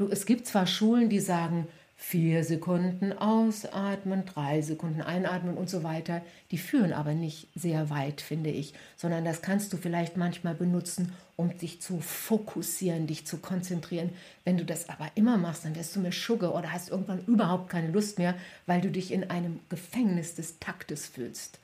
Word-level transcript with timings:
Du, 0.00 0.08
es 0.08 0.24
gibt 0.24 0.46
zwar 0.46 0.66
Schulen, 0.66 1.10
die 1.10 1.20
sagen, 1.20 1.68
vier 1.94 2.42
Sekunden 2.42 3.12
ausatmen, 3.12 4.24
drei 4.24 4.62
Sekunden 4.62 5.02
einatmen 5.02 5.58
und 5.58 5.68
so 5.68 5.82
weiter. 5.82 6.22
Die 6.50 6.56
führen 6.56 6.94
aber 6.94 7.12
nicht 7.12 7.48
sehr 7.54 7.90
weit, 7.90 8.22
finde 8.22 8.48
ich, 8.48 8.72
sondern 8.96 9.26
das 9.26 9.42
kannst 9.42 9.74
du 9.74 9.76
vielleicht 9.76 10.16
manchmal 10.16 10.54
benutzen, 10.54 11.12
um 11.36 11.58
dich 11.58 11.82
zu 11.82 12.00
fokussieren, 12.00 13.08
dich 13.08 13.26
zu 13.26 13.36
konzentrieren. 13.36 14.08
Wenn 14.46 14.56
du 14.56 14.64
das 14.64 14.88
aber 14.88 15.10
immer 15.16 15.36
machst, 15.36 15.66
dann 15.66 15.76
wirst 15.76 15.94
du 15.94 16.00
mir 16.00 16.12
Schugge 16.12 16.52
oder 16.52 16.72
hast 16.72 16.88
irgendwann 16.88 17.22
überhaupt 17.26 17.68
keine 17.68 17.92
Lust 17.92 18.16
mehr, 18.16 18.34
weil 18.64 18.80
du 18.80 18.90
dich 18.90 19.12
in 19.12 19.28
einem 19.28 19.60
Gefängnis 19.68 20.34
des 20.34 20.58
Taktes 20.60 21.08
fühlst. 21.08 21.58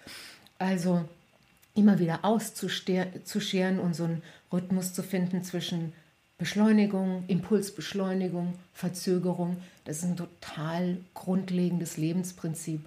Also 0.59 1.09
immer 1.75 1.98
wieder 1.98 2.23
auszuscheren 2.23 3.80
und 3.80 3.96
so 3.96 4.05
einen 4.05 4.23
Rhythmus 4.53 4.93
zu 4.93 5.03
finden 5.03 5.43
zwischen 5.43 5.95
Beschleunigung, 6.39 7.25
Impulsbeschleunigung, 7.29 8.52
Verzögerung, 8.75 9.57
das 9.84 9.98
ist 9.98 10.05
ein 10.05 10.16
total 10.19 10.98
grundlegendes 11.15 11.97
Lebensprinzip. 11.97 12.80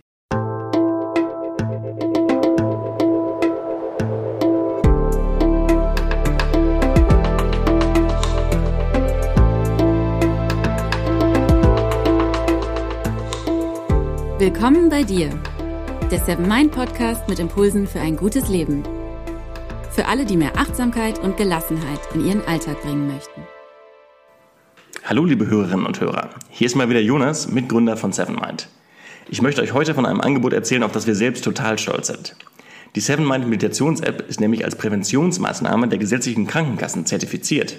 Willkommen 14.37 14.89
bei 14.89 15.01
dir, 15.01 15.31
der 16.11 16.19
Seven 16.19 16.47
Mind 16.47 16.71
Podcast 16.71 17.27
mit 17.27 17.39
Impulsen 17.39 17.87
für 17.87 17.99
ein 17.99 18.15
gutes 18.15 18.47
Leben. 18.47 18.83
Für 19.99 20.05
alle, 20.05 20.23
die 20.23 20.37
mehr 20.37 20.55
Achtsamkeit 20.55 21.19
und 21.19 21.35
Gelassenheit 21.35 21.99
in 22.13 22.25
ihren 22.25 22.41
Alltag 22.47 22.81
bringen 22.83 23.07
möchten. 23.07 23.41
Hallo 25.03 25.25
liebe 25.25 25.47
Hörerinnen 25.47 25.85
und 25.85 25.99
Hörer, 25.99 26.29
hier 26.49 26.67
ist 26.67 26.77
mal 26.77 26.89
wieder 26.89 27.01
Jonas, 27.01 27.51
Mitgründer 27.51 27.97
von 27.97 28.13
Seven 28.13 28.35
Mind. 28.35 28.69
Ich 29.27 29.41
möchte 29.41 29.61
euch 29.61 29.73
heute 29.73 29.93
von 29.93 30.05
einem 30.05 30.21
Angebot 30.21 30.53
erzählen, 30.53 30.83
auf 30.83 30.93
das 30.93 31.05
wir 31.05 31.15
selbst 31.15 31.43
total 31.43 31.77
stolz 31.77 32.07
sind. 32.07 32.37
Die 32.95 33.01
Seven 33.01 33.27
Mind 33.27 33.49
Meditations-App 33.49 34.29
ist 34.29 34.39
nämlich 34.39 34.63
als 34.63 34.77
Präventionsmaßnahme 34.77 35.89
der 35.89 35.99
gesetzlichen 35.99 36.47
Krankenkassen 36.47 37.05
zertifiziert. 37.05 37.75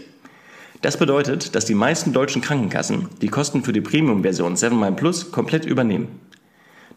Das 0.83 0.99
bedeutet, 0.99 1.55
dass 1.55 1.65
die 1.65 1.75
meisten 1.75 2.13
deutschen 2.13 2.43
Krankenkassen 2.43 3.09
die 3.23 3.29
Kosten 3.29 3.65
für 3.65 3.73
die 3.73 3.81
Premium-Version 3.81 4.57
7 4.57 4.79
Mind 4.79 4.99
Plus 4.99 5.33
komplett 5.33 5.65
übernehmen. 5.65 6.21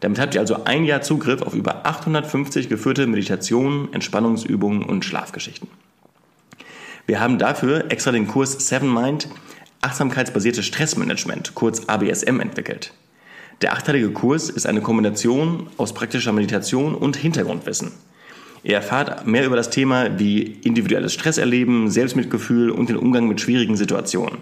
Damit 0.04 0.20
habt 0.20 0.34
ihr 0.34 0.42
also 0.42 0.64
ein 0.64 0.84
Jahr 0.84 1.00
Zugriff 1.00 1.40
auf 1.40 1.54
über 1.54 1.86
850 1.86 2.68
geführte 2.68 3.06
Meditationen, 3.06 3.90
Entspannungsübungen 3.94 4.82
und 4.82 5.02
Schlafgeschichten. 5.02 5.66
Wir 7.06 7.20
haben 7.20 7.38
dafür 7.38 7.90
extra 7.90 8.12
den 8.12 8.28
Kurs 8.28 8.68
Seven 8.68 8.92
Mind 8.92 9.28
Achtsamkeitsbasiertes 9.80 10.66
Stressmanagement, 10.66 11.54
kurz 11.54 11.84
ABSM, 11.86 12.38
entwickelt. 12.40 12.92
Der 13.62 13.72
achteilige 13.72 14.10
Kurs 14.10 14.50
ist 14.50 14.66
eine 14.66 14.82
Kombination 14.82 15.68
aus 15.78 15.94
praktischer 15.94 16.32
Meditation 16.32 16.94
und 16.94 17.16
Hintergrundwissen. 17.16 17.92
Ihr 18.62 18.74
erfahrt 18.74 19.26
mehr 19.26 19.46
über 19.46 19.56
das 19.56 19.70
Thema 19.70 20.18
wie 20.18 20.42
individuelles 20.42 21.14
Stresserleben, 21.14 21.88
Selbstmitgefühl 21.88 22.70
und 22.70 22.90
den 22.90 22.98
Umgang 22.98 23.26
mit 23.26 23.40
schwierigen 23.40 23.78
Situationen. 23.78 24.40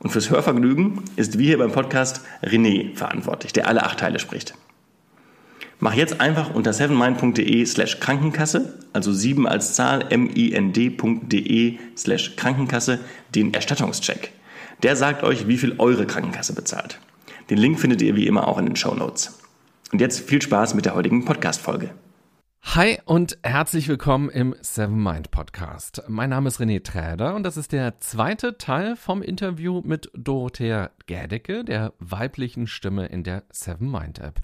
Und 0.00 0.10
fürs 0.10 0.30
Hörvergnügen 0.30 1.04
ist 1.14 1.38
wie 1.38 1.46
hier 1.46 1.58
beim 1.58 1.70
Podcast 1.70 2.22
René 2.42 2.96
verantwortlich, 2.96 3.52
der 3.52 3.68
alle 3.68 3.84
acht 3.84 4.00
Teile 4.00 4.18
spricht. 4.18 4.54
Mach 5.82 5.94
jetzt 5.94 6.20
einfach 6.20 6.54
unter 6.54 6.74
sevenmind.de 6.74 7.64
slash 7.64 8.00
Krankenkasse, 8.00 8.74
also 8.92 9.14
7 9.14 9.48
als 9.48 9.72
Zahl, 9.72 10.06
mind.de 10.14 11.78
slash 11.96 12.36
Krankenkasse, 12.36 12.98
den 13.34 13.54
Erstattungscheck. 13.54 14.32
Der 14.82 14.94
sagt 14.94 15.22
euch, 15.22 15.48
wie 15.48 15.56
viel 15.56 15.76
eure 15.78 16.06
Krankenkasse 16.06 16.54
bezahlt. 16.54 17.00
Den 17.48 17.56
Link 17.56 17.80
findet 17.80 18.02
ihr 18.02 18.14
wie 18.14 18.26
immer 18.26 18.46
auch 18.46 18.58
in 18.58 18.66
den 18.66 18.76
Show 18.76 18.94
Notes. 18.94 19.40
Und 19.90 20.02
jetzt 20.02 20.20
viel 20.20 20.42
Spaß 20.42 20.74
mit 20.74 20.84
der 20.84 20.94
heutigen 20.94 21.24
Podcast-Folge. 21.24 21.94
Hi 22.62 22.98
und 23.06 23.38
herzlich 23.42 23.88
willkommen 23.88 24.28
im 24.28 24.54
Seven 24.60 25.02
Mind 25.02 25.30
Podcast. 25.30 26.02
Mein 26.08 26.28
Name 26.28 26.48
ist 26.48 26.60
René 26.60 26.84
Träder 26.84 27.34
und 27.34 27.42
das 27.42 27.56
ist 27.56 27.72
der 27.72 27.98
zweite 28.00 28.58
Teil 28.58 28.96
vom 28.96 29.22
Interview 29.22 29.80
mit 29.82 30.10
Dorothea 30.12 30.90
Gerdecke, 31.06 31.64
der 31.64 31.94
weiblichen 31.98 32.66
Stimme 32.66 33.06
in 33.06 33.24
der 33.24 33.44
Seven 33.50 33.90
Mind 33.90 34.18
App. 34.18 34.40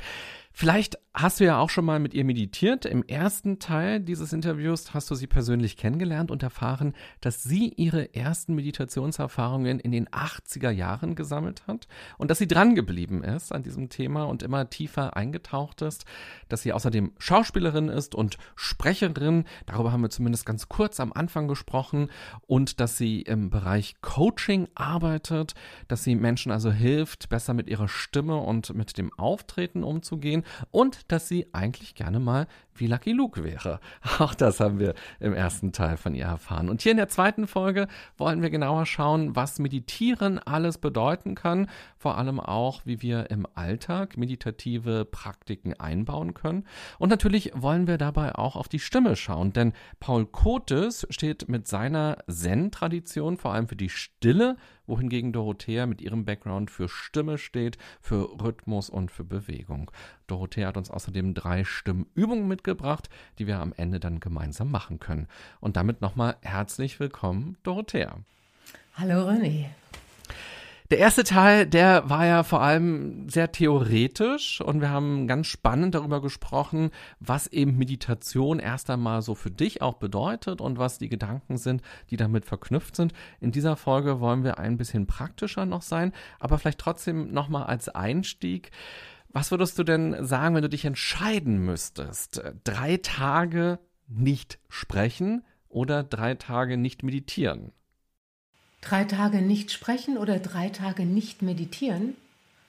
Vielleicht 0.59 0.99
hast 1.13 1.41
du 1.41 1.45
ja 1.45 1.59
auch 1.59 1.69
schon 1.69 1.85
mal 1.85 1.99
mit 1.99 2.15
ihr 2.15 2.25
meditiert. 2.25 2.87
Im 2.87 3.03
ersten 3.03 3.59
Teil 3.59 4.01
dieses 4.01 4.33
Interviews 4.33 4.95
hast 4.95 5.11
du 5.11 5.15
sie 5.15 5.27
persönlich 5.27 5.77
kennengelernt 5.77 6.31
und 6.31 6.43
erfahren, 6.43 6.95
dass 7.21 7.43
sie 7.43 7.75
ihre 7.77 8.15
ersten 8.15 8.55
Meditationserfahrungen 8.55 9.81
in 9.81 9.93
den 9.93 10.09
80er 10.09 10.71
Jahren 10.71 11.15
gesammelt 11.15 11.67
hat 11.67 11.89
und 12.17 12.31
dass 12.31 12.39
sie 12.39 12.49
dran 12.49 12.75
geblieben 12.75 13.23
ist 13.23 13.53
an 13.53 13.65
diesem 13.65 13.91
Thema 13.91 14.25
und 14.25 14.43
immer 14.43 14.71
tiefer 14.71 15.15
eingetaucht 15.15 15.83
ist, 15.83 16.07
dass 16.49 16.63
sie 16.63 16.73
außerdem 16.73 17.13
Schauspielerin 17.19 17.91
ist 17.91 18.15
und 18.15 18.39
Sprecherin. 18.55 19.45
Darüber 19.67 19.93
haben 19.93 20.03
wir 20.03 20.11
zumindest 20.11 20.47
ganz 20.47 20.71
kurz 20.71 21.01
am 21.01 21.13
Anfang 21.13 21.49
gesprochen 21.49 22.09
und 22.47 22.81
dass 22.81 22.97
sie 22.97 23.21
im 23.21 23.51
Bereich 23.51 23.97
Coaching 24.01 24.69
arbeitet, 24.75 25.55
dass 25.89 26.03
sie 26.03 26.15
Menschen 26.15 26.51
also 26.51 26.73
hilft, 26.73 27.29
besser 27.29 27.53
mit 27.53 27.69
ihrer 27.69 27.89
Stimme 27.89 28.37
und 28.37 28.75
mit 28.75 28.97
dem 28.97 29.13
Auftreten 29.19 29.83
umzugehen 29.83 30.45
und 30.71 31.11
dass 31.13 31.29
sie 31.29 31.47
eigentlich 31.53 31.95
gerne 31.95 32.21
mal 32.21 32.47
wie 32.75 32.87
Lucky 32.87 33.13
Luke 33.13 33.43
wäre. 33.43 33.81
Auch 34.19 34.35
das 34.35 34.61
haben 34.61 34.79
wir 34.79 34.95
im 35.21 35.33
ersten 35.33 35.73
Teil 35.73 35.97
von 35.97 36.15
ihr 36.15 36.27
erfahren. 36.27 36.69
Und 36.69 36.83
hier 36.83 36.93
in 36.93 36.99
der 36.99 37.09
zweiten 37.09 37.47
Folge 37.47 37.89
wollen 38.17 38.43
wir 38.43 38.51
genauer 38.51 38.87
schauen, 38.87 39.35
was 39.37 39.59
Meditieren 39.59 40.39
alles 40.39 40.79
bedeuten 40.79 41.35
kann, 41.35 41.69
vor 41.97 42.19
allem 42.19 42.41
auch, 42.41 42.83
wie 42.85 43.03
wir 43.03 43.31
im 43.31 43.47
Alltag 43.55 44.17
meditative 44.17 45.05
Praktiken 45.05 45.75
einbauen 45.75 46.35
können. 46.35 46.65
Und 46.99 47.09
natürlich 47.09 47.53
wollen 47.55 47.87
wir 47.87 47.99
dabei 47.99 48.35
auch 48.35 48.57
auf 48.57 48.69
die 48.69 48.79
Stimme 48.79 49.17
schauen, 49.17 49.53
denn 49.53 49.73
Paul 50.01 50.27
Kotes 50.27 51.07
steht 51.11 51.49
mit 51.49 51.67
seiner 51.67 52.19
Zen-Tradition 52.29 53.37
vor 53.37 53.53
allem 53.53 53.69
für 53.69 53.77
die 53.77 53.91
Stille 53.91 54.57
wohingegen 54.87 55.33
Dorothea 55.33 55.87
mit 55.87 56.01
ihrem 56.01 56.25
Background 56.25 56.71
für 56.71 56.89
Stimme 56.89 57.39
steht, 57.39 57.79
für 58.01 58.41
Rhythmus 58.43 58.91
und 58.91 59.11
für 59.11 59.25
Bewegung. 59.25 59.91
Dorothea 60.27 60.69
hat 60.69 60.77
uns 60.77 60.91
außerdem 60.91 61.35
drei 61.35 61.65
Stimmübungen 61.65 62.49
mitgebracht, 62.49 63.09
die 63.39 63.47
wir 63.47 63.59
am 63.59 63.73
Ende 63.77 64.01
dann 64.01 64.21
gemeinsam 64.21 64.71
machen 64.71 65.01
können. 65.01 65.29
Und 65.61 65.77
damit 65.77 66.01
nochmal 66.01 66.37
herzlich 66.43 67.01
willkommen, 67.01 67.57
Dorothea. 67.63 68.19
Hallo 68.95 69.29
René. 69.29 69.67
Der 70.93 70.99
erste 70.99 71.25
Teil, 71.25 71.67
der 71.67 72.09
war 72.09 72.27
ja 72.27 72.45
vor 72.45 72.63
allem 72.63 73.29
sehr 73.29 73.51
theoretisch 73.51 74.61
und 74.61 74.81
wir 74.81 74.89
haben 74.89 75.27
ganz 75.27 75.49
spannend 75.49 75.97
darüber 75.97 76.23
gesprochen, 76.23 76.91
was 77.19 77.49
eben 77.49 77.77
Meditation 77.77 78.61
erst 78.61 78.89
einmal 78.89 79.21
so 79.23 79.35
für 79.35 79.51
dich 79.51 79.83
auch 79.83 79.95
bedeutet 79.95 80.61
und 80.61 80.79
was 80.79 80.99
die 80.99 81.09
Gedanken 81.09 81.57
sind, 81.57 81.83
die 82.11 82.17
damit 82.17 82.45
verknüpft 82.45 82.95
sind. 82.95 83.15
In 83.41 83.51
dieser 83.51 83.75
Folge 83.75 84.21
wollen 84.21 84.45
wir 84.45 84.61
ein 84.61 84.77
bisschen 84.77 85.09
praktischer 85.09 85.67
noch 85.67 85.83
sein, 85.83 86.13
aber 86.39 86.57
vielleicht 86.57 86.79
trotzdem 86.79 87.33
nochmal 87.33 87.65
als 87.65 87.89
Einstieg. 87.89 88.71
Was 89.31 89.51
würdest 89.51 89.77
du 89.81 89.83
denn 89.83 90.25
sagen, 90.25 90.55
wenn 90.55 90.63
du 90.63 90.69
dich 90.69 90.85
entscheiden 90.85 91.65
müsstest? 91.65 92.41
Drei 92.63 92.99
Tage 92.99 93.81
nicht 94.07 94.61
sprechen 94.69 95.45
oder 95.69 96.05
drei 96.05 96.37
Tage 96.37 96.77
nicht 96.77 97.03
meditieren? 97.03 97.73
Drei 98.89 99.03
Tage 99.03 99.39
nicht 99.39 99.73
sprechen 99.73 100.17
oder 100.17 100.39
drei 100.39 100.69
Tage 100.69 101.05
nicht 101.05 101.43
meditieren? 101.43 102.15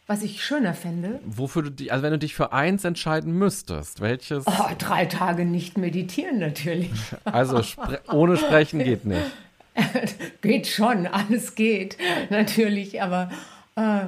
Was 0.08 0.24
ich 0.24 0.44
schöner 0.44 0.74
fände. 0.74 1.20
Wofür 1.26 1.62
du 1.64 1.70
dich, 1.70 1.92
also 1.92 2.02
wenn 2.02 2.12
du 2.12 2.18
dich 2.18 2.34
für 2.34 2.54
eins 2.54 2.86
entscheiden 2.86 3.34
müsstest, 3.34 4.02
welches? 4.02 4.48
Oh, 4.48 4.70
drei 4.80 5.06
Tage 5.06 5.46
nicht 5.46 5.78
meditieren 5.78 6.40
natürlich. 6.40 6.90
Also 7.24 7.62
spre 7.62 8.00
ohne 8.12 8.38
Sprechen 8.38 8.84
geht 8.84 9.06
nicht. 9.06 9.30
geht 10.42 10.66
schon, 10.66 11.06
alles 11.06 11.54
geht 11.54 11.98
natürlich, 12.32 13.00
aber 13.02 13.30
äh, 13.76 14.06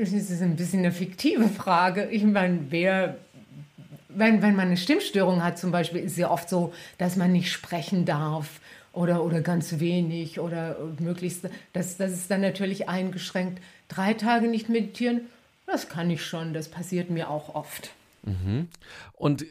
es 0.00 0.12
ist 0.12 0.42
ein 0.42 0.54
bisschen 0.54 0.80
eine 0.80 0.92
fiktive 0.92 1.48
Frage. 1.48 2.08
Ich 2.10 2.22
meine, 2.22 2.66
wer 2.68 3.16
wenn, 4.08 4.42
wenn 4.42 4.54
man 4.54 4.68
eine 4.68 4.76
Stimmstörung 4.76 5.42
hat 5.42 5.58
zum 5.58 5.72
Beispiel, 5.72 6.02
ist 6.02 6.12
es 6.12 6.18
ja 6.18 6.30
oft 6.30 6.48
so, 6.48 6.72
dass 6.98 7.16
man 7.16 7.32
nicht 7.32 7.50
sprechen 7.50 8.04
darf 8.04 8.60
oder, 8.92 9.24
oder 9.24 9.40
ganz 9.40 9.78
wenig 9.80 10.40
oder 10.40 10.76
möglichst, 10.98 11.48
das, 11.72 11.96
das 11.96 12.12
ist 12.12 12.30
dann 12.30 12.40
natürlich 12.40 12.88
eingeschränkt. 12.88 13.60
Drei 13.88 14.14
Tage 14.14 14.48
nicht 14.48 14.68
meditieren, 14.68 15.22
das 15.66 15.88
kann 15.88 16.10
ich 16.10 16.24
schon, 16.24 16.52
das 16.52 16.68
passiert 16.68 17.10
mir 17.10 17.30
auch 17.30 17.54
oft. 17.54 17.90
Mhm. 18.24 18.68
Und 19.12 19.44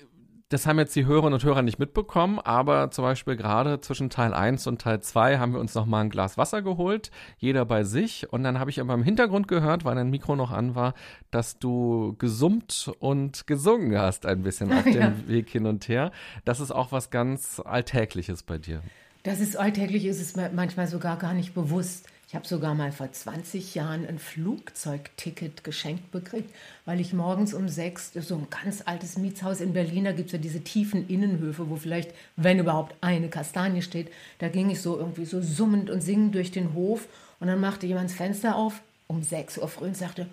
das 0.49 0.65
haben 0.65 0.79
jetzt 0.79 0.95
die 0.95 1.05
Hörerinnen 1.05 1.35
und 1.35 1.43
Hörer 1.43 1.61
nicht 1.61 1.77
mitbekommen, 1.77 2.39
aber 2.39 2.89
zum 2.89 3.03
Beispiel 3.03 3.35
gerade 3.35 3.81
zwischen 3.81 4.09
Teil 4.09 4.33
1 4.33 4.65
und 4.65 4.81
Teil 4.81 4.99
2 4.99 5.37
haben 5.37 5.53
wir 5.53 5.59
uns 5.59 5.75
nochmal 5.75 6.03
ein 6.03 6.09
Glas 6.09 6.39
Wasser 6.39 6.63
geholt, 6.63 7.11
jeder 7.37 7.65
bei 7.65 7.83
sich. 7.83 8.33
Und 8.33 8.43
dann 8.43 8.59
habe 8.59 8.71
ich 8.71 8.81
aber 8.81 8.95
im 8.95 9.03
Hintergrund 9.03 9.47
gehört, 9.47 9.85
weil 9.85 9.93
dein 9.93 10.09
Mikro 10.09 10.35
noch 10.35 10.49
an 10.49 10.73
war, 10.73 10.95
dass 11.29 11.59
du 11.59 12.15
gesummt 12.17 12.91
und 12.97 13.45
gesungen 13.45 13.95
hast 13.95 14.25
ein 14.25 14.41
bisschen 14.41 14.73
auf 14.73 14.85
ja. 14.87 15.09
dem 15.09 15.27
Weg 15.27 15.49
hin 15.49 15.67
und 15.67 15.87
her. 15.87 16.11
Das 16.45 16.59
ist 16.59 16.71
auch 16.71 16.91
was 16.91 17.11
ganz 17.11 17.61
Alltägliches 17.63 18.41
bei 18.41 18.57
dir. 18.57 18.81
Das 19.23 19.39
ist 19.41 19.57
alltäglich, 19.57 20.05
ist 20.05 20.21
es 20.21 20.35
manchmal 20.35 20.87
sogar 20.87 21.17
gar 21.17 21.33
nicht 21.33 21.53
bewusst. 21.53 22.05
Ich 22.29 22.35
habe 22.35 22.47
sogar 22.47 22.75
mal 22.75 22.91
vor 22.91 23.11
20 23.11 23.73
Jahren 23.73 24.05
ein 24.07 24.19
Flugzeugticket 24.19 25.63
geschenkt 25.63 26.11
bekriegt, 26.11 26.53
weil 26.85 27.01
ich 27.01 27.11
morgens 27.11 27.55
um 27.55 27.67
sechs, 27.67 28.11
so 28.13 28.35
ein 28.35 28.47
ganz 28.51 28.83
altes 28.85 29.17
Mietshaus 29.17 29.61
in 29.61 29.73
Berlin, 29.73 30.03
da 30.03 30.11
gibt 30.11 30.27
es 30.27 30.33
ja 30.33 30.37
diese 30.37 30.61
tiefen 30.61 31.07
Innenhöfe, 31.07 31.69
wo 31.71 31.75
vielleicht, 31.75 32.13
wenn 32.35 32.59
überhaupt, 32.59 32.95
eine 33.01 33.29
Kastanie 33.29 33.81
steht. 33.81 34.11
Da 34.37 34.47
ging 34.47 34.69
ich 34.69 34.79
so 34.79 34.95
irgendwie 34.97 35.25
so 35.25 35.41
summend 35.41 35.89
und 35.89 36.01
singend 36.01 36.35
durch 36.35 36.51
den 36.51 36.75
Hof 36.75 37.07
und 37.39 37.47
dann 37.47 37.59
machte 37.59 37.87
jemand 37.87 38.11
das 38.11 38.17
Fenster 38.17 38.55
auf 38.55 38.81
um 39.07 39.23
6 39.23 39.57
Uhr 39.57 39.67
früh 39.67 39.85
und 39.85 39.97
sagte, 39.97 40.27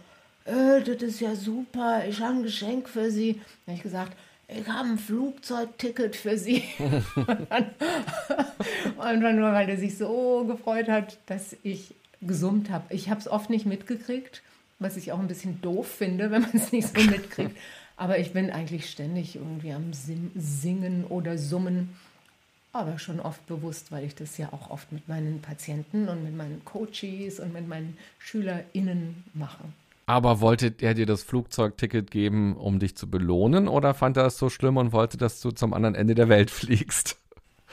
äh, 0.45 0.83
das 0.83 1.03
ist 1.03 1.21
ja 1.21 1.35
super, 1.35 2.05
ich 2.07 2.21
habe 2.21 2.35
ein 2.35 2.43
Geschenk 2.43 2.91
für 2.91 3.11
Sie. 3.11 3.41
Da 3.65 3.73
habe 3.73 3.77
ich 3.79 3.83
gesagt, 3.83 4.17
ich 4.49 4.69
habe 4.69 4.89
ein 4.89 4.99
Flugzeugticket 4.99 6.17
für 6.17 6.39
Sie. 6.39 6.63
und, 6.79 7.51
dann, 7.51 9.25
und 9.25 9.37
nur, 9.37 9.53
weil 9.53 9.69
er 9.69 9.77
sich 9.77 9.99
so 9.99 10.45
gefreut 10.45 10.89
hat, 10.89 11.19
dass 11.27 11.57
ich 11.63 11.95
gesummt 12.23 12.71
habe. 12.71 12.95
Ich 12.95 13.11
habe 13.11 13.21
es 13.21 13.29
oft 13.29 13.51
nicht 13.51 13.67
mitgekriegt, 13.67 14.43
was 14.79 14.97
ich 14.97 15.13
auch 15.13 15.19
ein 15.19 15.29
bisschen 15.29 15.61
doof 15.63 15.89
finde, 15.89 16.31
wenn 16.31 16.43
man 16.43 16.55
es 16.55 16.73
nicht 16.73 16.89
so 16.89 17.01
mitkriegt. 17.03 17.57
Aber 17.97 18.19
ich 18.19 18.33
bin 18.33 18.51
eigentlich 18.51 18.91
ständig 18.91 19.37
irgendwie 19.37 19.73
am 19.73 19.93
Singen 19.93 21.05
oder 21.05 21.39
Summen, 21.39 21.97
aber 22.73 22.99
schon 22.99 23.21
oft 23.21 23.47
bewusst, 23.47 23.91
weil 23.91 24.05
ich 24.05 24.15
das 24.15 24.37
ja 24.37 24.53
auch 24.53 24.71
oft 24.71 24.93
mit 24.93 25.09
meinen 25.09 25.41
Patienten 25.41 26.09
und 26.09 26.23
mit 26.23 26.37
meinen 26.37 26.63
Coaches 26.65 27.41
und 27.41 27.55
mit 27.55 27.67
meinen 27.67 27.97
SchülerInnen 28.19 29.25
mache. 29.33 29.65
Aber 30.07 30.41
wollte 30.41 30.73
er 30.81 30.95
dir 30.95 31.07
das 31.07 31.25
Flugzeugticket 31.25 32.13
geben, 32.13 32.57
um 32.57 32.79
dich 32.79 32.97
zu 32.97 33.11
belohnen, 33.11 33.67
oder 33.67 33.93
fand 33.93 34.17
er 34.17 34.27
es 34.27 34.39
so 34.39 34.49
schlimm 34.49 34.77
und 34.77 34.93
wollte, 34.93 35.17
dass 35.17 35.41
du 35.41 35.51
zum 35.51 35.75
anderen 35.75 35.97
Ende 35.97 36.15
der 36.15 36.29
Welt 36.29 36.51
fliegst? 36.51 37.19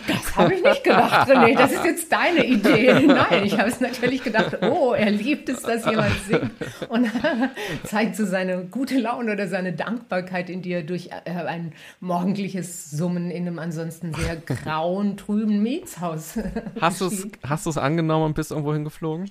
Das 0.08 0.36
habe 0.36 0.56
ich 0.56 0.64
nicht 0.64 0.84
gedacht, 0.84 1.30
René. 1.30 1.56
Das 1.56 1.72
ist 1.72 1.86
jetzt 1.86 2.12
deine 2.12 2.44
Idee. 2.44 3.06
Nein, 3.06 3.44
ich 3.44 3.60
habe 3.60 3.70
es 3.70 3.80
natürlich 3.80 4.24
gedacht, 4.24 4.58
oh, 4.64 4.94
er 4.94 5.12
liebt 5.12 5.48
es, 5.50 5.62
dass 5.62 5.86
jemand 5.86 6.16
singt 6.28 6.52
und 6.90 7.12
zeigt 7.84 8.16
so 8.16 8.26
seine 8.26 8.66
gute 8.66 8.98
Laune 8.98 9.34
oder 9.34 9.48
seine 9.48 9.74
Dankbarkeit 9.74 10.50
in 10.50 10.64
dir 10.64 10.84
durch 10.84 11.12
äh, 11.26 11.30
ein 11.30 11.74
morgendliches 12.00 12.90
Summen 12.90 13.30
in 13.30 13.46
einem 13.48 13.60
ansonsten 13.60 14.16
sehr 14.16 14.38
grauen, 14.38 15.16
trüben 15.18 15.62
Mietshaus. 15.62 16.40
Hast 16.82 17.02
du 17.02 17.70
es 17.70 17.78
angenommen 17.78 18.26
und 18.26 18.34
bist 18.34 18.50
irgendwo 18.50 18.74
hingeflogen? 18.74 19.30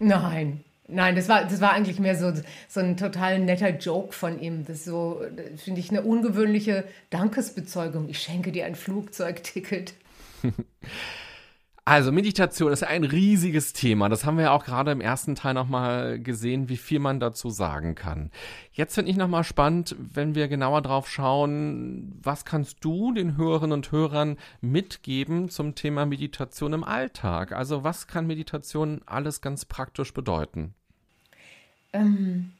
Nein, 0.00 0.64
Nein, 0.88 1.16
das 1.16 1.28
war, 1.28 1.44
das 1.44 1.60
war 1.60 1.72
eigentlich 1.72 1.98
mehr 1.98 2.16
so, 2.16 2.32
so 2.68 2.80
ein 2.80 2.96
total 2.96 3.40
netter 3.40 3.70
Joke 3.70 4.12
von 4.12 4.40
ihm. 4.40 4.64
Das 4.64 4.84
so, 4.84 5.20
finde 5.56 5.80
ich, 5.80 5.90
eine 5.90 6.02
ungewöhnliche 6.02 6.84
Dankesbezeugung. 7.10 8.08
Ich 8.08 8.20
schenke 8.20 8.52
dir 8.52 8.66
ein 8.66 8.76
Flugzeugticket. 8.76 9.94
Also 11.88 12.10
Meditation 12.10 12.72
ist 12.72 12.82
ein 12.82 13.04
riesiges 13.04 13.72
Thema. 13.72 14.08
Das 14.08 14.24
haben 14.24 14.38
wir 14.38 14.46
ja 14.46 14.50
auch 14.50 14.64
gerade 14.64 14.90
im 14.90 15.00
ersten 15.00 15.36
Teil 15.36 15.54
nochmal 15.54 16.18
gesehen, 16.18 16.68
wie 16.68 16.78
viel 16.78 16.98
man 16.98 17.20
dazu 17.20 17.48
sagen 17.48 17.94
kann. 17.94 18.32
Jetzt 18.72 18.96
finde 18.96 19.12
ich 19.12 19.16
nochmal 19.16 19.44
spannend, 19.44 19.94
wenn 19.96 20.34
wir 20.34 20.48
genauer 20.48 20.82
drauf 20.82 21.08
schauen, 21.08 22.18
was 22.24 22.44
kannst 22.44 22.78
du 22.80 23.12
den 23.12 23.36
Hörerinnen 23.36 23.72
und 23.72 23.92
Hörern 23.92 24.36
mitgeben 24.60 25.48
zum 25.48 25.76
Thema 25.76 26.06
Meditation 26.06 26.72
im 26.72 26.82
Alltag? 26.82 27.52
Also 27.52 27.84
was 27.84 28.08
kann 28.08 28.26
Meditation 28.26 29.00
alles 29.06 29.40
ganz 29.40 29.64
praktisch 29.64 30.12
bedeuten? 30.12 30.74
Ähm, 31.92 32.50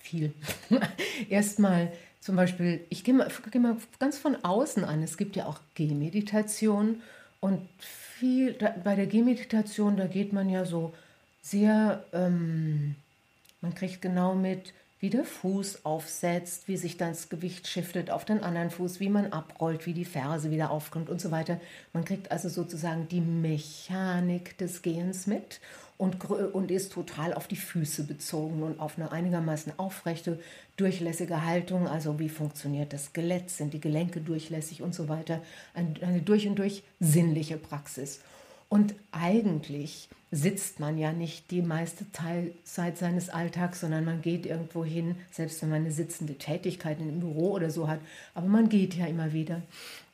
viel. 0.00 0.34
Erstmal 1.28 1.92
zum 2.18 2.34
Beispiel, 2.34 2.80
ich 2.88 3.04
gehe 3.04 3.14
mal, 3.14 3.28
geh 3.52 3.60
mal 3.60 3.76
ganz 4.00 4.18
von 4.18 4.34
außen 4.42 4.82
an. 4.82 5.04
Es 5.04 5.16
gibt 5.16 5.36
ja 5.36 5.46
auch 5.46 5.60
Gehmeditation 5.76 7.00
und 7.38 7.68
viel, 8.22 8.52
da, 8.52 8.72
bei 8.84 8.94
der 8.94 9.08
Gehmeditation, 9.08 9.96
da 9.96 10.06
geht 10.06 10.32
man 10.32 10.48
ja 10.48 10.64
so 10.64 10.94
sehr, 11.40 12.04
ähm, 12.12 12.94
man 13.60 13.74
kriegt 13.74 14.00
genau 14.00 14.36
mit, 14.36 14.72
wie 15.02 15.10
der 15.10 15.24
Fuß 15.24 15.84
aufsetzt, 15.84 16.68
wie 16.68 16.76
sich 16.76 16.96
das 16.96 17.28
Gewicht 17.28 17.66
shiftet 17.66 18.12
auf 18.12 18.24
den 18.24 18.40
anderen 18.40 18.70
Fuß, 18.70 19.00
wie 19.00 19.08
man 19.08 19.32
abrollt, 19.32 19.84
wie 19.84 19.94
die 19.94 20.04
Ferse 20.04 20.52
wieder 20.52 20.70
aufkommt 20.70 21.10
und 21.10 21.20
so 21.20 21.32
weiter. 21.32 21.60
Man 21.92 22.04
kriegt 22.04 22.30
also 22.30 22.48
sozusagen 22.48 23.08
die 23.08 23.20
Mechanik 23.20 24.56
des 24.58 24.80
Gehens 24.80 25.26
mit 25.26 25.60
und, 25.98 26.24
und 26.30 26.70
ist 26.70 26.92
total 26.92 27.34
auf 27.34 27.48
die 27.48 27.56
Füße 27.56 28.04
bezogen 28.04 28.62
und 28.62 28.78
auf 28.78 28.96
eine 28.96 29.10
einigermaßen 29.10 29.76
aufrechte, 29.76 30.38
durchlässige 30.76 31.44
Haltung. 31.44 31.88
Also 31.88 32.20
wie 32.20 32.28
funktioniert 32.28 32.92
das 32.92 33.06
Skelett, 33.06 33.50
sind 33.50 33.74
die 33.74 33.80
Gelenke 33.80 34.20
durchlässig 34.20 34.82
und 34.82 34.94
so 34.94 35.08
weiter. 35.08 35.42
Eine, 35.74 35.94
eine 36.00 36.22
durch 36.22 36.46
und 36.46 36.60
durch 36.60 36.84
sinnliche 37.00 37.56
Praxis. 37.56 38.20
Und 38.72 38.94
eigentlich 39.10 40.08
sitzt 40.30 40.80
man 40.80 40.96
ja 40.96 41.12
nicht 41.12 41.50
die 41.50 41.60
meiste 41.60 42.10
Teilzeit 42.10 42.96
seines 42.96 43.28
Alltags, 43.28 43.80
sondern 43.80 44.06
man 44.06 44.22
geht 44.22 44.46
irgendwo 44.46 44.82
hin, 44.82 45.16
selbst 45.30 45.60
wenn 45.60 45.68
man 45.68 45.82
eine 45.82 45.92
sitzende 45.92 46.36
Tätigkeit 46.36 46.98
im 46.98 47.20
Büro 47.20 47.50
oder 47.50 47.68
so 47.70 47.86
hat. 47.86 48.00
Aber 48.32 48.46
man 48.46 48.70
geht 48.70 48.94
ja 48.94 49.04
immer 49.04 49.34
wieder. 49.34 49.60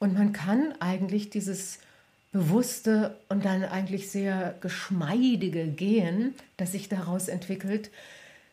Und 0.00 0.14
man 0.14 0.32
kann 0.32 0.74
eigentlich 0.80 1.30
dieses 1.30 1.78
bewusste 2.32 3.16
und 3.28 3.44
dann 3.44 3.62
eigentlich 3.62 4.10
sehr 4.10 4.56
geschmeidige 4.60 5.68
Gehen, 5.68 6.34
das 6.56 6.72
sich 6.72 6.88
daraus 6.88 7.28
entwickelt, 7.28 7.92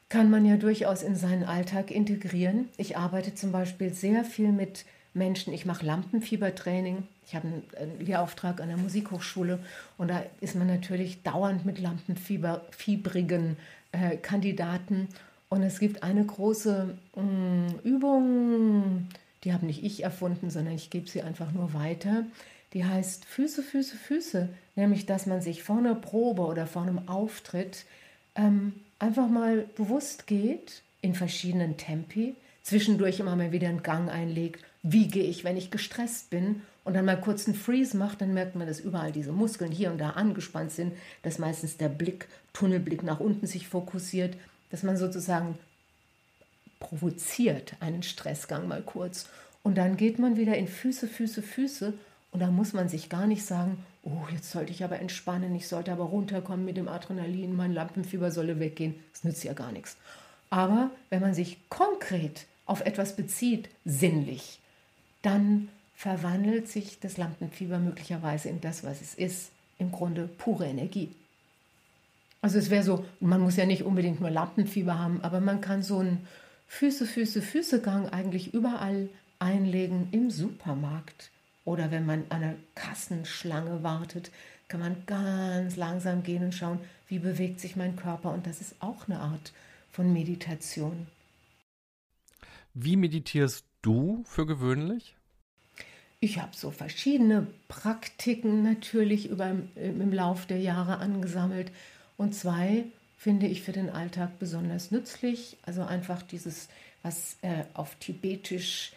kann 0.08 0.30
man 0.30 0.46
ja 0.46 0.58
durchaus 0.58 1.02
in 1.02 1.16
seinen 1.16 1.46
Alltag 1.46 1.90
integrieren. 1.90 2.70
Ich 2.78 2.96
arbeite 2.96 3.34
zum 3.34 3.52
Beispiel 3.52 3.92
sehr 3.92 4.24
viel 4.24 4.52
mit 4.52 4.86
Menschen. 5.16 5.54
Ich 5.54 5.66
mache 5.66 5.86
Lampenfiebertraining. 5.86 7.04
Ich 7.26 7.36
habe 7.36 7.48
einen 7.48 8.00
Lehrauftrag 8.00 8.62
an 8.62 8.68
der 8.68 8.78
Musikhochschule 8.78 9.60
und 9.98 10.10
da 10.10 10.24
ist 10.42 10.56
man 10.56 10.68
natürlich 10.68 11.24
dauernd 11.24 11.66
mit 11.66 11.80
lampenfiebrigen 11.80 13.58
äh, 13.92 14.18
Kandidaten. 14.18 15.08
Und 15.50 15.64
es 15.64 15.80
gibt 15.80 16.04
eine 16.04 16.26
große 16.26 16.96
mh, 17.16 17.24
mm, 17.24 17.80
Übung, 17.84 19.08
die 19.44 19.54
habe 19.54 19.66
nicht 19.66 19.84
ich 19.84 20.04
erfunden, 20.04 20.50
sondern 20.50 20.76
ich 20.76 20.90
gebe 20.90 21.08
sie 21.08 21.22
einfach 21.22 21.52
nur 21.52 21.74
weiter 21.74 22.26
die 22.76 22.84
heißt 22.84 23.24
Füße, 23.24 23.64
Füße, 23.64 23.96
Füße, 23.96 24.50
nämlich 24.76 25.06
dass 25.06 25.26
man 25.26 25.42
sich 25.42 25.64
vor 25.64 25.78
einer 25.78 25.96
Probe 25.96 26.42
oder 26.44 26.68
vor 26.68 26.82
einem 26.82 27.08
Auftritt 27.08 27.86
ähm, 28.36 28.74
einfach 29.00 29.30
mal 29.30 29.66
bewusst 29.78 30.28
geht 30.28 30.82
in 31.02 31.16
verschiedenen 31.16 31.78
Tempi, 31.78 32.36
zwischendurch 32.64 33.22
immer 33.22 33.38
mal 33.38 33.54
wieder 33.54 33.70
einen 33.70 33.82
Gang 33.82 34.12
einlegt, 34.12 34.66
wie 34.88 35.08
gehe 35.08 35.24
ich, 35.24 35.44
wenn 35.44 35.58
ich 35.58 35.72
gestresst 35.72 36.30
bin 36.30 36.62
und 36.84 36.94
dann 36.94 37.06
mal 37.06 37.20
kurz 37.20 37.48
einen 37.48 37.58
Freeze 37.58 37.98
macht, 37.98 38.22
dann 38.22 38.36
merkt 38.36 38.56
man, 38.56 38.68
dass 38.68 38.80
überall 38.80 39.12
diese 39.12 39.32
Muskeln 39.32 39.72
hier 39.72 39.92
und 39.92 39.98
da 39.98 40.12
angespannt 40.12 40.72
sind, 40.72 40.94
dass 41.24 41.40
meistens 41.40 41.78
der 41.78 41.90
Blick, 41.90 42.28
Tunnelblick 42.54 43.02
nach 43.02 43.20
unten 43.20 43.48
sich 43.48 43.68
fokussiert, 43.68 44.38
dass 44.70 44.84
man 44.84 44.96
sozusagen 44.96 45.58
provoziert 46.80 47.74
einen 47.80 48.04
Stressgang 48.04 48.68
mal 48.68 48.84
kurz. 48.84 49.28
Und 49.64 49.76
dann 49.80 49.98
geht 49.98 50.20
man 50.20 50.38
wieder 50.38 50.56
in 50.56 50.68
Füße, 50.68 51.08
Füße, 51.08 51.42
Füße 51.42 51.94
und 52.30 52.40
da 52.40 52.52
muss 52.52 52.74
man 52.74 52.88
sich 52.88 53.10
gar 53.10 53.26
nicht 53.26 53.44
sagen, 53.44 53.84
oh, 54.04 54.28
jetzt 54.32 54.52
sollte 54.52 54.72
ich 54.72 54.84
aber 54.84 55.00
entspannen, 55.00 55.56
ich 55.56 55.68
sollte 55.68 55.92
aber 55.92 56.04
runterkommen 56.04 56.64
mit 56.64 56.78
dem 56.78 56.90
Adrenalin, 56.90 57.56
mein 57.56 57.74
Lampenfieber 57.74 58.30
solle 58.30 58.60
weggehen. 58.60 58.94
Das 59.14 59.24
nützt 59.24 59.44
ja 59.44 59.54
gar 59.54 59.72
nichts. 59.72 59.98
Aber 60.52 60.92
wenn 61.10 61.22
man 61.22 61.34
sich 61.34 61.58
konkret 61.70 62.46
auf 62.68 62.82
etwas 62.82 63.16
bezieht, 63.16 63.70
sinnlich, 63.84 64.60
dann 65.26 65.70
verwandelt 65.96 66.68
sich 66.68 67.00
das 67.00 67.18
Lampenfieber 67.18 67.80
möglicherweise 67.80 68.50
in 68.50 68.62
das, 68.62 68.84
was 68.84 69.02
es 69.02 69.16
ist, 69.16 69.52
im 69.80 69.92
Grunde 69.92 70.28
pure 70.28 70.66
Energie. 70.66 71.10
Also 72.42 72.60
es 72.60 72.70
wäre 72.70 72.84
so, 72.84 73.06
man 73.20 73.42
muss 73.42 73.56
ja 73.56 73.66
nicht 73.66 73.84
unbedingt 73.84 74.22
nur 74.22 74.30
Lampenfieber 74.30 75.00
haben, 75.00 75.22
aber 75.22 75.40
man 75.40 75.62
kann 75.62 75.82
so 75.82 76.00
einen 76.00 76.28
Füße, 76.68 77.06
Füße, 77.06 77.42
Füße-Gang 77.42 78.10
eigentlich 78.10 78.54
überall 78.54 79.10
einlegen 79.40 80.10
im 80.12 80.30
Supermarkt, 80.30 81.32
oder 81.64 81.90
wenn 81.90 82.06
man 82.06 82.26
an 82.30 82.44
einer 82.44 82.56
Kassenschlange 82.76 83.82
wartet, 83.82 84.32
kann 84.68 84.80
man 84.80 85.06
ganz 85.08 85.76
langsam 85.76 86.22
gehen 86.22 86.44
und 86.44 86.54
schauen, 86.54 86.80
wie 87.08 87.20
bewegt 87.20 87.60
sich 87.60 87.76
mein 87.76 87.96
Körper. 87.96 88.32
Und 88.32 88.46
das 88.46 88.62
ist 88.62 88.76
auch 88.80 89.08
eine 89.08 89.20
Art 89.20 89.52
von 89.92 90.14
Meditation. 90.14 91.08
Wie 92.76 92.96
meditierst 92.96 93.66
du 93.82 94.24
für 94.26 94.46
gewöhnlich? 94.46 95.15
Ich 96.26 96.40
habe 96.40 96.56
so 96.56 96.72
verschiedene 96.72 97.46
Praktiken 97.68 98.64
natürlich 98.64 99.30
über, 99.30 99.52
im 99.76 100.12
Lauf 100.12 100.48
der 100.48 100.58
Jahre 100.58 100.98
angesammelt. 100.98 101.72
Und 102.18 102.34
zwei 102.34 102.86
finde 103.16 103.46
ich 103.46 103.62
für 103.62 103.74
den 103.74 103.92
Alltag 103.92 104.40
besonders 104.40 104.90
nützlich. 104.90 105.56
Also 105.68 105.84
einfach 105.84 106.24
dieses, 106.24 106.68
was 107.04 107.38
äh, 107.44 107.66
auf 107.76 107.94
Tibetisch 108.00 108.94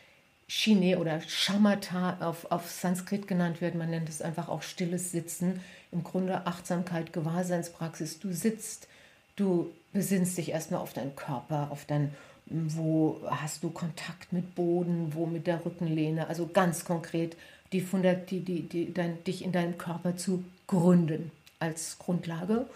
Chine 0.49 0.99
oder 0.99 1.21
Shamatha 1.21 2.17
auf, 2.27 2.51
auf 2.51 2.71
Sanskrit 2.71 3.29
genannt 3.29 3.61
wird. 3.61 3.75
Man 3.75 3.91
nennt 3.91 4.09
es 4.09 4.23
einfach 4.23 4.49
auch 4.49 4.63
stilles 4.63 5.11
Sitzen. 5.11 5.61
Im 5.93 6.05
Grunde 6.05 6.47
Achtsamkeit, 6.47 7.13
Gewahrseinspraxis. 7.13 8.21
Du 8.21 8.33
sitzt, 8.33 8.89
du 9.37 9.71
besinnst 9.93 10.39
dich 10.39 10.53
erstmal 10.53 10.81
auf 10.81 10.95
deinen 10.95 11.15
Körper, 11.15 11.69
auf 11.73 11.85
dein, 11.85 12.15
wo 12.51 13.21
hast 13.27 13.63
du 13.63 13.71
Kontakt 13.71 14.33
mit 14.33 14.55
Boden, 14.55 15.13
wo 15.15 15.27
mit 15.27 15.47
der 15.47 15.65
Rückenlehne. 15.65 16.29
Also 16.29 16.47
ganz 16.47 16.85
konkret 16.85 17.37
die, 17.73 17.81
die, 17.83 18.41
die, 18.41 18.69
die, 18.69 18.95
dein, 18.95 19.23
dich 19.25 19.45
in 19.45 19.53
deinem 19.53 19.77
Körper 19.77 20.17
zu 20.17 20.45
gründen 20.67 21.31
als 21.59 21.99
Grundlage. 21.99 22.67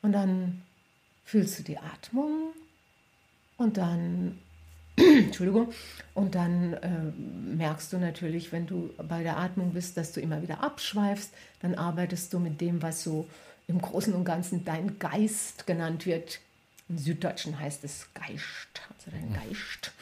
Und 0.00 0.12
dann 0.12 0.62
fühlst 1.24 1.58
du 1.58 1.62
die 1.62 1.78
Atmung 1.78 2.52
und 3.56 3.76
dann, 3.76 4.38
Entschuldigung, 4.96 5.72
und 6.14 6.34
dann 6.34 6.74
äh, 6.74 6.88
merkst 7.56 7.92
du 7.92 7.98
natürlich, 7.98 8.52
wenn 8.52 8.66
du 8.66 8.90
bei 9.08 9.22
der 9.22 9.38
Atmung 9.38 9.72
bist, 9.72 9.96
dass 9.96 10.12
du 10.12 10.20
immer 10.20 10.42
wieder 10.42 10.62
abschweifst. 10.62 11.32
Dann 11.60 11.74
arbeitest 11.74 12.32
du 12.32 12.38
mit 12.38 12.60
dem, 12.60 12.82
was 12.82 13.02
so 13.02 13.28
im 13.68 13.80
Großen 13.80 14.12
und 14.14 14.24
Ganzen 14.24 14.64
dein 14.64 14.98
Geist 14.98 15.66
genannt 15.66 16.06
wird. 16.06 16.40
Im 16.92 16.98
Süddeutschen 16.98 17.58
heißt 17.58 17.84
es 17.84 18.08
Geist, 18.12 18.82
also 18.94 19.10
dein 19.10 19.32
Geist. 19.32 19.92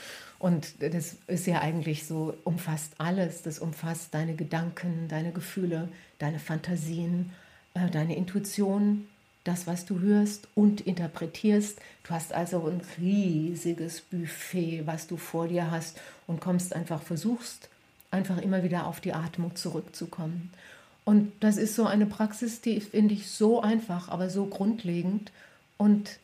Und 0.40 0.82
das 0.82 1.18
ist 1.28 1.46
ja 1.46 1.60
eigentlich 1.60 2.04
so, 2.04 2.36
umfasst 2.42 2.94
alles. 2.98 3.42
Das 3.42 3.60
umfasst 3.60 4.12
deine 4.12 4.34
Gedanken, 4.34 5.06
deine 5.06 5.30
Gefühle, 5.30 5.88
deine 6.18 6.40
Fantasien, 6.40 7.30
äh, 7.74 7.88
deine 7.90 8.16
Intuition, 8.16 9.06
das, 9.44 9.68
was 9.68 9.84
du 9.84 10.00
hörst 10.00 10.48
und 10.56 10.80
interpretierst. 10.80 11.78
Du 12.02 12.10
hast 12.10 12.32
also 12.32 12.66
ein 12.66 12.82
riesiges 13.00 14.00
Buffet, 14.00 14.82
was 14.84 15.06
du 15.06 15.16
vor 15.16 15.46
dir 15.46 15.70
hast 15.70 16.00
und 16.26 16.40
kommst 16.40 16.74
einfach, 16.74 17.02
versuchst 17.02 17.68
einfach 18.10 18.38
immer 18.38 18.64
wieder 18.64 18.86
auf 18.86 19.00
die 19.00 19.12
Atmung 19.12 19.54
zurückzukommen. 19.54 20.50
Und 21.04 21.30
das 21.38 21.56
ist 21.56 21.76
so 21.76 21.86
eine 21.86 22.06
Praxis, 22.06 22.60
die 22.60 22.80
finde 22.80 23.14
ich 23.14 23.30
so 23.30 23.60
einfach, 23.60 24.08
aber 24.08 24.28
so 24.28 24.46
grundlegend. 24.46 25.30
Und 25.76 26.18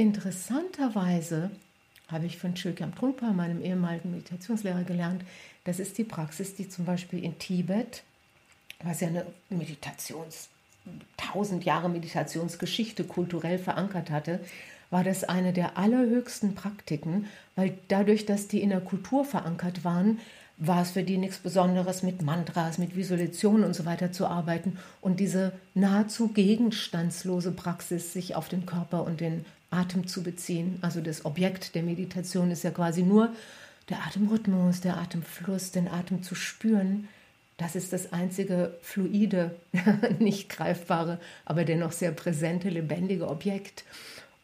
interessanterweise 0.00 1.50
habe 2.08 2.26
ich 2.26 2.38
von 2.38 2.54
Chögyam 2.54 2.94
Trungpa, 2.94 3.32
meinem 3.32 3.62
ehemaligen 3.62 4.10
Meditationslehrer, 4.10 4.82
gelernt, 4.82 5.22
das 5.64 5.78
ist 5.78 5.98
die 5.98 6.04
Praxis, 6.04 6.54
die 6.54 6.68
zum 6.68 6.84
Beispiel 6.84 7.22
in 7.22 7.38
Tibet, 7.38 8.02
was 8.82 9.00
ja 9.00 9.08
eine 9.08 9.26
Meditations- 9.50 10.48
tausend 11.16 11.64
Jahre 11.64 11.88
Meditationsgeschichte 11.88 13.04
kulturell 13.04 13.58
verankert 13.58 14.10
hatte, 14.10 14.40
war 14.90 15.04
das 15.04 15.24
eine 15.24 15.52
der 15.52 15.78
allerhöchsten 15.78 16.54
Praktiken, 16.54 17.26
weil 17.54 17.78
dadurch, 17.88 18.26
dass 18.26 18.48
die 18.48 18.60
in 18.60 18.70
der 18.70 18.80
Kultur 18.80 19.24
verankert 19.24 19.84
waren, 19.84 20.18
war 20.56 20.82
es 20.82 20.90
für 20.90 21.02
die 21.02 21.16
nichts 21.16 21.38
Besonderes, 21.38 22.02
mit 22.02 22.22
Mantras, 22.22 22.76
mit 22.76 22.96
Visualisationen 22.96 23.64
und 23.64 23.74
so 23.74 23.86
weiter 23.86 24.12
zu 24.12 24.26
arbeiten 24.26 24.78
und 25.00 25.20
diese 25.20 25.52
nahezu 25.74 26.28
gegenstandslose 26.28 27.52
Praxis, 27.52 28.12
sich 28.12 28.34
auf 28.34 28.48
den 28.48 28.66
Körper 28.66 29.04
und 29.04 29.20
den 29.20 29.44
Atem 29.70 30.06
zu 30.06 30.22
beziehen. 30.22 30.78
Also 30.82 31.00
das 31.00 31.24
Objekt 31.24 31.74
der 31.74 31.82
Meditation 31.82 32.50
ist 32.50 32.64
ja 32.64 32.70
quasi 32.70 33.02
nur 33.02 33.32
der 33.88 34.04
Atemrhythmus, 34.06 34.80
der 34.80 34.98
Atemfluss, 34.98 35.70
den 35.70 35.88
Atem 35.88 36.22
zu 36.22 36.34
spüren 36.34 37.08
das 37.60 37.76
ist 37.76 37.92
das 37.92 38.14
einzige 38.14 38.74
fluide, 38.80 39.54
nicht 40.18 40.48
greifbare, 40.48 41.20
aber 41.44 41.64
dennoch 41.66 41.92
sehr 41.92 42.10
präsente, 42.10 42.70
lebendige 42.70 43.28
Objekt. 43.28 43.84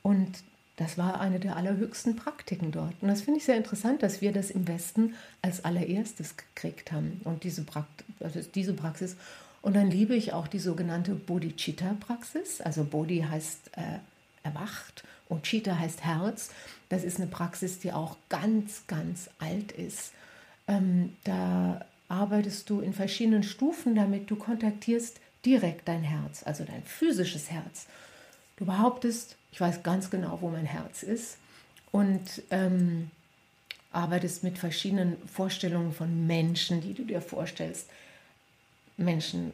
Und 0.03 0.41
das 0.77 0.99
war 0.99 1.19
eine 1.19 1.41
der 1.41 1.57
allerhöchsten 1.57 2.17
Praktiken 2.17 2.73
dort. 2.73 2.93
Und 3.01 3.09
das 3.09 3.23
finde 3.23 3.39
ich 3.39 3.47
sehr 3.47 3.57
interessant, 3.57 4.03
dass 4.03 4.21
wir 4.21 4.33
das 4.33 4.51
im 4.51 4.69
Westen 4.69 5.15
als 5.41 5.65
allererstes 5.65 6.35
gekriegt 6.37 6.93
haben. 6.93 7.23
Und 7.25 7.45
diese, 7.45 7.63
Prakt 7.63 8.05
also 8.21 8.39
diese 8.55 8.75
Praxis. 8.75 9.17
Und 9.63 9.77
dann 9.77 9.91
liebe 9.91 10.15
ich 10.15 10.35
auch 10.35 10.47
die 10.47 10.59
sogenannte 10.59 11.15
Bodhicitta-Praxis. 11.15 12.61
Also 12.61 12.85
Bodhi 12.85 13.25
heißt 13.27 13.71
äh, 13.79 14.01
erwacht 14.43 15.05
und 15.29 15.45
Chitta 15.45 15.79
heißt 15.79 16.05
Herz. 16.05 16.51
Das 16.89 17.05
ist 17.05 17.19
eine 17.19 17.27
Praxis, 17.27 17.79
die 17.79 17.93
auch 17.93 18.17
ganz, 18.29 18.85
ganz 18.87 19.29
alt 19.39 19.73
ist. 19.73 20.13
Ähm, 20.69 21.17
da 21.25 21.85
arbeitest 22.09 22.71
du 22.71 22.81
in 22.81 22.93
verschiedenen 22.93 23.43
Stufen 23.43 23.95
damit. 23.95 24.31
Du 24.31 24.37
kontaktierst 24.37 25.21
direkt 25.45 25.89
dein 25.89 26.03
Herz, 26.03 26.43
also 26.45 26.65
dein 26.65 26.83
physisches 26.85 27.51
Herz. 27.51 27.87
Du 28.57 28.65
behauptest, 28.65 29.37
ich 29.53 29.61
weiß 29.61 29.83
ganz 29.83 30.11
genau, 30.11 30.39
wo 30.41 30.49
mein 30.49 30.67
Herz 30.67 31.03
ist 31.03 31.39
und 31.93 32.43
ähm, 32.51 33.11
arbeitest 33.93 34.45
mit 34.45 34.59
verschiedenen 34.59 35.17
Vorstellungen 35.27 35.93
von 35.93 36.27
Menschen, 36.27 36.81
die 36.81 36.95
du 36.95 37.05
dir 37.05 37.21
vorstellst. 37.21 37.89
Menschen, 38.97 39.53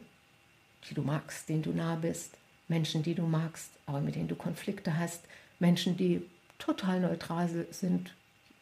die 0.89 0.93
du 0.93 1.01
magst, 1.01 1.49
denen 1.49 1.63
du 1.63 1.71
nah 1.71 1.95
bist, 1.95 2.31
Menschen, 2.67 3.03
die 3.03 3.13
du 3.13 3.23
magst, 3.23 3.69
aber 3.85 4.01
mit 4.01 4.15
denen 4.15 4.27
du 4.27 4.35
Konflikte 4.35 4.97
hast, 4.97 5.21
Menschen, 5.59 5.97
die 5.97 6.21
total 6.59 6.99
neutral 6.99 7.49
sind, 7.71 8.13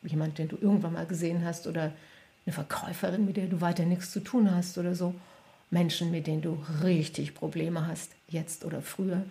jemand, 0.04 0.38
den 0.38 0.48
du 0.48 0.58
irgendwann 0.60 0.94
mal 0.94 1.06
gesehen 1.06 1.46
hast 1.46 1.68
oder 1.68 1.92
eine 2.46 2.54
Verkäuferin, 2.54 3.26
mit 3.26 3.38
der 3.38 3.48
du 3.48 3.62
weiter 3.62 3.86
nichts 3.86 4.12
zu 4.12 4.20
tun 4.20 4.54
hast 4.54 4.78
oder 4.78 4.96
so, 4.96 5.14
Menschen, 5.70 6.12
mit 6.12 6.28
denen 6.28 6.42
du 6.42 6.58
richtig 6.84 7.36
Probleme 7.36 7.88
hast, 7.88 8.12
jetzt 8.28 8.66
oder 8.66 8.82
früher. 8.82 9.24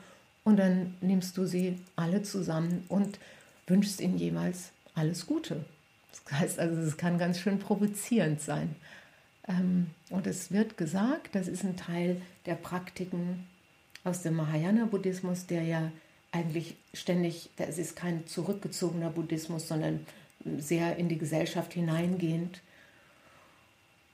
Und 0.44 0.58
dann 0.58 0.94
nimmst 1.00 1.36
du 1.36 1.44
sie 1.44 1.78
alle 1.96 2.22
zusammen 2.22 2.84
und 2.88 3.18
wünschst 3.66 4.00
ihnen 4.00 4.16
jemals 4.16 4.70
alles 4.94 5.26
Gute. 5.26 5.64
Das 6.12 6.40
heißt 6.40 6.58
also, 6.58 6.80
es 6.80 6.96
kann 6.96 7.18
ganz 7.18 7.38
schön 7.38 7.58
provozierend 7.58 8.40
sein. 8.40 8.74
Ähm, 9.48 9.88
und 10.08 10.26
es 10.26 10.50
wird 10.50 10.76
gesagt, 10.76 11.34
das 11.34 11.48
ist 11.48 11.64
ein 11.64 11.76
Teil 11.76 12.20
der 12.46 12.54
Praktiken 12.54 13.46
aus 14.04 14.22
dem 14.22 14.34
Mahayana-Buddhismus, 14.34 15.46
der 15.46 15.62
ja 15.62 15.92
eigentlich 16.32 16.76
ständig, 16.94 17.50
es 17.56 17.78
ist 17.78 17.96
kein 17.96 18.26
zurückgezogener 18.26 19.10
Buddhismus, 19.10 19.68
sondern 19.68 20.06
sehr 20.58 20.96
in 20.96 21.08
die 21.08 21.18
Gesellschaft 21.18 21.72
hineingehend 21.72 22.60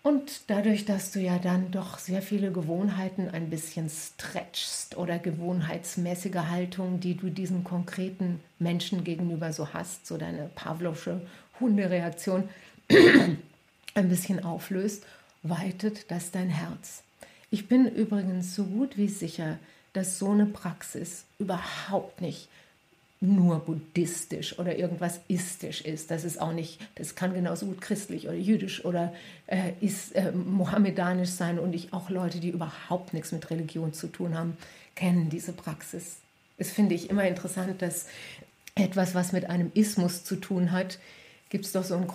und 0.06 0.42
dadurch, 0.46 0.84
dass 0.84 1.10
du 1.10 1.18
ja 1.18 1.40
dann 1.40 1.72
doch 1.72 1.98
sehr 1.98 2.22
viele 2.22 2.52
Gewohnheiten 2.52 3.28
ein 3.28 3.50
bisschen 3.50 3.90
stretchst 3.90 4.96
oder 4.96 5.18
gewohnheitsmäßige 5.18 6.48
Haltung, 6.48 7.00
die 7.00 7.16
du 7.16 7.28
diesen 7.28 7.64
konkreten 7.64 8.38
Menschen 8.60 9.02
gegenüber 9.02 9.52
so 9.52 9.74
hast, 9.74 10.06
so 10.06 10.16
deine 10.16 10.48
Pavlovsche 10.54 11.22
Hundereaktion 11.58 12.48
ein 13.94 14.08
bisschen 14.08 14.44
auflöst, 14.44 15.04
weitet 15.42 16.08
das 16.08 16.30
dein 16.30 16.50
Herz. 16.50 17.02
Ich 17.50 17.66
bin 17.66 17.88
übrigens 17.88 18.54
so 18.54 18.62
gut 18.62 18.96
wie 18.96 19.08
sicher, 19.08 19.58
dass 19.96 20.18
so 20.18 20.30
eine 20.30 20.46
Praxis 20.46 21.24
überhaupt 21.38 22.20
nicht 22.20 22.48
nur 23.20 23.60
buddhistisch 23.60 24.58
oder 24.58 24.76
irgendwas 24.76 25.20
istisch 25.26 25.80
ist. 25.80 26.10
Das 26.10 26.24
ist 26.24 26.38
auch 26.38 26.52
nicht, 26.52 26.80
das 26.96 27.14
kann 27.14 27.32
genauso 27.32 27.64
gut 27.64 27.80
christlich 27.80 28.28
oder 28.28 28.36
jüdisch 28.36 28.84
oder 28.84 29.14
äh, 29.46 29.72
ist, 29.80 30.14
äh, 30.14 30.32
mohammedanisch 30.32 31.30
sein 31.30 31.58
und 31.58 31.74
ich 31.74 31.94
auch 31.94 32.10
Leute, 32.10 32.40
die 32.40 32.50
überhaupt 32.50 33.14
nichts 33.14 33.32
mit 33.32 33.48
Religion 33.48 33.94
zu 33.94 34.08
tun 34.08 34.36
haben, 34.36 34.58
kennen 34.94 35.30
diese 35.30 35.52
Praxis. 35.52 36.16
Das 36.58 36.70
finde 36.70 36.94
ich 36.94 37.08
immer 37.08 37.26
interessant, 37.26 37.80
dass 37.80 38.06
etwas, 38.74 39.14
was 39.14 39.32
mit 39.32 39.48
einem 39.48 39.70
Ismus 39.72 40.24
zu 40.24 40.36
tun 40.36 40.72
hat, 40.72 40.98
gibt 41.48 41.64
es 41.64 41.72
doch 41.72 41.84
so 41.84 41.94
einen 41.94 42.12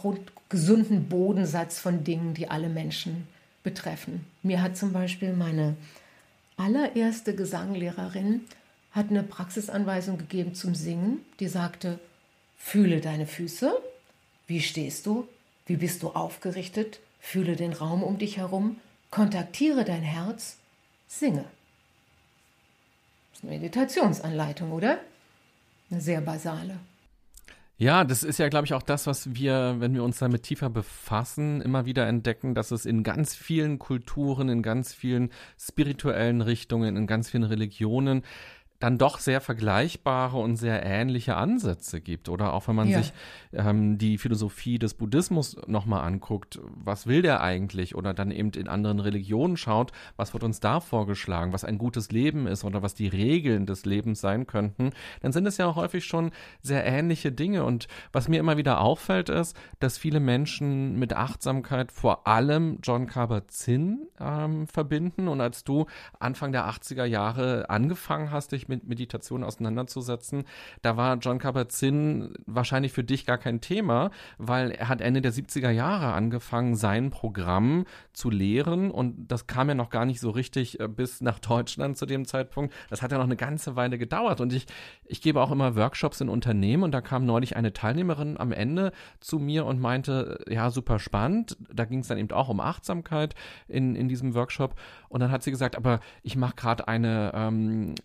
gesunden 0.50 1.09
Bodensatz 1.09 1.79
von 1.79 2.03
Dingen, 2.03 2.35
die 2.35 2.47
alle 2.47 2.69
Menschen 2.69 3.27
betreffen. 3.63 4.25
Mir 4.43 4.61
hat 4.61 4.77
zum 4.77 4.93
Beispiel 4.93 5.33
meine 5.33 5.75
allererste 6.61 7.35
Gesanglehrerin 7.35 8.45
hat 8.91 9.09
eine 9.09 9.23
Praxisanweisung 9.23 10.17
gegeben 10.17 10.53
zum 10.53 10.75
Singen, 10.75 11.25
die 11.39 11.47
sagte, 11.47 11.99
fühle 12.57 13.01
deine 13.01 13.25
Füße, 13.25 13.73
wie 14.47 14.61
stehst 14.61 15.05
du, 15.05 15.27
wie 15.65 15.77
bist 15.77 16.03
du 16.03 16.09
aufgerichtet, 16.09 16.99
fühle 17.19 17.55
den 17.55 17.73
Raum 17.73 18.03
um 18.03 18.17
dich 18.17 18.37
herum, 18.37 18.77
kontaktiere 19.09 19.85
dein 19.85 20.03
Herz, 20.03 20.57
singe. 21.07 21.45
Das 23.31 23.39
ist 23.39 23.43
eine 23.43 23.53
Meditationsanleitung, 23.53 24.71
oder? 24.71 24.99
Eine 25.89 26.01
sehr 26.01 26.21
basale. 26.21 26.79
Ja, 27.81 28.03
das 28.03 28.21
ist 28.21 28.38
ja, 28.38 28.47
glaube 28.47 28.67
ich, 28.67 28.75
auch 28.75 28.83
das, 28.83 29.07
was 29.07 29.33
wir, 29.33 29.77
wenn 29.79 29.95
wir 29.95 30.03
uns 30.03 30.19
damit 30.19 30.43
tiefer 30.43 30.69
befassen, 30.69 31.61
immer 31.61 31.88
wieder 31.88 32.07
entdecken, 32.07 32.53
dass 32.53 32.69
es 32.69 32.85
in 32.85 33.01
ganz 33.01 33.33
vielen 33.33 33.79
Kulturen, 33.79 34.50
in 34.50 34.61
ganz 34.61 34.93
vielen 34.93 35.31
spirituellen 35.59 36.41
Richtungen, 36.41 36.95
in 36.95 37.07
ganz 37.07 37.31
vielen 37.31 37.41
Religionen 37.41 38.21
dann 38.81 38.97
doch 38.97 39.19
sehr 39.19 39.41
vergleichbare 39.41 40.38
und 40.38 40.55
sehr 40.55 40.83
ähnliche 40.83 41.38
Ansätze 41.38 42.01
gibt. 42.01 42.29
Oder 42.29 42.53
auch 42.53 42.67
wenn 42.67 42.75
man 42.75 42.89
ja. 42.89 42.97
sich 42.97 43.13
ähm, 43.53 44.00
die 44.00 44.17
Philosophie 44.17 44.79
des 44.79 44.95
Buddhismus 44.95 45.55
nochmal 45.67 46.03
anguckt, 46.03 46.59
was 46.63 47.05
will 47.05 47.21
der 47.21 47.41
eigentlich? 47.41 47.95
Oder 47.95 48.15
dann 48.15 48.31
eben 48.31 48.50
in 48.51 48.67
anderen 48.67 49.00
Religionen 49.00 49.55
schaut, 49.55 49.91
was 50.15 50.33
wird 50.33 50.43
uns 50.43 50.59
da 50.59 50.79
vorgeschlagen, 50.79 51.53
was 51.53 51.63
ein 51.63 51.77
gutes 51.77 52.11
Leben 52.11 52.47
ist 52.47 52.63
oder 52.63 52.81
was 52.81 52.95
die 52.95 53.07
Regeln 53.07 53.67
des 53.67 53.85
Lebens 53.85 54.19
sein 54.19 54.47
könnten, 54.47 54.91
dann 55.21 55.31
sind 55.31 55.45
es 55.45 55.57
ja 55.57 55.67
auch 55.67 55.75
häufig 55.75 56.05
schon 56.05 56.31
sehr 56.63 56.83
ähnliche 56.83 57.31
Dinge. 57.31 57.63
Und 57.63 57.88
was 58.11 58.27
mir 58.27 58.39
immer 58.39 58.57
wieder 58.57 58.81
auffällt, 58.81 59.29
ist, 59.29 59.55
dass 59.79 60.00
viele 60.00 60.19
Menschen 60.19 60.97
mit 60.97 61.13
Achtsamkeit 61.13 61.91
vor 61.91 62.25
allem 62.25 62.79
John 62.81 63.05
Kabat-Zinn 63.05 64.07
ähm, 64.19 64.65
verbinden. 64.65 65.27
Und 65.27 65.39
als 65.39 65.63
du 65.63 65.85
Anfang 66.19 66.51
der 66.51 66.67
80er 66.67 67.05
Jahre 67.05 67.69
angefangen 67.69 68.31
hast, 68.31 68.53
dich 68.53 68.70
mit 68.71 68.87
Meditation 68.87 69.43
auseinanderzusetzen. 69.43 70.45
Da 70.81 70.97
war 70.97 71.17
John 71.17 71.37
Kabat-Zinn 71.37 72.33
wahrscheinlich 72.45 72.93
für 72.93 73.03
dich 73.03 73.25
gar 73.25 73.37
kein 73.37 73.61
Thema, 73.61 74.09
weil 74.37 74.71
er 74.71 74.89
hat 74.89 75.01
Ende 75.01 75.21
der 75.21 75.33
70er 75.33 75.69
Jahre 75.69 76.13
angefangen, 76.13 76.75
sein 76.75 77.11
Programm 77.11 77.85
zu 78.13 78.29
lehren 78.29 78.89
und 78.89 79.27
das 79.27 79.45
kam 79.45 79.69
ja 79.69 79.75
noch 79.75 79.89
gar 79.89 80.05
nicht 80.05 80.19
so 80.19 80.31
richtig 80.31 80.79
äh, 80.79 80.87
bis 80.87 81.21
nach 81.21 81.39
Deutschland 81.39 81.97
zu 81.97 82.05
dem 82.05 82.25
Zeitpunkt. 82.25 82.73
Das 82.89 83.01
hat 83.01 83.11
ja 83.11 83.17
noch 83.17 83.25
eine 83.25 83.35
ganze 83.35 83.75
Weile 83.75 83.97
gedauert 83.97 84.41
und 84.41 84.53
ich, 84.53 84.65
ich 85.05 85.21
gebe 85.21 85.41
auch 85.41 85.51
immer 85.51 85.75
Workshops 85.75 86.21
in 86.21 86.29
Unternehmen 86.29 86.83
und 86.83 86.91
da 86.91 87.01
kam 87.01 87.25
neulich 87.25 87.55
eine 87.55 87.73
Teilnehmerin 87.73 88.37
am 88.37 88.51
Ende 88.51 88.91
zu 89.19 89.37
mir 89.37 89.65
und 89.65 89.79
meinte, 89.81 90.43
ja, 90.47 90.71
super 90.71 90.97
spannend. 90.97 91.57
Da 91.73 91.85
ging 91.85 91.99
es 91.99 92.07
dann 92.07 92.17
eben 92.17 92.31
auch 92.31 92.47
um 92.47 92.61
Achtsamkeit 92.61 93.35
in, 93.67 93.95
in 93.95 94.07
diesem 94.07 94.33
Workshop 94.33 94.75
und 95.09 95.19
dann 95.19 95.29
hat 95.29 95.43
sie 95.43 95.51
gesagt, 95.51 95.75
aber 95.75 95.99
ich 96.23 96.37
mache 96.37 96.55
gerade 96.55 96.87
eine 96.87 97.33
ähm, 97.35 97.95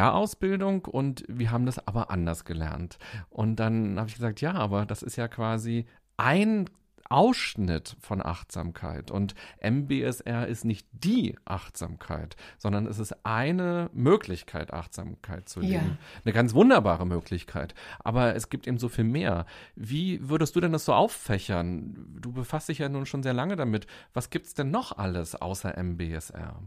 MBSR-Ausbildung 0.00 0.84
und 0.86 1.24
wir 1.28 1.50
haben 1.50 1.66
das 1.66 1.86
aber 1.86 2.10
anders 2.10 2.44
gelernt. 2.44 2.98
Und 3.28 3.56
dann 3.56 3.98
habe 3.98 4.08
ich 4.08 4.14
gesagt, 4.14 4.40
ja, 4.40 4.52
aber 4.52 4.86
das 4.86 5.02
ist 5.02 5.16
ja 5.16 5.28
quasi 5.28 5.86
ein 6.16 6.68
Ausschnitt 7.08 7.96
von 8.00 8.24
Achtsamkeit. 8.24 9.10
Und 9.10 9.34
MBSR 9.60 10.46
ist 10.46 10.64
nicht 10.64 10.86
die 10.92 11.36
Achtsamkeit, 11.44 12.36
sondern 12.56 12.86
es 12.86 13.00
ist 13.00 13.26
eine 13.26 13.90
Möglichkeit, 13.92 14.72
Achtsamkeit 14.72 15.48
zu 15.48 15.60
leben. 15.60 15.72
Ja. 15.72 15.96
Eine 16.24 16.32
ganz 16.32 16.54
wunderbare 16.54 17.06
Möglichkeit. 17.06 17.74
Aber 17.98 18.36
es 18.36 18.48
gibt 18.48 18.68
eben 18.68 18.78
so 18.78 18.88
viel 18.88 19.04
mehr. 19.04 19.44
Wie 19.74 20.28
würdest 20.28 20.54
du 20.54 20.60
denn 20.60 20.72
das 20.72 20.84
so 20.84 20.92
auffächern? 20.92 22.06
Du 22.20 22.30
befasst 22.30 22.68
dich 22.68 22.78
ja 22.78 22.88
nun 22.88 23.06
schon 23.06 23.24
sehr 23.24 23.34
lange 23.34 23.56
damit. 23.56 23.88
Was 24.14 24.30
gibt 24.30 24.46
es 24.46 24.54
denn 24.54 24.70
noch 24.70 24.96
alles 24.96 25.34
außer 25.34 25.76
MBSR? 25.76 26.62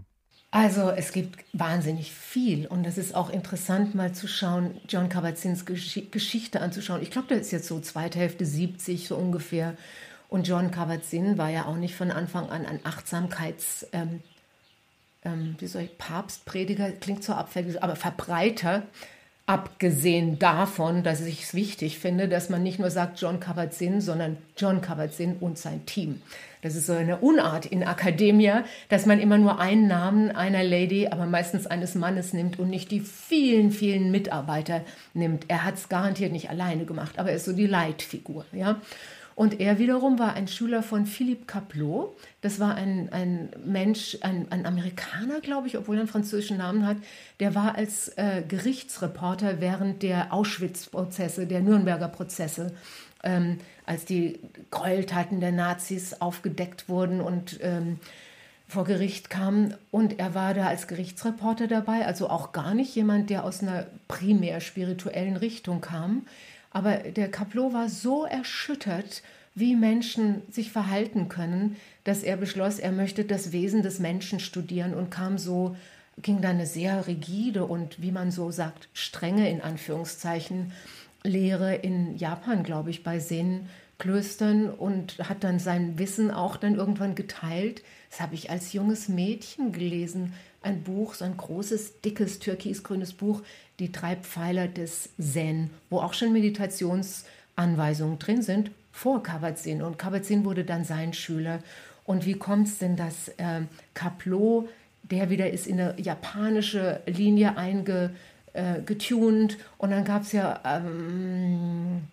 Also 0.53 0.91
es 0.91 1.13
gibt 1.13 1.43
wahnsinnig 1.53 2.11
viel 2.11 2.67
und 2.67 2.85
es 2.85 2.99
ist 2.99 3.15
auch 3.15 3.31
interessant 3.31 3.95
mal 3.95 4.11
zu 4.11 4.27
schauen, 4.27 4.79
John 4.87 5.09
Kabat-Zins 5.09 5.65
Gesch 5.65 5.99
Geschichte 6.11 6.61
anzuschauen. 6.61 7.01
Ich 7.01 7.09
glaube, 7.09 7.29
der 7.29 7.39
ist 7.39 7.51
jetzt 7.51 7.67
so 7.67 7.79
zweite 7.79 8.19
Hälfte 8.19 8.45
70 8.45 9.07
so 9.07 9.15
ungefähr 9.15 9.75
und 10.29 10.47
John 10.47 10.69
Kabat-Zinn 10.69 11.39
war 11.39 11.49
ja 11.49 11.65
auch 11.65 11.77
nicht 11.77 11.95
von 11.95 12.11
Anfang 12.11 12.51
an 12.51 12.67
ein 12.67 12.79
Achtsamkeits, 12.83 13.87
ähm, 13.93 14.21
ähm, 15.25 15.55
wie 15.57 15.65
soll 15.65 15.81
ich, 15.81 15.97
Papstprediger, 15.97 16.91
klingt 16.91 17.23
so 17.23 17.33
abfällig, 17.33 17.81
aber 17.81 17.95
Verbreiter, 17.95 18.83
abgesehen 19.45 20.39
davon, 20.39 21.03
dass 21.03 21.21
ich 21.21 21.43
es 21.43 21.53
wichtig 21.53 21.99
finde, 21.99 22.29
dass 22.29 22.49
man 22.49 22.63
nicht 22.63 22.79
nur 22.79 22.89
sagt 22.89 23.19
John 23.19 23.41
Kabat-Zinn, 23.41 23.99
sondern 23.99 24.37
John 24.57 24.81
Kabat-Zinn 24.81 25.37
und 25.39 25.57
sein 25.57 25.85
Team. 25.85 26.21
Das 26.61 26.77
ist 26.77 26.85
so 26.87 26.93
eine 26.93 27.17
Unart 27.17 27.65
in 27.65 27.83
Akademie, 27.83 28.53
dass 28.87 29.05
man 29.05 29.19
immer 29.19 29.37
nur 29.37 29.59
einen 29.59 29.87
Namen 29.89 30.31
einer 30.31 30.63
Lady, 30.63 31.07
aber 31.07 31.25
meistens 31.25 31.67
eines 31.67 31.93
Mannes 31.93 32.31
nimmt 32.31 32.57
und 32.57 32.69
nicht 32.69 32.89
die 32.89 33.01
vielen, 33.01 33.71
vielen 33.71 34.11
Mitarbeiter 34.11 34.81
nimmt. 35.13 35.43
Er 35.49 35.65
hat 35.65 35.75
es 35.75 35.89
garantiert 35.89 36.31
nicht 36.31 36.49
alleine 36.49 36.85
gemacht, 36.85 37.19
aber 37.19 37.31
er 37.31 37.35
ist 37.35 37.45
so 37.45 37.51
die 37.51 37.67
Leitfigur. 37.67 38.45
Ja? 38.53 38.79
Und 39.35 39.59
er 39.59 39.79
wiederum 39.79 40.19
war 40.19 40.33
ein 40.33 40.47
Schüler 40.47 40.83
von 40.83 41.05
Philippe 41.05 41.45
Caplot. 41.45 42.15
Das 42.41 42.59
war 42.59 42.75
ein, 42.75 43.09
ein 43.11 43.49
Mensch, 43.65 44.17
ein, 44.21 44.47
ein 44.51 44.65
Amerikaner, 44.65 45.39
glaube 45.41 45.67
ich, 45.67 45.77
obwohl 45.77 45.95
er 45.95 46.01
einen 46.01 46.07
französischen 46.07 46.57
Namen 46.57 46.85
hat. 46.85 46.97
Der 47.39 47.55
war 47.55 47.75
als 47.75 48.09
äh, 48.09 48.43
Gerichtsreporter 48.47 49.59
während 49.59 50.03
der 50.03 50.33
Auschwitz-Prozesse, 50.33 51.47
der 51.47 51.61
Nürnberger 51.61 52.09
Prozesse, 52.09 52.73
ähm, 53.23 53.57
als 53.85 54.05
die 54.05 54.39
Gräueltaten 54.69 55.39
der 55.39 55.51
Nazis 55.51 56.21
aufgedeckt 56.21 56.87
wurden 56.87 57.19
und 57.19 57.59
ähm, 57.61 57.99
vor 58.67 58.85
Gericht 58.85 59.29
kamen. 59.29 59.75
Und 59.91 60.19
er 60.19 60.35
war 60.35 60.53
da 60.53 60.67
als 60.67 60.87
Gerichtsreporter 60.87 61.67
dabei, 61.67 62.05
also 62.05 62.29
auch 62.29 62.51
gar 62.51 62.73
nicht 62.73 62.95
jemand, 62.95 63.29
der 63.29 63.45
aus 63.45 63.61
einer 63.61 63.87
primär 64.07 64.61
spirituellen 64.61 65.37
Richtung 65.37 65.81
kam. 65.81 66.25
Aber 66.73 66.97
der 66.97 67.31
Caplot 67.31 67.73
war 67.73 67.87
so 67.87 68.25
erschüttert, 68.25 69.21
wie 69.55 69.75
Menschen 69.75 70.41
sich 70.49 70.71
verhalten 70.71 71.29
können, 71.29 71.77
dass 72.03 72.23
er 72.23 72.37
beschloss, 72.37 72.79
er 72.79 72.91
möchte 72.91 73.23
das 73.23 73.51
Wesen 73.51 73.83
des 73.83 73.99
Menschen 73.99 74.39
studieren 74.39 74.93
und 74.93 75.11
kam 75.11 75.37
so, 75.37 75.75
ging 76.21 76.41
da 76.41 76.49
eine 76.49 76.65
sehr 76.65 77.07
rigide 77.07 77.65
und, 77.65 78.01
wie 78.01 78.11
man 78.11 78.31
so 78.31 78.51
sagt, 78.51 78.89
strenge 78.93 79.49
in 79.49 79.61
Anführungszeichen 79.61 80.71
Lehre 81.23 81.75
in 81.75 82.17
Japan, 82.17 82.63
glaube 82.63 82.89
ich, 82.89 83.03
bei 83.03 83.19
Zen-Klöstern 83.19 84.69
und 84.69 85.17
hat 85.19 85.43
dann 85.43 85.59
sein 85.59 85.97
Wissen 85.97 86.31
auch 86.31 86.57
dann 86.57 86.75
irgendwann 86.75 87.15
geteilt. 87.15 87.81
Das 88.09 88.19
habe 88.19 88.35
ich 88.35 88.49
als 88.49 88.73
junges 88.73 89.07
Mädchen 89.07 89.71
gelesen. 89.71 90.33
Ein 90.61 90.83
Buch, 90.83 91.13
so 91.13 91.25
ein 91.25 91.37
großes, 91.37 92.01
dickes, 92.01 92.39
türkisgrünes 92.39 93.13
Buch, 93.13 93.41
die 93.79 93.91
drei 93.91 94.15
Pfeiler 94.15 94.67
des 94.67 95.09
Zen, 95.19 95.69
wo 95.89 95.99
auch 95.99 96.13
schon 96.13 96.33
Meditationsanweisungen 96.33 98.19
drin 98.19 98.41
sind, 98.41 98.71
vor 98.91 99.23
Kabat-Zinn. 99.23 99.81
Und 99.81 99.97
Kabat-Zinn 99.97 100.45
wurde 100.45 100.63
dann 100.63 100.85
sein 100.85 101.13
Schüler. 101.13 101.59
Und 102.05 102.25
wie 102.25 102.35
kommt 102.35 102.67
es 102.67 102.77
denn, 102.77 102.95
dass 102.95 103.29
äh, 103.37 103.61
Kaplo, 103.93 104.67
der 105.03 105.29
wieder 105.29 105.49
ist 105.49 105.67
in 105.67 105.79
eine 105.79 105.99
japanische 105.99 107.01
Linie 107.05 107.57
eingetunt 107.57 108.13
äh, 108.53 109.57
und 109.77 109.91
dann 109.91 110.05
gab 110.05 110.23
es 110.23 110.31
ja, 110.31 110.61
ähm, 110.65 112.03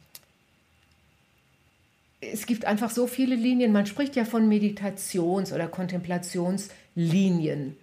es 2.20 2.46
gibt 2.46 2.64
einfach 2.64 2.90
so 2.90 3.06
viele 3.06 3.34
Linien. 3.34 3.72
Man 3.72 3.86
spricht 3.86 4.16
ja 4.16 4.24
von 4.24 4.48
Meditations- 4.48 5.52
oder 5.52 5.68
Kontemplationslinien. 5.68 7.76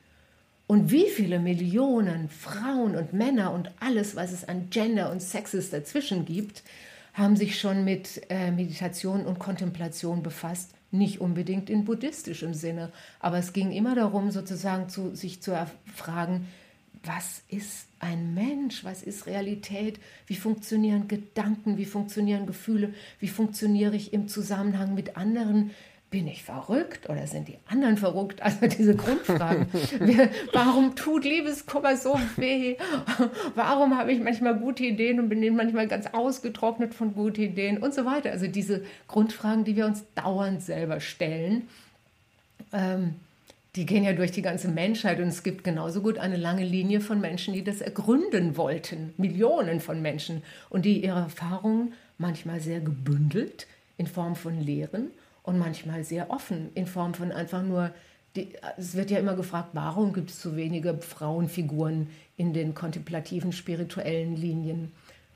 Und 0.67 0.91
wie 0.91 1.10
viele 1.10 1.39
Millionen 1.39 2.27
Frauen 2.27 2.95
und 2.95 3.13
Männer 3.13 3.53
und 3.53 3.71
alles, 3.80 4.17
was 4.17 4.34
es 4.34 4.47
an 4.47 4.69
Gender 4.69 5.12
und 5.12 5.21
Sexes 5.21 5.69
dazwischen 5.69 6.25
gibt, 6.25 6.63
haben 7.13 7.38
sich 7.38 7.60
schon 7.60 7.86
mit 7.86 8.21
äh, 8.30 8.51
Meditation 8.51 9.25
und 9.25 9.39
Kontemplation 9.39 10.21
befasst. 10.21 10.71
Nicht 10.91 11.19
unbedingt 11.19 11.69
in 11.69 11.86
buddhistischem 11.86 12.53
Sinne, 12.53 12.91
aber 13.19 13.38
es 13.38 13.53
ging 13.53 13.71
immer 13.71 13.95
darum, 13.95 14.32
sozusagen 14.32 14.88
zu, 14.88 15.15
sich 15.15 15.41
zu 15.41 15.58
fragen, 15.93 16.47
was 17.03 17.41
ist 17.49 17.88
ein 17.99 18.34
Mensch, 18.34 18.84
was 18.84 19.03
ist 19.03 19.25
Realität, 19.25 19.99
wie 20.27 20.36
funktionieren 20.36 21.08
Gedanken, 21.08 21.77
wie 21.77 21.86
funktionieren 21.86 22.45
Gefühle, 22.45 22.93
wie 23.19 23.27
funktioniere 23.27 23.95
ich 23.95 24.13
im 24.13 24.27
Zusammenhang 24.27 24.93
mit 24.93 25.17
anderen 25.17 25.71
bin 26.10 26.28
ich 26.28 26.43
verrückt 26.43 27.10
oder 27.10 27.28
sind 27.28 27.50
die 27.50 27.58
anderen 27.67 27.98
verrückt? 27.98 28.41
Also 28.41 28.67
diese 28.67 28.96
Grundfragen. 28.96 29.67
Warum 30.54 30.96
tut 30.96 31.26
Liebeskummer 31.26 31.98
so 31.98 32.17
weh? 32.38 32.78
Warum 33.56 33.98
habe 33.98 34.13
ich 34.13 34.22
manchmal 34.22 34.58
gute 34.58 34.84
Ideen 34.86 35.20
und 35.20 35.28
bin 35.28 35.56
manchmal 35.56 35.88
ganz 35.88 36.08
ausgetrocknet 36.08 36.93
von 36.93 37.13
guten 37.13 37.41
Ideen 37.41 37.78
und 37.78 37.93
so 37.93 38.06
weiter? 38.06 38.32
Also 38.32 38.48
diese 38.48 38.86
Grundfragen, 39.08 39.65
die 39.65 39.76
wir 39.76 39.86
uns 39.86 40.06
dauernd 40.15 40.62
selber 40.62 41.02
stellen, 41.02 41.67
ähm, 42.72 43.15
die 43.76 43.86
gehen 43.86 44.04
ja 44.04 44.13
durch 44.13 44.32
die 44.32 44.41
ganze 44.41 44.70
Menschheit 44.70 45.20
und 45.20 45.28
es 45.28 45.43
gibt 45.43 45.63
genauso 45.63 46.02
gut 46.02 46.17
eine 46.17 46.38
lange 46.38 46.63
Linie 46.63 47.02
von 47.02 47.22
Menschen, 47.22 47.54
die 47.54 47.63
das 47.63 47.82
ergründen 47.82 48.58
wollten. 48.58 49.13
Millionen 49.17 49.82
von 49.82 50.02
Menschen 50.02 50.41
und 50.70 50.86
die 50.86 51.04
ihre 51.04 51.20
Erfahrungen 51.20 51.93
manchmal 52.17 52.60
sehr 52.60 52.80
gebündelt 52.80 53.67
in 53.98 54.08
Form 54.08 54.36
von 54.36 54.60
Lehren 54.60 55.12
und 55.48 55.58
manchmal 55.58 56.04
sehr 56.04 56.30
offen 56.30 56.72
in 56.76 56.86
Form 56.88 57.14
von 57.14 57.32
einfach 57.32 57.64
nur, 57.64 57.92
die, 58.36 58.50
es 58.76 58.96
wird 58.96 59.10
ja 59.10 59.18
immer 59.18 59.36
gefragt, 59.36 59.70
warum 59.72 60.12
gibt 60.12 60.30
es 60.30 60.42
zu 60.42 60.58
wenige 60.58 60.98
Frauenfiguren 60.98 62.10
in 62.36 62.54
den 62.54 62.74
kontemplativen 62.74 63.54
spirituellen 63.54 64.36
Linien? 64.36 64.92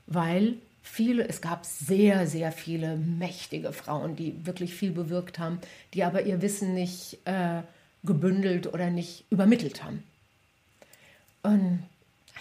Weil 0.06 0.56
viele, 0.82 1.26
es 1.26 1.40
gab 1.40 1.64
sehr, 1.64 2.26
sehr 2.26 2.52
viele 2.52 2.96
mächtige 2.96 3.72
Frauen, 3.72 4.14
die 4.14 4.44
wirklich 4.44 4.74
viel 4.74 4.92
bewirkt 4.92 5.38
haben, 5.38 5.58
die 5.94 6.04
aber 6.04 6.22
ihr 6.26 6.42
Wissen 6.42 6.74
nicht 6.74 7.18
äh, 7.24 7.62
gebündelt 8.04 8.66
oder 8.66 8.90
nicht 8.90 9.24
übermittelt 9.30 9.82
haben. 9.82 10.02
Und 11.42 11.84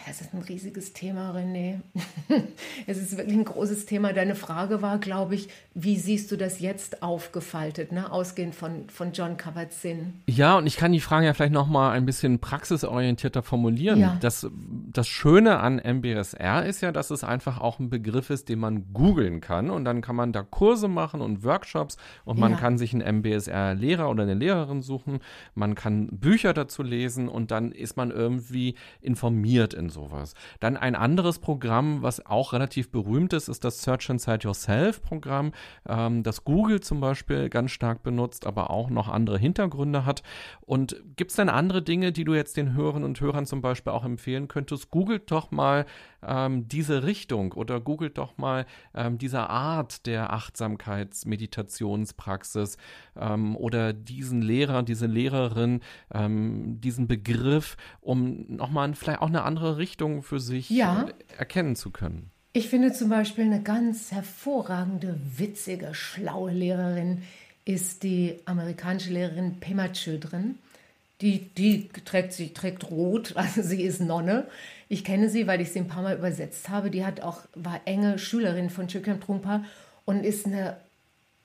das 0.07 0.21
ist 0.21 0.33
ein 0.33 0.41
riesiges 0.41 0.93
Thema, 0.93 1.31
René. 1.31 1.81
es 2.87 2.97
ist 2.97 3.17
wirklich 3.17 3.37
ein 3.37 3.45
großes 3.45 3.85
Thema. 3.85 4.13
Deine 4.13 4.35
Frage 4.35 4.81
war, 4.81 4.97
glaube 4.97 5.35
ich, 5.35 5.49
wie 5.73 5.97
siehst 5.97 6.31
du 6.31 6.37
das 6.37 6.59
jetzt 6.59 7.03
aufgefaltet, 7.03 7.91
ne? 7.91 8.11
ausgehend 8.11 8.55
von, 8.55 8.89
von 8.89 9.11
John 9.11 9.37
Kabat-Zinn? 9.37 10.21
Ja, 10.27 10.57
und 10.57 10.67
ich 10.67 10.77
kann 10.77 10.91
die 10.91 10.99
Frage 10.99 11.25
ja 11.25 11.33
vielleicht 11.33 11.53
nochmal 11.53 11.91
ein 11.91 12.05
bisschen 12.05 12.39
praxisorientierter 12.39 13.43
formulieren. 13.43 13.99
Ja. 13.99 14.17
Das, 14.21 14.47
das 14.91 15.07
Schöne 15.07 15.59
an 15.59 15.77
MBSR 15.77 16.65
ist 16.65 16.81
ja, 16.81 16.91
dass 16.91 17.11
es 17.11 17.23
einfach 17.23 17.61
auch 17.61 17.79
ein 17.79 17.89
Begriff 17.89 18.29
ist, 18.29 18.49
den 18.49 18.59
man 18.59 18.93
googeln 18.93 19.39
kann. 19.39 19.69
Und 19.69 19.85
dann 19.85 20.01
kann 20.01 20.15
man 20.15 20.33
da 20.33 20.41
Kurse 20.41 20.87
machen 20.87 21.21
und 21.21 21.43
Workshops 21.43 21.97
und 22.25 22.39
man 22.39 22.53
ja. 22.53 22.57
kann 22.57 22.77
sich 22.77 22.93
einen 22.93 23.19
MBSR-Lehrer 23.19 24.09
oder 24.09 24.23
eine 24.23 24.33
Lehrerin 24.33 24.81
suchen. 24.81 25.19
Man 25.53 25.75
kann 25.75 26.07
Bücher 26.07 26.53
dazu 26.53 26.81
lesen 26.81 27.29
und 27.29 27.51
dann 27.51 27.71
ist 27.71 27.97
man 27.97 28.09
irgendwie 28.09 28.75
informiert 29.01 29.73
in 29.73 29.90
sowas. 29.91 30.33
Dann 30.59 30.77
ein 30.77 30.95
anderes 30.95 31.37
Programm, 31.39 32.01
was 32.01 32.25
auch 32.25 32.53
relativ 32.53 32.91
berühmt 32.91 33.33
ist, 33.33 33.47
ist 33.47 33.63
das 33.63 33.83
Search 33.83 34.09
Inside 34.09 34.39
Yourself 34.43 35.01
Programm, 35.03 35.51
ähm, 35.87 36.23
das 36.23 36.43
Google 36.43 36.79
zum 36.81 36.99
Beispiel 36.99 37.49
ganz 37.49 37.71
stark 37.71 38.01
benutzt, 38.01 38.47
aber 38.47 38.71
auch 38.71 38.89
noch 38.89 39.07
andere 39.07 39.37
Hintergründe 39.37 40.05
hat. 40.05 40.23
Und 40.61 41.01
gibt 41.15 41.31
es 41.31 41.37
denn 41.37 41.49
andere 41.49 41.81
Dinge, 41.81 42.11
die 42.11 42.23
du 42.23 42.33
jetzt 42.33 42.57
den 42.57 42.73
Hörern 42.73 43.03
und 43.03 43.21
Hörern 43.21 43.45
zum 43.45 43.61
Beispiel 43.61 43.93
auch 43.93 44.05
empfehlen 44.05 44.47
könntest? 44.47 44.89
Googelt 44.89 45.29
doch 45.31 45.51
mal 45.51 45.85
ähm, 46.25 46.67
diese 46.67 47.03
Richtung 47.03 47.53
oder 47.53 47.79
googelt 47.79 48.17
doch 48.17 48.37
mal 48.37 48.65
ähm, 48.93 49.17
diese 49.17 49.49
Art 49.49 50.05
der 50.05 50.33
Achtsamkeitsmeditationspraxis 50.33 52.77
ähm, 53.19 53.55
oder 53.55 53.93
diesen 53.93 54.41
Lehrer, 54.41 54.83
diese 54.83 55.07
Lehrerin, 55.07 55.79
ähm, 56.13 56.81
diesen 56.81 57.07
Begriff, 57.07 57.77
um 58.01 58.45
nochmal 58.47 58.93
vielleicht 58.93 59.21
auch 59.21 59.27
eine 59.27 59.43
andere 59.43 59.77
Richtung 59.77 60.23
für 60.23 60.39
sich 60.39 60.69
ja. 60.69 61.03
äh, 61.03 61.13
erkennen 61.37 61.75
zu 61.75 61.91
können. 61.91 62.31
Ich 62.53 62.67
finde 62.67 62.91
zum 62.91 63.09
Beispiel 63.09 63.45
eine 63.45 63.61
ganz 63.61 64.11
hervorragende, 64.11 65.17
witzige, 65.37 65.93
schlaue 65.93 66.51
Lehrerin 66.51 67.21
ist 67.63 68.03
die 68.03 68.39
amerikanische 68.45 69.13
Lehrerin 69.13 69.59
Pema 69.59 69.93
Chödrin. 69.93 70.57
Die, 71.21 71.47
die 71.55 71.87
trägt, 72.03 72.33
sie 72.33 72.53
trägt 72.53 72.89
rot, 72.89 73.33
also 73.35 73.61
sie 73.61 73.83
ist 73.83 74.01
Nonne. 74.01 74.47
Ich 74.91 75.05
kenne 75.05 75.29
sie, 75.29 75.47
weil 75.47 75.61
ich 75.61 75.71
sie 75.71 75.79
ein 75.79 75.87
paar 75.87 76.03
Mal 76.03 76.17
übersetzt 76.17 76.67
habe. 76.67 76.91
Die 76.91 77.05
hat 77.05 77.21
auch, 77.21 77.43
war 77.55 77.79
enge 77.85 78.19
Schülerin 78.19 78.69
von 78.69 78.89
Chökyam 78.89 79.21
Trungpa 79.21 79.63
und 80.03 80.25
ist 80.25 80.45
eine, 80.45 80.75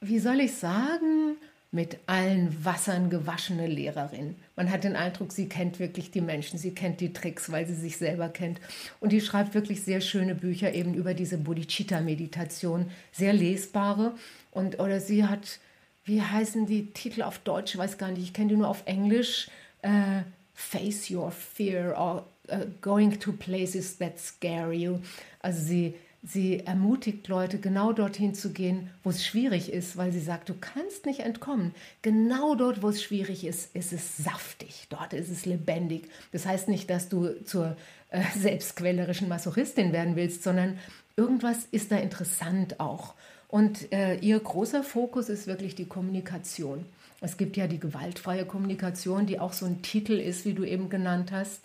wie 0.00 0.18
soll 0.18 0.40
ich 0.40 0.56
sagen, 0.56 1.36
mit 1.70 1.96
allen 2.06 2.64
Wassern 2.64 3.08
gewaschene 3.08 3.68
Lehrerin. 3.68 4.34
Man 4.56 4.68
hat 4.68 4.82
den 4.82 4.96
Eindruck, 4.96 5.30
sie 5.30 5.48
kennt 5.48 5.78
wirklich 5.78 6.10
die 6.10 6.22
Menschen, 6.22 6.58
sie 6.58 6.74
kennt 6.74 7.00
die 7.00 7.12
Tricks, 7.12 7.52
weil 7.52 7.68
sie 7.68 7.76
sich 7.76 7.98
selber 7.98 8.30
kennt. 8.30 8.60
Und 8.98 9.12
die 9.12 9.20
schreibt 9.20 9.54
wirklich 9.54 9.84
sehr 9.84 10.00
schöne 10.00 10.34
Bücher 10.34 10.74
eben 10.74 10.94
über 10.94 11.14
diese 11.14 11.38
Bodhicitta-Meditation, 11.38 12.90
sehr 13.12 13.32
lesbare. 13.32 14.16
Und, 14.50 14.80
oder 14.80 14.98
sie 14.98 15.24
hat, 15.24 15.60
wie 16.04 16.20
heißen 16.20 16.66
die 16.66 16.86
Titel 16.86 17.22
auf 17.22 17.38
Deutsch, 17.38 17.74
ich 17.74 17.78
weiß 17.78 17.96
gar 17.96 18.10
nicht, 18.10 18.24
ich 18.24 18.32
kenne 18.32 18.48
die 18.48 18.56
nur 18.56 18.68
auf 18.68 18.82
Englisch. 18.86 19.46
Uh, 19.84 20.22
Face 20.58 21.10
Your 21.10 21.30
Fear 21.30 21.96
or 21.96 22.24
uh, 22.50 22.66
Going 22.80 23.18
to 23.20 23.32
Places 23.32 23.98
That 23.98 24.18
Scare 24.18 24.72
You. 24.72 24.98
Also 25.40 25.62
sie 25.62 25.94
Sie 26.28 26.58
ermutigt 26.66 27.28
Leute, 27.28 27.58
genau 27.58 27.92
dorthin 27.92 28.34
zu 28.34 28.50
gehen, 28.50 28.90
wo 29.04 29.10
es 29.10 29.24
schwierig 29.24 29.72
ist, 29.72 29.96
weil 29.96 30.10
sie 30.10 30.20
sagt, 30.20 30.48
du 30.48 30.54
kannst 30.60 31.06
nicht 31.06 31.20
entkommen. 31.20 31.72
Genau 32.02 32.56
dort, 32.56 32.82
wo 32.82 32.88
es 32.88 33.00
schwierig 33.00 33.46
ist, 33.46 33.76
ist 33.76 33.92
es 33.92 34.16
saftig. 34.16 34.88
Dort 34.90 35.12
ist 35.12 35.30
es 35.30 35.46
lebendig. 35.46 36.08
Das 36.32 36.44
heißt 36.44 36.66
nicht, 36.68 36.90
dass 36.90 37.08
du 37.08 37.44
zur 37.44 37.76
äh, 38.10 38.22
selbstquälerischen 38.36 39.28
Masochistin 39.28 39.92
werden 39.92 40.16
willst, 40.16 40.42
sondern 40.42 40.80
irgendwas 41.16 41.68
ist 41.70 41.92
da 41.92 41.96
interessant 41.96 42.80
auch. 42.80 43.14
Und 43.46 43.92
äh, 43.92 44.16
ihr 44.16 44.40
großer 44.40 44.82
Fokus 44.82 45.28
ist 45.28 45.46
wirklich 45.46 45.76
die 45.76 45.86
Kommunikation. 45.86 46.86
Es 47.20 47.36
gibt 47.36 47.56
ja 47.56 47.68
die 47.68 47.78
gewaltfreie 47.78 48.46
Kommunikation, 48.46 49.26
die 49.26 49.38
auch 49.38 49.52
so 49.52 49.64
ein 49.64 49.82
Titel 49.82 50.14
ist, 50.14 50.44
wie 50.44 50.54
du 50.54 50.64
eben 50.64 50.88
genannt 50.88 51.30
hast. 51.30 51.60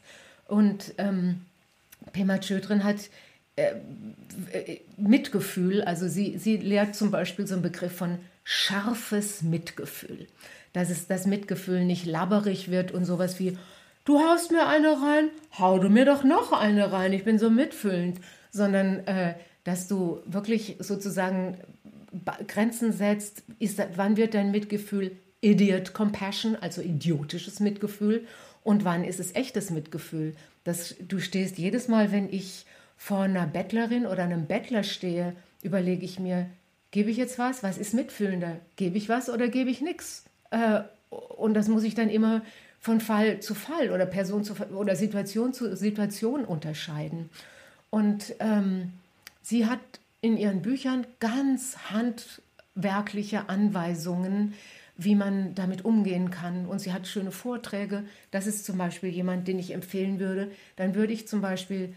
Und 0.51 0.95
ähm, 0.97 1.45
Pema 2.11 2.37
Chödrin 2.39 2.83
hat 2.83 3.09
äh, 3.55 3.71
Mitgefühl, 4.97 5.81
also 5.81 6.09
sie, 6.09 6.37
sie 6.37 6.57
lehrt 6.57 6.93
zum 6.93 7.09
Beispiel 7.09 7.47
so 7.47 7.53
einen 7.53 7.63
Begriff 7.63 7.95
von 7.95 8.19
scharfes 8.43 9.43
Mitgefühl. 9.43 10.27
Dass 10.73 10.89
es 10.89 11.07
das 11.07 11.25
Mitgefühl 11.25 11.85
nicht 11.85 12.05
labberig 12.05 12.69
wird 12.69 12.91
und 12.91 13.05
sowas 13.05 13.39
wie, 13.39 13.57
du 14.03 14.19
haust 14.19 14.51
mir 14.51 14.67
eine 14.67 14.89
rein, 14.89 15.29
hau 15.57 15.79
du 15.79 15.87
mir 15.87 16.03
doch 16.03 16.25
noch 16.25 16.51
eine 16.51 16.91
rein, 16.91 17.13
ich 17.13 17.23
bin 17.23 17.39
so 17.39 17.49
mitfühlend, 17.49 18.19
sondern 18.51 19.07
äh, 19.07 19.35
dass 19.63 19.87
du 19.87 20.19
wirklich 20.25 20.75
sozusagen 20.79 21.59
Grenzen 22.47 22.91
setzt, 22.91 23.43
ist, 23.59 23.81
wann 23.95 24.17
wird 24.17 24.33
dein 24.33 24.51
Mitgefühl 24.51 25.15
Idiot 25.39 25.93
Compassion, 25.93 26.57
also 26.59 26.81
idiotisches 26.81 27.61
Mitgefühl, 27.61 28.27
und 28.63 28.85
wann 28.85 29.03
ist 29.03 29.19
es 29.19 29.35
echtes 29.35 29.69
Mitgefühl? 29.69 30.35
Das, 30.63 30.95
du 30.99 31.19
stehst 31.19 31.57
jedes 31.57 31.87
Mal, 31.87 32.11
wenn 32.11 32.31
ich 32.31 32.65
vor 32.97 33.21
einer 33.21 33.47
Bettlerin 33.47 34.05
oder 34.05 34.23
einem 34.23 34.45
Bettler 34.45 34.83
stehe, 34.83 35.35
überlege 35.63 36.05
ich 36.05 36.19
mir, 36.19 36.49
gebe 36.91 37.09
ich 37.09 37.17
jetzt 37.17 37.39
was? 37.39 37.63
Was 37.63 37.77
ist 37.77 37.93
mitfühlender? 37.93 38.57
Gebe 38.75 38.97
ich 38.97 39.09
was 39.09 39.29
oder 39.29 39.47
gebe 39.47 39.69
ich 39.69 39.81
nichts? 39.81 40.25
Äh, 40.51 40.81
und 41.09 41.55
das 41.55 41.67
muss 41.67 41.83
ich 41.83 41.95
dann 41.95 42.09
immer 42.09 42.41
von 42.79 42.99
Fall 42.99 43.39
zu 43.39 43.55
Fall 43.55 43.91
oder 43.91 44.05
Person 44.05 44.43
zu 44.43 44.53
oder 44.73 44.95
Situation 44.95 45.53
zu 45.53 45.75
Situation 45.75 46.45
unterscheiden. 46.45 47.29
Und 47.89 48.35
ähm, 48.39 48.93
sie 49.41 49.65
hat 49.65 49.79
in 50.21 50.37
ihren 50.37 50.61
Büchern 50.61 51.05
ganz 51.19 51.77
handwerkliche 51.89 53.49
Anweisungen, 53.49 54.53
wie 55.03 55.15
man 55.15 55.55
damit 55.55 55.83
umgehen 55.83 56.29
kann. 56.29 56.65
Und 56.65 56.79
sie 56.79 56.93
hat 56.93 57.07
schöne 57.07 57.31
Vorträge. 57.31 58.03
Das 58.29 58.47
ist 58.47 58.65
zum 58.65 58.77
Beispiel 58.77 59.09
jemand, 59.09 59.47
den 59.47 59.59
ich 59.59 59.73
empfehlen 59.73 60.19
würde. 60.19 60.51
Dann 60.75 60.95
würde 60.95 61.13
ich 61.13 61.27
zum 61.27 61.41
Beispiel 61.41 61.93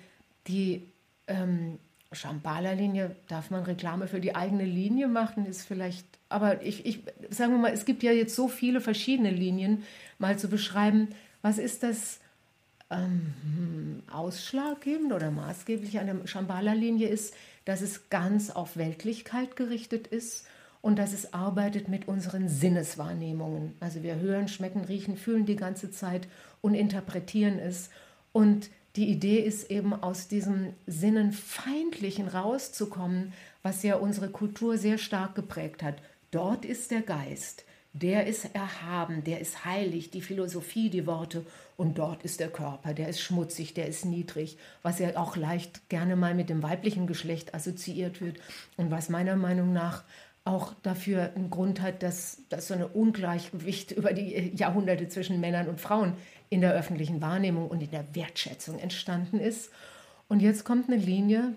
die 0.46 0.82
ähm, 1.26 1.78
Shambhala-Linie, 2.12 3.14
darf 3.28 3.50
man 3.50 3.64
Reklame 3.64 4.06
für 4.06 4.20
die 4.20 4.34
eigene 4.34 4.64
Linie 4.64 5.08
machen, 5.08 5.46
ist 5.46 5.66
vielleicht, 5.66 6.06
aber 6.28 6.62
ich, 6.62 6.86
ich, 6.86 7.00
sagen 7.30 7.52
wir 7.52 7.58
mal, 7.58 7.72
es 7.72 7.84
gibt 7.84 8.02
ja 8.02 8.12
jetzt 8.12 8.34
so 8.34 8.48
viele 8.48 8.80
verschiedene 8.80 9.30
Linien, 9.30 9.82
mal 10.18 10.38
zu 10.38 10.48
beschreiben, 10.48 11.08
was 11.42 11.58
ist 11.58 11.82
das 11.82 12.20
ähm, 12.90 14.02
ausschlaggebend 14.10 15.12
oder 15.12 15.30
maßgeblich 15.30 15.98
an 15.98 16.06
der 16.06 16.26
Shambhala-Linie 16.26 17.08
ist, 17.08 17.34
dass 17.64 17.80
es 17.80 18.08
ganz 18.10 18.50
auf 18.50 18.76
Weltlichkeit 18.76 19.56
gerichtet 19.56 20.06
ist 20.06 20.46
und 20.84 20.96
dass 20.96 21.14
es 21.14 21.32
arbeitet 21.32 21.88
mit 21.88 22.08
unseren 22.08 22.46
Sinneswahrnehmungen. 22.46 23.72
Also 23.80 24.02
wir 24.02 24.16
hören, 24.16 24.48
schmecken, 24.48 24.84
riechen, 24.84 25.16
fühlen 25.16 25.46
die 25.46 25.56
ganze 25.56 25.90
Zeit 25.90 26.28
und 26.60 26.74
interpretieren 26.74 27.58
es. 27.58 27.88
Und 28.32 28.68
die 28.94 29.08
Idee 29.08 29.38
ist 29.38 29.70
eben 29.70 29.94
aus 29.94 30.28
diesem 30.28 30.74
Sinnenfeindlichen 30.86 32.28
rauszukommen, 32.28 33.32
was 33.62 33.82
ja 33.82 33.96
unsere 33.96 34.28
Kultur 34.28 34.76
sehr 34.76 34.98
stark 34.98 35.34
geprägt 35.34 35.82
hat. 35.82 35.94
Dort 36.30 36.66
ist 36.66 36.90
der 36.90 37.00
Geist, 37.00 37.64
der 37.94 38.26
ist 38.26 38.54
erhaben, 38.54 39.24
der 39.24 39.40
ist 39.40 39.64
heilig, 39.64 40.10
die 40.10 40.20
Philosophie, 40.20 40.90
die 40.90 41.06
Worte. 41.06 41.46
Und 41.78 41.96
dort 41.96 42.24
ist 42.24 42.40
der 42.40 42.50
Körper, 42.50 42.92
der 42.92 43.08
ist 43.08 43.20
schmutzig, 43.20 43.72
der 43.72 43.88
ist 43.88 44.04
niedrig, 44.04 44.58
was 44.82 44.98
ja 44.98 45.16
auch 45.16 45.36
leicht 45.36 45.88
gerne 45.88 46.14
mal 46.14 46.34
mit 46.34 46.50
dem 46.50 46.62
weiblichen 46.62 47.06
Geschlecht 47.06 47.54
assoziiert 47.54 48.20
wird 48.20 48.36
und 48.76 48.90
was 48.90 49.08
meiner 49.08 49.36
Meinung 49.36 49.72
nach 49.72 50.04
auch 50.44 50.74
dafür 50.82 51.32
einen 51.34 51.50
Grund 51.50 51.80
hat, 51.80 52.02
dass, 52.02 52.42
dass 52.50 52.68
so 52.68 52.74
ein 52.74 52.84
Ungleichgewicht 52.84 53.90
über 53.96 54.12
die 54.12 54.52
Jahrhunderte 54.54 55.08
zwischen 55.08 55.40
Männern 55.40 55.68
und 55.68 55.80
Frauen 55.80 56.14
in 56.50 56.60
der 56.60 56.72
öffentlichen 56.72 57.20
Wahrnehmung 57.20 57.68
und 57.68 57.82
in 57.82 57.90
der 57.90 58.14
Wertschätzung 58.14 58.78
entstanden 58.78 59.40
ist. 59.40 59.70
Und 60.28 60.40
jetzt 60.40 60.64
kommt 60.64 60.88
eine 60.88 61.00
Linie, 61.00 61.54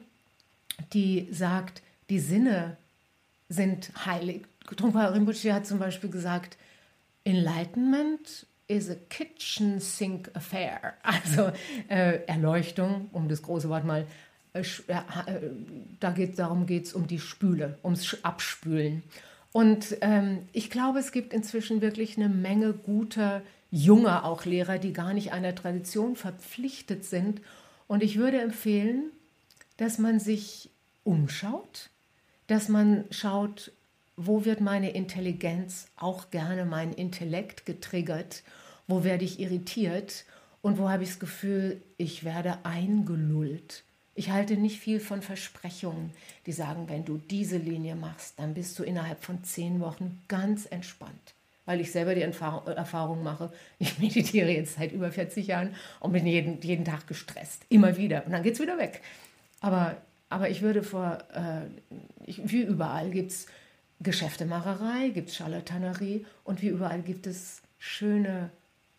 die 0.94 1.28
sagt, 1.32 1.82
die 2.10 2.20
Sinne 2.20 2.78
sind 3.50 3.92
heilig. 4.06 4.46
Trungpa 4.76 5.08
Rinpoche 5.08 5.54
hat 5.54 5.66
zum 5.66 5.80
Beispiel 5.80 6.10
gesagt, 6.10 6.58
Enlightenment 7.24 8.46
is 8.68 8.90
a 8.90 8.96
kitchen 9.10 9.80
sink 9.80 10.30
affair. 10.34 10.94
Also 11.04 11.52
äh, 11.90 12.26
Erleuchtung, 12.26 13.10
um 13.14 13.30
das 13.30 13.42
große 13.42 13.70
Wort 13.70 13.86
mal, 13.86 14.06
da 16.00 16.12
geht, 16.12 16.40
darum 16.40 16.66
geht 16.66 16.86
es 16.86 16.94
um 16.94 17.08
die 17.08 17.20
Spüle, 17.20 17.78
ums 17.84 18.18
Abspülen. 18.24 19.04
Und 19.52 19.98
ähm, 20.02 20.40
ich 20.54 20.70
glaube, 20.70 21.00
es 21.00 21.12
gibt 21.12 21.34
inzwischen 21.34 21.82
wirklich 21.82 22.18
eine 22.18 22.30
Menge 22.30 22.74
guter 22.74 23.42
junger 23.72 24.24
auch 24.24 24.46
Lehrer, 24.46 24.78
die 24.78 24.94
gar 24.94 25.14
nicht 25.14 25.32
einer 25.34 25.56
Tradition 25.56 26.16
verpflichtet 26.16 27.06
sind. 27.06 27.42
Und 27.88 28.04
ich 28.04 28.18
würde 28.18 28.40
empfehlen, 28.40 29.12
dass 29.78 29.98
man 29.98 30.20
sich 30.20 30.70
umschaut, 31.04 31.90
dass 32.48 32.70
man 32.70 33.06
schaut, 33.12 33.72
wo 34.16 34.46
wird 34.46 34.62
meine 34.62 34.92
Intelligenz, 34.92 35.88
auch 35.96 36.32
gerne 36.32 36.66
mein 36.66 36.92
Intellekt 36.92 37.66
getriggert, 37.66 38.44
wo 38.88 39.04
werde 39.04 39.26
ich 39.26 39.40
irritiert 39.40 40.26
und 40.62 40.78
wo 40.78 40.90
habe 40.90 41.04
ich 41.04 41.10
das 41.10 41.20
Gefühl, 41.20 41.82
ich 41.98 42.24
werde 42.24 42.60
eingelullt. 42.64 43.84
Ich 44.18 44.32
halte 44.32 44.58
nicht 44.58 44.80
viel 44.80 45.00
von 45.00 45.22
Versprechungen, 45.22 46.12
die 46.46 46.52
sagen, 46.52 46.90
wenn 46.90 47.06
du 47.06 47.18
diese 47.18 47.58
Linie 47.58 47.96
machst, 47.96 48.34
dann 48.38 48.54
bist 48.54 48.78
du 48.78 48.84
innerhalb 48.84 49.24
von 49.24 49.44
zehn 49.44 49.80
Wochen 49.80 50.22
ganz 50.28 50.66
entspannt 50.66 51.34
weil 51.68 51.82
ich 51.82 51.92
selber 51.92 52.16
die 52.16 52.22
Erfahrung 52.22 53.24
mache, 53.24 53.52
ich 53.80 54.00
meditiere 54.00 54.50
jetzt 54.50 54.78
seit 54.78 54.94
über 54.94 55.12
40 55.12 55.48
Jahren 55.48 55.76
und 56.00 56.14
bin 56.14 56.26
jeden, 56.26 56.60
jeden 56.62 56.86
Tag 56.86 57.06
gestresst. 57.08 57.66
Immer 57.70 57.98
wieder. 57.98 58.26
Und 58.26 58.32
dann 58.32 58.42
geht 58.42 58.54
es 58.54 58.62
wieder 58.62 58.78
weg. 58.80 59.02
Aber, 59.60 59.98
aber 60.30 60.50
ich 60.50 60.62
würde 60.62 60.82
vor, 60.82 61.20
äh, 61.34 61.66
ich, 62.26 62.40
wie 62.50 62.62
überall 62.62 63.12
gibt 63.12 63.32
es 63.32 63.48
Geschäftemacherei, 64.00 65.10
gibt 65.10 65.30
es 65.30 65.36
Charlatanerie 65.36 66.26
und 66.46 66.62
wie 66.62 66.70
überall 66.70 67.02
gibt 67.02 67.28
es 67.28 67.62
schöne, 67.80 68.50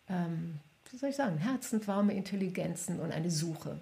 ähm, 0.07 0.59
wie 0.91 0.97
soll 0.97 1.09
ich 1.09 1.15
sagen, 1.15 1.37
herzenswarme 1.37 2.13
Intelligenzen 2.13 2.99
und 2.99 3.11
eine 3.11 3.31
Suche. 3.31 3.79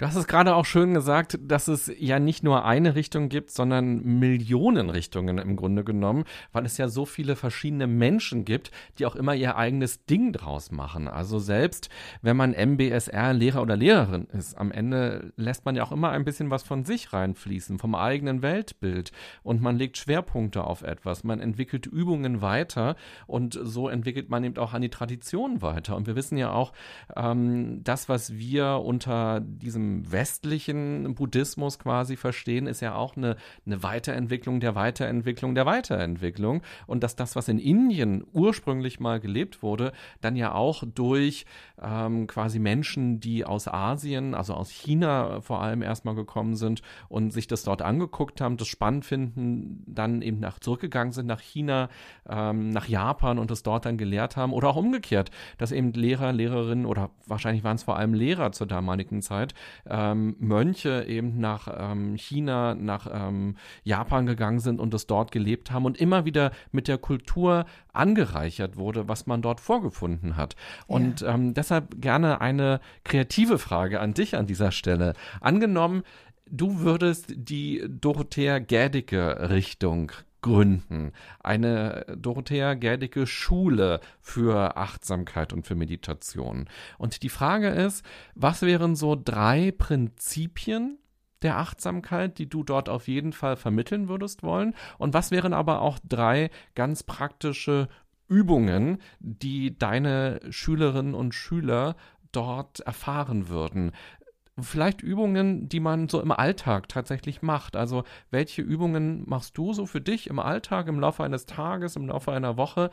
Du 0.00 0.06
hast 0.06 0.16
es 0.16 0.26
gerade 0.26 0.54
auch 0.54 0.64
schön 0.64 0.94
gesagt, 0.94 1.38
dass 1.42 1.68
es 1.68 1.92
ja 1.98 2.18
nicht 2.18 2.42
nur 2.42 2.64
eine 2.64 2.94
Richtung 2.94 3.28
gibt, 3.28 3.50
sondern 3.50 4.02
Millionen 4.18 4.88
Richtungen 4.88 5.36
im 5.36 5.56
Grunde 5.56 5.84
genommen, 5.84 6.24
weil 6.52 6.64
es 6.64 6.78
ja 6.78 6.88
so 6.88 7.04
viele 7.04 7.36
verschiedene 7.36 7.86
Menschen 7.86 8.46
gibt, 8.46 8.70
die 8.98 9.04
auch 9.04 9.14
immer 9.14 9.34
ihr 9.34 9.56
eigenes 9.56 10.06
Ding 10.06 10.32
draus 10.32 10.70
machen. 10.70 11.06
Also 11.06 11.38
selbst 11.38 11.90
wenn 12.22 12.34
man 12.34 12.52
MBSR 12.52 13.34
Lehrer 13.34 13.60
oder 13.60 13.76
Lehrerin 13.76 14.24
ist, 14.32 14.56
am 14.56 14.72
Ende 14.72 15.34
lässt 15.36 15.66
man 15.66 15.76
ja 15.76 15.82
auch 15.82 15.92
immer 15.92 16.08
ein 16.12 16.24
bisschen 16.24 16.48
was 16.48 16.62
von 16.62 16.86
sich 16.86 17.12
reinfließen, 17.12 17.78
vom 17.78 17.94
eigenen 17.94 18.40
Weltbild 18.40 19.12
und 19.42 19.60
man 19.60 19.76
legt 19.76 19.98
Schwerpunkte 19.98 20.64
auf 20.64 20.80
etwas, 20.80 21.24
man 21.24 21.40
entwickelt 21.40 21.84
Übungen 21.84 22.40
weiter 22.40 22.96
und 23.26 23.60
so 23.62 23.90
entwickelt 23.90 24.30
man 24.30 24.44
eben 24.44 24.56
auch 24.56 24.72
an 24.72 24.80
die 24.80 24.88
Tradition 24.88 25.60
weiter. 25.60 25.94
Und 25.94 26.06
wir 26.06 26.16
wissen 26.16 26.38
ja 26.38 26.52
auch, 26.52 26.72
ähm, 27.14 27.84
das, 27.84 28.08
was 28.08 28.38
wir 28.38 28.80
unter 28.82 29.40
diesem 29.40 29.89
westlichen 30.10 31.14
Buddhismus 31.14 31.78
quasi 31.78 32.16
verstehen, 32.16 32.66
ist 32.66 32.80
ja 32.80 32.94
auch 32.94 33.16
eine, 33.16 33.36
eine 33.66 33.82
Weiterentwicklung 33.82 34.60
der 34.60 34.74
Weiterentwicklung 34.74 35.54
der 35.54 35.66
Weiterentwicklung. 35.66 36.62
Und 36.86 37.02
dass 37.02 37.16
das, 37.16 37.36
was 37.36 37.48
in 37.48 37.58
Indien 37.58 38.24
ursprünglich 38.32 39.00
mal 39.00 39.20
gelebt 39.20 39.62
wurde, 39.62 39.92
dann 40.20 40.36
ja 40.36 40.52
auch 40.54 40.84
durch 40.94 41.46
ähm, 41.82 42.26
quasi 42.26 42.58
Menschen, 42.58 43.20
die 43.20 43.44
aus 43.44 43.68
Asien, 43.68 44.34
also 44.34 44.54
aus 44.54 44.70
China 44.70 45.40
vor 45.40 45.62
allem 45.62 45.82
erstmal 45.82 46.14
gekommen 46.14 46.54
sind 46.56 46.82
und 47.08 47.32
sich 47.32 47.46
das 47.46 47.62
dort 47.62 47.82
angeguckt 47.82 48.40
haben, 48.40 48.56
das 48.56 48.68
spannend 48.68 49.04
finden, 49.04 49.84
dann 49.86 50.22
eben 50.22 50.40
nach 50.40 50.58
zurückgegangen 50.58 51.12
sind 51.12 51.26
nach 51.26 51.40
China, 51.40 51.88
ähm, 52.28 52.70
nach 52.70 52.88
Japan 52.88 53.38
und 53.38 53.50
das 53.50 53.62
dort 53.62 53.86
dann 53.86 53.98
gelehrt 53.98 54.36
haben 54.36 54.52
oder 54.52 54.68
auch 54.68 54.76
umgekehrt, 54.76 55.30
dass 55.58 55.72
eben 55.72 55.92
Lehrer, 55.92 56.32
Lehrerinnen 56.32 56.86
oder 56.86 57.10
wahrscheinlich 57.26 57.64
waren 57.64 57.76
es 57.76 57.82
vor 57.82 57.96
allem 57.96 58.14
Lehrer 58.14 58.52
zur 58.52 58.66
damaligen 58.66 59.22
Zeit, 59.22 59.54
ähm, 59.88 60.36
Mönche 60.38 61.04
eben 61.06 61.38
nach 61.38 61.68
ähm, 61.76 62.16
China, 62.16 62.74
nach 62.74 63.06
ähm, 63.12 63.56
Japan 63.84 64.26
gegangen 64.26 64.60
sind 64.60 64.80
und 64.80 64.94
es 64.94 65.06
dort 65.06 65.32
gelebt 65.32 65.70
haben 65.70 65.84
und 65.84 65.98
immer 65.98 66.24
wieder 66.24 66.52
mit 66.72 66.88
der 66.88 66.98
Kultur 66.98 67.66
angereichert 67.92 68.76
wurde, 68.76 69.08
was 69.08 69.26
man 69.26 69.42
dort 69.42 69.60
vorgefunden 69.60 70.36
hat. 70.36 70.56
Und 70.86 71.20
ja. 71.20 71.34
ähm, 71.34 71.54
deshalb 71.54 72.00
gerne 72.00 72.40
eine 72.40 72.80
kreative 73.04 73.58
Frage 73.58 74.00
an 74.00 74.14
dich 74.14 74.36
an 74.36 74.46
dieser 74.46 74.72
Stelle. 74.72 75.14
Angenommen, 75.40 76.02
du 76.50 76.80
würdest 76.80 77.32
die 77.34 77.84
Dorothea 77.88 78.58
Gädicke 78.58 79.50
Richtung 79.50 80.12
gründen. 80.42 81.12
Eine 81.40 82.06
Dorothea 82.16 82.74
Gerdicke 82.74 83.26
Schule 83.26 84.00
für 84.20 84.76
Achtsamkeit 84.76 85.52
und 85.52 85.66
für 85.66 85.74
Meditation. 85.74 86.68
Und 86.98 87.22
die 87.22 87.28
Frage 87.28 87.68
ist, 87.68 88.04
was 88.34 88.62
wären 88.62 88.96
so 88.96 89.16
drei 89.16 89.72
Prinzipien, 89.72 90.98
der 91.42 91.56
Achtsamkeit, 91.56 92.38
die 92.38 92.48
du 92.48 92.62
dort 92.62 92.88
auf 92.88 93.08
jeden 93.08 93.32
Fall 93.32 93.56
vermitteln 93.56 94.08
würdest 94.08 94.42
wollen? 94.42 94.74
Und 94.98 95.14
was 95.14 95.30
wären 95.30 95.52
aber 95.52 95.80
auch 95.80 95.98
drei 96.06 96.50
ganz 96.74 97.02
praktische 97.02 97.88
Übungen, 98.28 98.98
die 99.18 99.76
deine 99.76 100.40
Schülerinnen 100.50 101.14
und 101.14 101.34
Schüler 101.34 101.96
dort 102.32 102.80
erfahren 102.80 103.48
würden? 103.48 103.92
Vielleicht 104.62 105.02
Übungen, 105.02 105.68
die 105.68 105.80
man 105.80 106.08
so 106.08 106.20
im 106.20 106.32
Alltag 106.32 106.88
tatsächlich 106.88 107.42
macht. 107.42 107.76
Also 107.76 108.04
welche 108.30 108.62
Übungen 108.62 109.24
machst 109.28 109.56
du 109.58 109.72
so 109.72 109.86
für 109.86 110.00
dich 110.00 110.28
im 110.28 110.38
Alltag, 110.38 110.88
im 110.88 111.00
Laufe 111.00 111.24
eines 111.24 111.46
Tages, 111.46 111.96
im 111.96 112.08
Laufe 112.08 112.32
einer 112.32 112.56
Woche, 112.56 112.90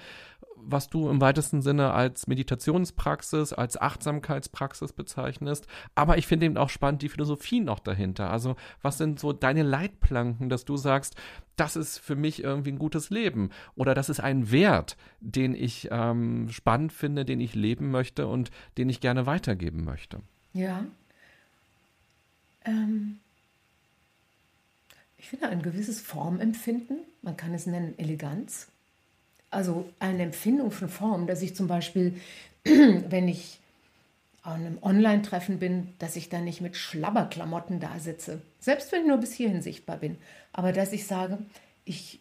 was 0.56 0.90
du 0.90 1.10
im 1.10 1.22
weitesten 1.22 1.62
Sinne 1.62 1.94
als 1.94 2.28
Meditationspraxis, 2.28 3.54
als 3.54 3.80
Achtsamkeitspraxis 3.80 4.94
bezeichnest. 4.94 5.68
Aber 5.96 6.18
ich 6.18 6.28
finde 6.28 6.46
eben 6.46 6.58
auch 6.58 6.70
spannend 6.70 7.02
die 7.02 7.10
Philosophie 7.10 7.60
noch 7.60 7.80
dahinter. 7.80 8.32
Also 8.32 8.56
was 8.82 8.98
sind 8.98 9.20
so 9.20 9.34
deine 9.34 9.64
Leitplanken, 9.64 10.50
dass 10.50 10.66
du 10.66 10.78
sagst, 10.78 11.16
das 11.56 11.76
ist 11.76 11.98
für 11.98 12.16
mich 12.16 12.44
irgendwie 12.44 12.72
ein 12.72 12.80
gutes 12.80 13.10
Leben 13.10 13.50
oder 13.76 13.94
das 13.94 14.10
ist 14.10 14.20
ein 14.20 14.52
Wert, 14.52 14.98
den 15.20 15.56
ich 15.56 15.88
ähm, 15.92 16.50
spannend 16.50 16.94
finde, 16.94 17.26
den 17.26 17.40
ich 17.40 17.56
leben 17.56 17.90
möchte 17.90 18.28
und 18.28 18.52
den 18.78 18.90
ich 18.90 19.02
gerne 19.02 19.26
weitergeben 19.26 19.84
möchte. 19.84 20.22
Ja, 20.54 20.86
ähm, 22.68 23.20
ich 25.18 25.30
finde 25.30 25.50
ein 25.50 25.64
gewisses 25.64 26.00
Formempfinden, 26.00 27.00
man 27.22 27.36
kann 27.36 27.54
es 27.54 27.66
nennen 27.66 27.98
Eleganz. 27.98 28.68
Also 29.50 29.90
eine 30.00 30.24
Empfindung 30.24 30.72
von 30.72 30.90
Form, 30.90 31.26
dass 31.26 31.42
ich 31.42 31.56
zum 31.56 31.68
Beispiel, 31.68 32.20
wenn 32.64 33.28
ich 33.28 33.60
an 34.44 34.66
einem 34.66 34.78
Online-Treffen 34.82 35.60
bin, 35.60 35.90
dass 36.00 36.16
ich 36.16 36.30
da 36.30 36.40
nicht 36.40 36.62
mit 36.62 36.78
Schlabberklamotten 36.78 37.80
da 37.80 38.00
sitze. 38.00 38.42
Selbst 38.60 38.92
wenn 38.92 39.02
ich 39.02 39.08
nur 39.08 39.18
bis 39.18 39.34
hierhin 39.34 39.62
sichtbar 39.62 39.98
bin. 39.98 40.18
Aber 40.54 40.72
dass 40.72 40.94
ich 40.94 41.06
sage, 41.06 41.40
ich 41.84 42.20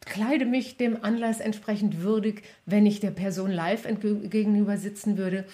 kleide 0.00 0.44
mich 0.44 0.76
dem 0.76 1.02
Anlass 1.02 1.40
entsprechend 1.40 2.02
würdig, 2.02 2.42
wenn 2.66 2.84
ich 2.84 3.00
der 3.00 3.10
Person 3.10 3.50
live 3.50 3.86
gegenüber 4.28 4.76
sitzen 4.76 5.16
würde 5.16 5.46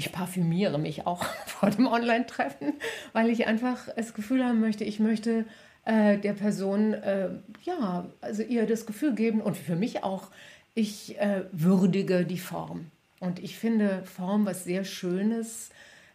ich 0.00 0.12
parfümiere 0.12 0.78
mich 0.78 1.06
auch 1.06 1.24
vor 1.46 1.68
dem 1.68 1.86
Online-Treffen, 1.86 2.72
weil 3.12 3.28
ich 3.28 3.46
einfach 3.46 3.88
das 3.94 4.14
Gefühl 4.14 4.42
haben 4.42 4.58
möchte, 4.58 4.82
ich 4.82 4.98
möchte 4.98 5.44
äh, 5.84 6.16
der 6.16 6.32
Person, 6.32 6.94
äh, 6.94 7.28
ja, 7.62 8.06
also 8.22 8.42
ihr 8.42 8.66
das 8.66 8.86
Gefühl 8.86 9.14
geben 9.14 9.42
und 9.42 9.58
für 9.58 9.76
mich 9.76 10.02
auch, 10.02 10.30
ich 10.74 11.18
äh, 11.18 11.44
würdige 11.52 12.24
die 12.24 12.38
Form. 12.38 12.86
Und 13.18 13.38
ich 13.40 13.58
finde 13.58 14.02
Form 14.04 14.46
was 14.46 14.64
sehr 14.64 14.84
Schönes 14.84 15.68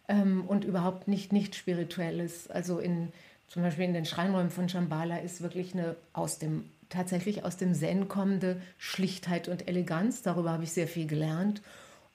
ähm, 0.08 0.44
und 0.48 0.64
überhaupt 0.64 1.06
nicht, 1.06 1.32
nicht 1.32 1.54
Spirituelles. 1.54 2.50
Also 2.50 2.80
in, 2.80 3.12
zum 3.46 3.62
Beispiel 3.62 3.84
in 3.84 3.94
den 3.94 4.04
Schreinräumen 4.04 4.50
von 4.50 4.68
Shambhala 4.68 5.18
ist 5.18 5.42
wirklich 5.42 5.74
eine 5.74 5.94
aus 6.12 6.38
dem 6.38 6.64
tatsächlich 6.88 7.44
aus 7.44 7.56
dem 7.56 7.74
Zen 7.74 8.08
kommende 8.08 8.60
Schlichtheit 8.78 9.46
und 9.46 9.68
Eleganz. 9.68 10.22
Darüber 10.22 10.50
habe 10.50 10.64
ich 10.64 10.72
sehr 10.72 10.88
viel 10.88 11.06
gelernt. 11.06 11.62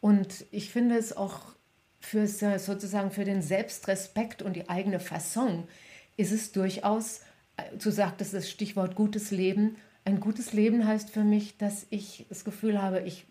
Und 0.01 0.45
ich 0.51 0.71
finde 0.71 0.97
es 0.97 1.15
auch 1.15 1.53
für 2.01 2.27
sozusagen 2.27 3.11
für 3.11 3.23
den 3.23 3.41
Selbstrespekt 3.41 4.41
und 4.41 4.55
die 4.55 4.69
eigene 4.69 4.99
Fasson 4.99 5.63
ist 6.17 6.31
es 6.31 6.51
durchaus, 6.51 7.21
du 7.77 7.89
äh, 7.89 7.91
sagtest 7.91 8.33
das 8.33 8.49
Stichwort 8.49 8.95
gutes 8.95 9.31
Leben. 9.31 9.77
Ein 10.03 10.19
gutes 10.19 10.51
Leben 10.51 10.85
heißt 10.85 11.11
für 11.11 11.23
mich, 11.23 11.57
dass 11.57 11.85
ich 11.89 12.25
das 12.27 12.43
Gefühl 12.43 12.81
habe, 12.81 13.01
ich 13.01 13.25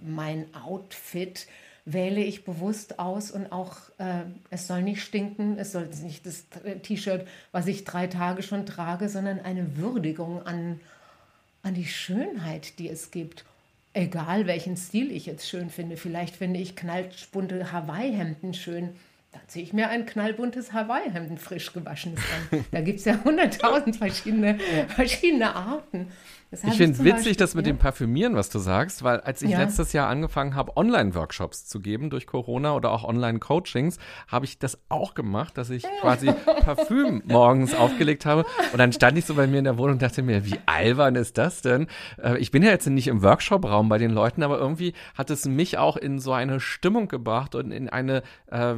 mein 0.00 0.46
Outfit 0.54 1.46
wähle 1.86 2.22
ich 2.22 2.44
bewusst 2.44 2.98
aus 2.98 3.30
und 3.30 3.52
auch 3.52 3.76
äh, 3.98 4.22
es 4.48 4.66
soll 4.66 4.82
nicht 4.82 5.02
stinken, 5.02 5.58
es 5.58 5.72
soll 5.72 5.86
nicht 6.02 6.24
das 6.24 6.44
T-Shirt, 6.82 7.26
was 7.52 7.66
ich 7.66 7.84
drei 7.84 8.06
Tage 8.06 8.42
schon 8.42 8.64
trage, 8.64 9.08
sondern 9.10 9.40
eine 9.40 9.76
Würdigung 9.76 10.46
an, 10.46 10.80
an 11.62 11.74
die 11.74 11.84
Schönheit, 11.84 12.78
die 12.78 12.88
es 12.88 13.10
gibt 13.10 13.44
egal 13.94 14.46
welchen 14.46 14.76
Stil 14.76 15.10
ich 15.10 15.24
jetzt 15.24 15.48
schön 15.48 15.70
finde. 15.70 15.96
Vielleicht 15.96 16.36
finde 16.36 16.60
ich 16.60 16.76
knallbunte 16.76 17.72
Hawaii-Hemden 17.72 18.52
schön. 18.52 18.90
Dann 19.34 19.42
ziehe 19.48 19.64
ich 19.64 19.72
mir 19.72 19.88
ein 19.88 20.06
knallbuntes 20.06 20.72
Hawaii-Hemden 20.72 21.38
frisch 21.38 21.72
gewaschenes 21.72 22.20
an. 22.50 22.64
Da 22.70 22.80
gibt 22.80 23.00
es 23.00 23.04
ja 23.04 23.18
hunderttausend 23.24 23.96
verschiedene, 23.96 24.58
verschiedene 24.88 25.54
Arten 25.56 26.08
ich 26.62 26.74
finde 26.74 26.92
es 26.92 27.04
witzig, 27.04 27.36
das 27.36 27.54
mit 27.54 27.66
ja. 27.66 27.72
dem 27.72 27.78
Parfümieren, 27.78 28.36
was 28.36 28.48
du 28.48 28.58
sagst, 28.58 29.02
weil 29.02 29.20
als 29.20 29.42
ich 29.42 29.50
ja. 29.50 29.58
letztes 29.58 29.92
Jahr 29.92 30.08
angefangen 30.08 30.54
habe, 30.54 30.76
Online-Workshops 30.76 31.66
zu 31.66 31.80
geben 31.80 32.10
durch 32.10 32.26
Corona 32.26 32.74
oder 32.74 32.90
auch 32.90 33.04
Online-Coachings, 33.04 33.98
habe 34.28 34.44
ich 34.44 34.58
das 34.58 34.78
auch 34.88 35.14
gemacht, 35.14 35.58
dass 35.58 35.70
ich 35.70 35.84
quasi 36.00 36.32
Parfüm 36.60 37.22
morgens 37.26 37.74
aufgelegt 37.74 38.26
habe. 38.26 38.44
Und 38.72 38.78
dann 38.78 38.92
stand 38.92 39.18
ich 39.18 39.24
so 39.24 39.34
bei 39.34 39.46
mir 39.46 39.58
in 39.58 39.64
der 39.64 39.78
Wohnung 39.78 39.94
und 39.94 40.02
dachte 40.02 40.22
mir, 40.22 40.44
wie 40.46 40.58
albern 40.66 41.16
ist 41.16 41.38
das 41.38 41.62
denn? 41.62 41.88
Äh, 42.22 42.38
ich 42.38 42.50
bin 42.50 42.62
ja 42.62 42.70
jetzt 42.70 42.86
nicht 42.86 43.08
im 43.08 43.22
Workshop-Raum 43.22 43.88
bei 43.88 43.98
den 43.98 44.10
Leuten, 44.10 44.42
aber 44.42 44.58
irgendwie 44.58 44.94
hat 45.16 45.30
es 45.30 45.46
mich 45.46 45.78
auch 45.78 45.96
in 45.96 46.18
so 46.18 46.32
eine 46.32 46.60
Stimmung 46.60 47.08
gebracht 47.08 47.54
und 47.54 47.72
in 47.72 47.88
eine, 47.88 48.22
äh, 48.50 48.74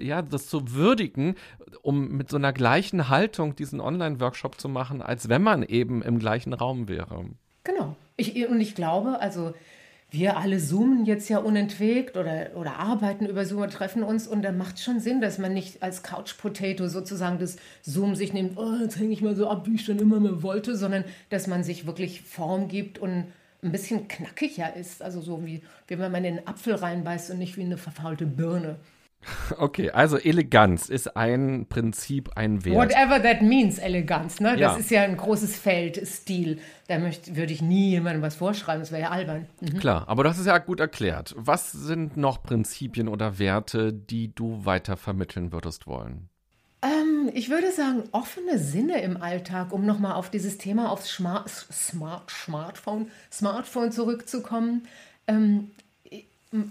ja, 0.00 0.22
das 0.22 0.48
zu 0.48 0.72
würdigen, 0.72 1.34
um 1.82 2.16
mit 2.16 2.30
so 2.30 2.36
einer 2.36 2.52
gleichen 2.52 3.08
Haltung 3.08 3.56
diesen 3.56 3.80
Online-Workshop 3.80 4.60
zu 4.60 4.68
machen, 4.68 5.02
als 5.02 5.28
wenn 5.28 5.42
man 5.42 5.62
eben 5.62 6.02
im 6.02 6.18
gleichen 6.18 6.52
Raum 6.52 6.88
wäre. 6.88 7.24
Genau. 7.64 7.96
Ich, 8.16 8.46
und 8.48 8.60
ich 8.60 8.74
glaube, 8.74 9.20
also 9.20 9.54
wir 10.10 10.36
alle 10.36 10.58
zoomen 10.58 11.04
jetzt 11.04 11.28
ja 11.28 11.38
unentwegt 11.38 12.16
oder, 12.16 12.50
oder 12.56 12.76
arbeiten 12.78 13.26
über 13.26 13.44
Zoom 13.44 13.62
und 13.62 13.72
treffen 13.72 14.02
uns 14.02 14.26
und 14.26 14.42
da 14.42 14.50
macht 14.50 14.80
schon 14.80 14.98
Sinn, 14.98 15.20
dass 15.20 15.38
man 15.38 15.54
nicht 15.54 15.82
als 15.82 16.02
Couch 16.02 16.36
Potato 16.36 16.88
sozusagen 16.88 17.38
das 17.38 17.56
Zoom 17.82 18.16
sich 18.16 18.32
nimmt, 18.32 18.58
oh, 18.58 18.74
jetzt 18.82 18.98
hänge 18.98 19.12
ich 19.12 19.22
mal 19.22 19.36
so 19.36 19.48
ab, 19.48 19.66
wie 19.66 19.76
ich 19.76 19.84
schon 19.84 19.98
immer 19.98 20.18
mehr 20.18 20.42
wollte, 20.42 20.76
sondern 20.76 21.04
dass 21.28 21.46
man 21.46 21.62
sich 21.62 21.86
wirklich 21.86 22.22
Form 22.22 22.68
gibt 22.68 22.98
und 22.98 23.26
ein 23.62 23.72
bisschen 23.72 24.08
knackiger 24.08 24.74
ist, 24.74 25.02
also 25.02 25.20
so 25.20 25.44
wie, 25.44 25.62
wie 25.86 25.98
wenn 25.98 26.10
man 26.12 26.24
in 26.24 26.36
den 26.36 26.46
Apfel 26.46 26.74
reinbeißt 26.74 27.30
und 27.30 27.38
nicht 27.38 27.56
wie 27.56 27.62
eine 27.62 27.76
verfaulte 27.76 28.26
Birne. 28.26 28.76
Okay, 29.58 29.90
also 29.90 30.16
Eleganz 30.16 30.88
ist 30.88 31.16
ein 31.16 31.66
Prinzip, 31.68 32.30
ein 32.36 32.64
Wert. 32.64 32.76
Whatever 32.76 33.22
that 33.22 33.42
means, 33.42 33.78
Eleganz. 33.78 34.40
Ne? 34.40 34.52
Das 34.52 34.60
Ja. 34.60 34.76
ist 34.76 34.90
ja 34.90 35.02
ein 35.02 35.16
großes 35.16 35.56
Feld, 35.56 36.00
Stil. 36.06 36.58
Da 36.88 36.98
möchte, 36.98 37.36
würde 37.36 37.52
ich 37.52 37.60
nie 37.62 37.90
jemandem 37.90 38.22
was 38.22 38.34
vorschreiben, 38.36 38.80
das 38.80 38.90
wäre 38.92 39.02
ja 39.02 39.10
albern. 39.10 39.46
Mhm. 39.60 39.78
Klar, 39.78 40.08
aber 40.08 40.24
das 40.24 40.38
ist 40.38 40.46
ja 40.46 40.56
gut 40.58 40.80
erklärt. 40.80 41.34
Was 41.36 41.70
sind 41.72 42.16
noch 42.16 42.42
Prinzipien 42.42 43.08
oder 43.08 43.38
Werte, 43.38 43.92
die 43.92 44.34
du 44.34 44.64
weiter 44.64 44.96
vermitteln 44.96 45.52
würdest 45.52 45.86
wollen? 45.86 46.28
Ähm, 46.82 47.30
ich 47.34 47.50
würde 47.50 47.70
sagen, 47.72 48.04
offene 48.12 48.58
Sinne 48.58 49.02
im 49.02 49.20
Alltag, 49.20 49.72
um 49.72 49.84
nochmal 49.84 50.14
auf 50.14 50.30
dieses 50.30 50.56
Thema 50.56 50.90
aufs 50.90 51.10
Smart, 51.10 51.50
Smart, 51.50 52.30
Smartphone, 52.30 53.10
Smartphone 53.30 53.92
zurückzukommen. 53.92 54.88
Ähm, 55.26 55.72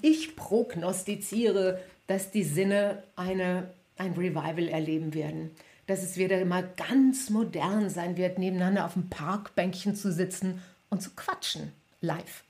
ich 0.02 0.36
prognostiziere, 0.36 1.80
dass 2.10 2.32
die 2.32 2.44
Sinne 2.44 3.04
eine, 3.16 3.70
ein 3.96 4.14
Revival 4.14 4.68
erleben 4.68 5.14
werden. 5.14 5.52
Dass 5.86 6.02
es 6.02 6.18
wieder 6.18 6.44
mal 6.44 6.68
ganz 6.76 7.30
modern 7.30 7.92
sein 7.92 8.18
wird, 8.18 8.40
nebeneinander 8.40 8.86
auf 8.86 8.94
dem 8.94 9.10
Parkbänkchen 9.10 9.96
zu 9.96 10.12
sitzen 10.12 10.60
und 10.90 11.04
zu 11.04 11.12
quatschen, 11.16 11.72
live. 12.02 12.44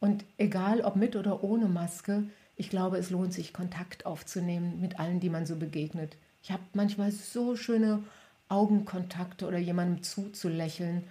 Und 0.01 0.25
egal 0.37 0.81
ob 0.81 0.97
mit 0.97 1.15
oder 1.15 1.45
ohne 1.45 1.69
Maske, 1.69 2.25
ich 2.57 2.69
glaube, 2.69 2.99
es 2.99 3.11
lohnt 3.11 3.33
sich, 3.33 3.53
Kontakt 3.53 4.05
aufzunehmen 4.05 4.81
mit 4.81 4.99
allen, 4.99 5.21
die 5.21 5.31
man 5.31 5.47
so 5.47 5.57
begegnet. 5.57 6.17
Ich 6.43 6.51
habe 6.51 6.63
manchmal 6.75 7.13
so 7.13 7.55
schöne 7.55 8.03
Augenkontakte 8.49 9.47
oder 9.47 9.59
jemandem 9.59 10.03
zuzulächeln. 10.03 11.05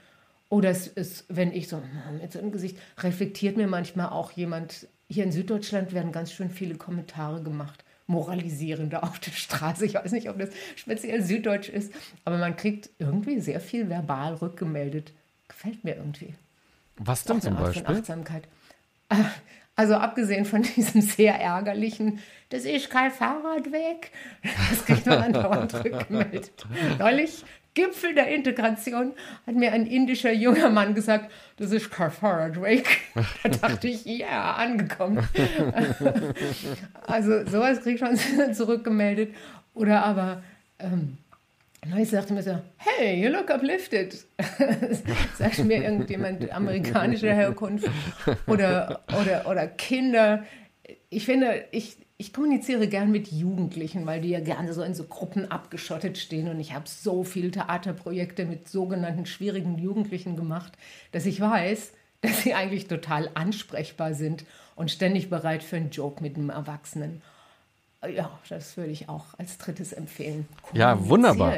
Oder 0.50 0.72
es 0.72 0.88
ist, 0.88 1.26
wenn 1.30 1.52
ich 1.52 1.68
so 1.68 1.78
hm, 1.78 2.18
mit 2.20 2.34
so 2.34 2.40
im 2.40 2.52
Gesicht, 2.52 2.78
reflektiert 2.98 3.56
mir 3.58 3.68
manchmal 3.68 4.10
auch 4.10 4.32
jemand. 4.32 4.88
Hier 5.08 5.24
in 5.24 5.32
Süddeutschland 5.32 5.94
werden 5.94 6.12
ganz 6.12 6.32
schön 6.32 6.50
viele 6.50 6.76
Kommentare 6.76 7.42
gemacht, 7.42 7.84
moralisierende 8.08 9.02
auf 9.04 9.20
der 9.20 9.32
Straße. 9.32 9.86
Ich 9.86 9.96
weiß 9.96 10.12
nicht, 10.12 10.30
ob 10.30 10.38
das 10.38 10.50
speziell 10.76 11.24
süddeutsch 11.24 11.70
ist, 11.70 11.92
aber 12.26 12.38
man 12.38 12.56
kriegt 12.56 12.90
irgendwie 13.00 13.40
sehr 13.40 13.60
viel 13.60 13.90
verbal 13.90 14.36
rückgemeldet. 14.36 15.14
Gefällt 15.48 15.84
mir 15.84 15.96
irgendwie. 15.96 16.36
Was 16.98 17.24
denn 17.24 17.42
zum 17.42 17.56
Beispiel? 17.56 17.86
Achtsamkeit. 17.86 18.48
Also 19.80 19.96
abgesehen 19.96 20.44
von 20.44 20.62
diesem 20.76 21.00
sehr 21.00 21.40
ärgerlichen, 21.40 22.20
das 22.50 22.66
ist 22.66 22.90
kein 22.90 23.12
Fahrradweg, 23.12 24.12
das 24.70 24.84
kriegt 24.84 25.06
man 25.06 25.20
andauernd 25.20 25.74
rückgemeldet. 25.74 26.52
Neulich, 27.00 27.46
Gipfel 27.80 28.14
der 28.14 28.28
Integration, 28.28 29.14
hat 29.48 29.56
mir 29.56 29.72
ein 29.72 29.86
indischer 29.86 30.34
junger 30.34 30.70
Mann 30.70 30.94
gesagt, 30.94 31.32
das 31.58 31.72
ist 31.72 31.90
kein 31.92 32.12
Fahrradweg. 32.12 32.86
Da 33.44 33.50
dachte 33.50 33.88
ich, 33.88 34.06
ja, 34.06 34.54
angekommen. 34.54 35.28
Also 37.06 37.46
sowas 37.46 37.82
kriegt 37.82 38.02
man 38.02 38.18
zurückgemeldet. 38.54 39.34
Oder 39.74 40.04
aber, 40.04 40.44
ähm, 40.80 41.18
Neulich 41.88 42.10
sagte 42.10 42.34
mir 42.34 42.44
so, 42.44 42.60
hey, 42.76 43.24
you 43.24 43.30
look 43.30 43.50
uplifted. 43.50 44.14
Sagt 45.38 45.64
mir 45.64 45.82
irgendjemand 45.82 46.52
amerikanischer 46.52 47.34
Herkunft 47.34 47.90
oder, 48.48 49.00
oder, 49.18 49.50
oder 49.50 49.68
Kinder. 49.68 50.44
Ich 51.10 51.26
finde, 51.26 51.66
ich, 51.72 51.98
ich 52.18 52.34
kommuniziere 52.34 52.88
gern 52.88 53.12
mit 53.12 53.32
Jugendlichen, 53.32 54.06
weil 54.06 54.22
die 54.22 54.30
ja 54.30 54.40
gerne 54.40 54.74
so 54.74 54.84
in 54.84 54.94
so 54.94 55.06
Gruppen 55.06 55.50
abgeschottet 55.50 56.18
stehen. 56.18 56.48
Und 56.50 56.60
ich 56.60 56.74
habe 56.74 56.88
so 56.88 57.24
viele 57.24 57.52
Theaterprojekte 57.52 58.46
mit 58.46 58.68
sogenannten 58.68 59.26
schwierigen 59.26 59.78
Jugendlichen 59.78 60.36
gemacht, 60.36 60.74
dass 61.12 61.26
ich 61.26 61.42
weiß, 61.42 61.94
dass 62.22 62.44
sie 62.44 62.54
eigentlich 62.54 62.88
total 62.88 63.30
ansprechbar 63.34 64.14
sind 64.14 64.46
und 64.76 64.92
ständig 64.92 65.30
bereit 65.30 65.64
für 65.64 65.78
einen 65.78 65.90
Joke 65.90 66.22
mit 66.22 66.36
einem 66.36 66.50
Erwachsenen. 66.50 67.22
Ja, 68.08 68.40
das 68.48 68.78
würde 68.78 68.92
ich 68.92 69.10
auch 69.10 69.26
als 69.38 69.58
drittes 69.58 69.92
empfehlen. 69.94 70.48
Ja, 70.74 71.08
wunderbar. 71.08 71.54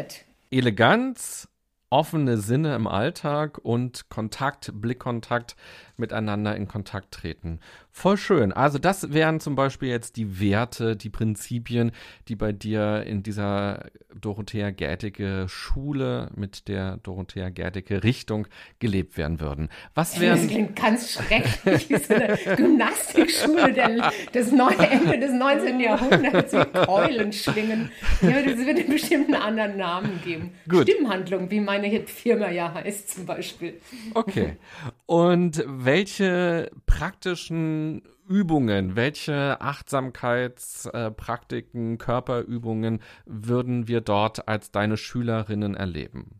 Eleganz, 0.49 1.47
offene 1.91 2.37
Sinne 2.37 2.73
im 2.75 2.87
Alltag 2.87 3.59
und 3.61 4.09
Kontakt, 4.09 4.71
Blickkontakt 4.73 5.55
miteinander 5.97 6.55
in 6.55 6.67
Kontakt 6.67 7.11
treten. 7.11 7.59
Voll 7.93 8.15
schön. 8.15 8.53
Also 8.53 8.79
das 8.79 9.11
wären 9.11 9.41
zum 9.41 9.55
Beispiel 9.55 9.89
jetzt 9.89 10.15
die 10.15 10.39
Werte, 10.39 10.95
die 10.95 11.09
Prinzipien, 11.09 11.91
die 12.29 12.37
bei 12.37 12.53
dir 12.53 13.03
in 13.05 13.21
dieser 13.21 13.87
Dorothea 14.15 14.71
Gärtecke 14.71 15.47
Schule 15.49 16.29
mit 16.35 16.69
der 16.69 16.97
Dorothea 16.97 17.49
Gärtecke 17.49 18.03
Richtung 18.03 18.47
gelebt 18.79 19.17
werden 19.17 19.41
würden. 19.41 19.69
Was 19.93 20.11
Das 20.11 20.21
wären 20.21 20.47
klingt 20.47 20.75
ganz 20.77 21.11
schrecklich, 21.11 21.89
wie 21.89 21.97
so 21.97 22.13
eine 22.13 22.37
Gymnastikschule 22.55 23.73
der, 23.73 24.11
des 24.33 24.51
neuen 24.51 24.79
Ende 24.79 25.19
des 25.19 25.33
19. 25.33 25.79
Jahrhunderts 25.79 26.53
mit 26.53 26.73
Keulen 26.73 27.33
schwingen. 27.33 27.91
Ja, 28.21 28.41
das 28.41 28.57
wird 28.57 28.87
bestimmt 28.87 29.33
einen 29.33 29.41
anderen 29.41 29.77
Namen 29.77 30.21
geben. 30.23 30.51
Gut. 30.67 30.83
Stimmhandlung, 30.89 31.51
wie 31.51 31.59
meine 31.59 32.07
Firma 32.07 32.49
ja 32.49 32.73
heißt 32.73 33.11
zum 33.15 33.25
Beispiel. 33.25 33.81
Okay. 34.13 34.57
Und 35.05 35.63
welche 35.91 36.71
praktischen 36.85 38.03
Übungen, 38.29 38.95
welche 38.95 39.59
Achtsamkeitspraktiken, 39.59 41.97
Körperübungen 41.97 43.01
würden 43.25 43.89
wir 43.89 43.99
dort 43.99 44.47
als 44.47 44.71
deine 44.71 44.95
Schülerinnen 44.95 45.75
erleben? 45.75 46.39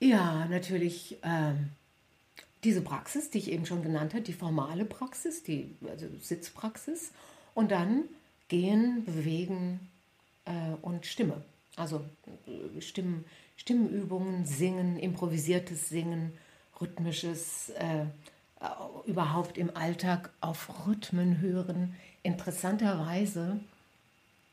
Ja, 0.00 0.46
natürlich 0.46 1.18
ähm, 1.22 1.68
diese 2.64 2.80
Praxis, 2.80 3.30
die 3.30 3.38
ich 3.38 3.52
eben 3.52 3.64
schon 3.64 3.84
genannt 3.84 4.12
habe, 4.12 4.24
die 4.24 4.32
formale 4.32 4.84
Praxis, 4.84 5.44
die 5.44 5.76
also 5.88 6.06
Sitzpraxis 6.20 7.12
und 7.54 7.70
dann 7.70 8.06
gehen, 8.48 9.04
bewegen 9.04 9.78
äh, 10.46 10.74
und 10.82 11.06
Stimme. 11.06 11.44
Also 11.76 12.04
äh, 12.48 12.80
Stimmen, 12.80 13.24
Stimmenübungen, 13.56 14.46
Singen, 14.46 14.98
improvisiertes 14.98 15.88
Singen, 15.88 16.32
rhythmisches, 16.80 17.70
äh, 17.70 18.06
überhaupt 19.06 19.58
im 19.58 19.76
Alltag 19.76 20.30
auf 20.40 20.86
Rhythmen 20.86 21.40
hören. 21.40 21.94
Interessanterweise 22.22 23.60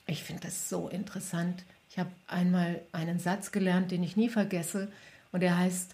ich 0.08 0.24
finde 0.24 0.44
das 0.44 0.70
so 0.70 0.88
interessant. 0.88 1.64
Ich 1.90 1.98
habe 1.98 2.12
einmal 2.28 2.82
einen 2.92 3.20
Satz 3.20 3.52
gelernt, 3.52 3.92
den 3.92 4.04
ich 4.04 4.18
nie 4.18 4.30
vergesse, 4.30 4.92
und 5.32 5.42
der 5.42 5.58
heißt 5.58 5.94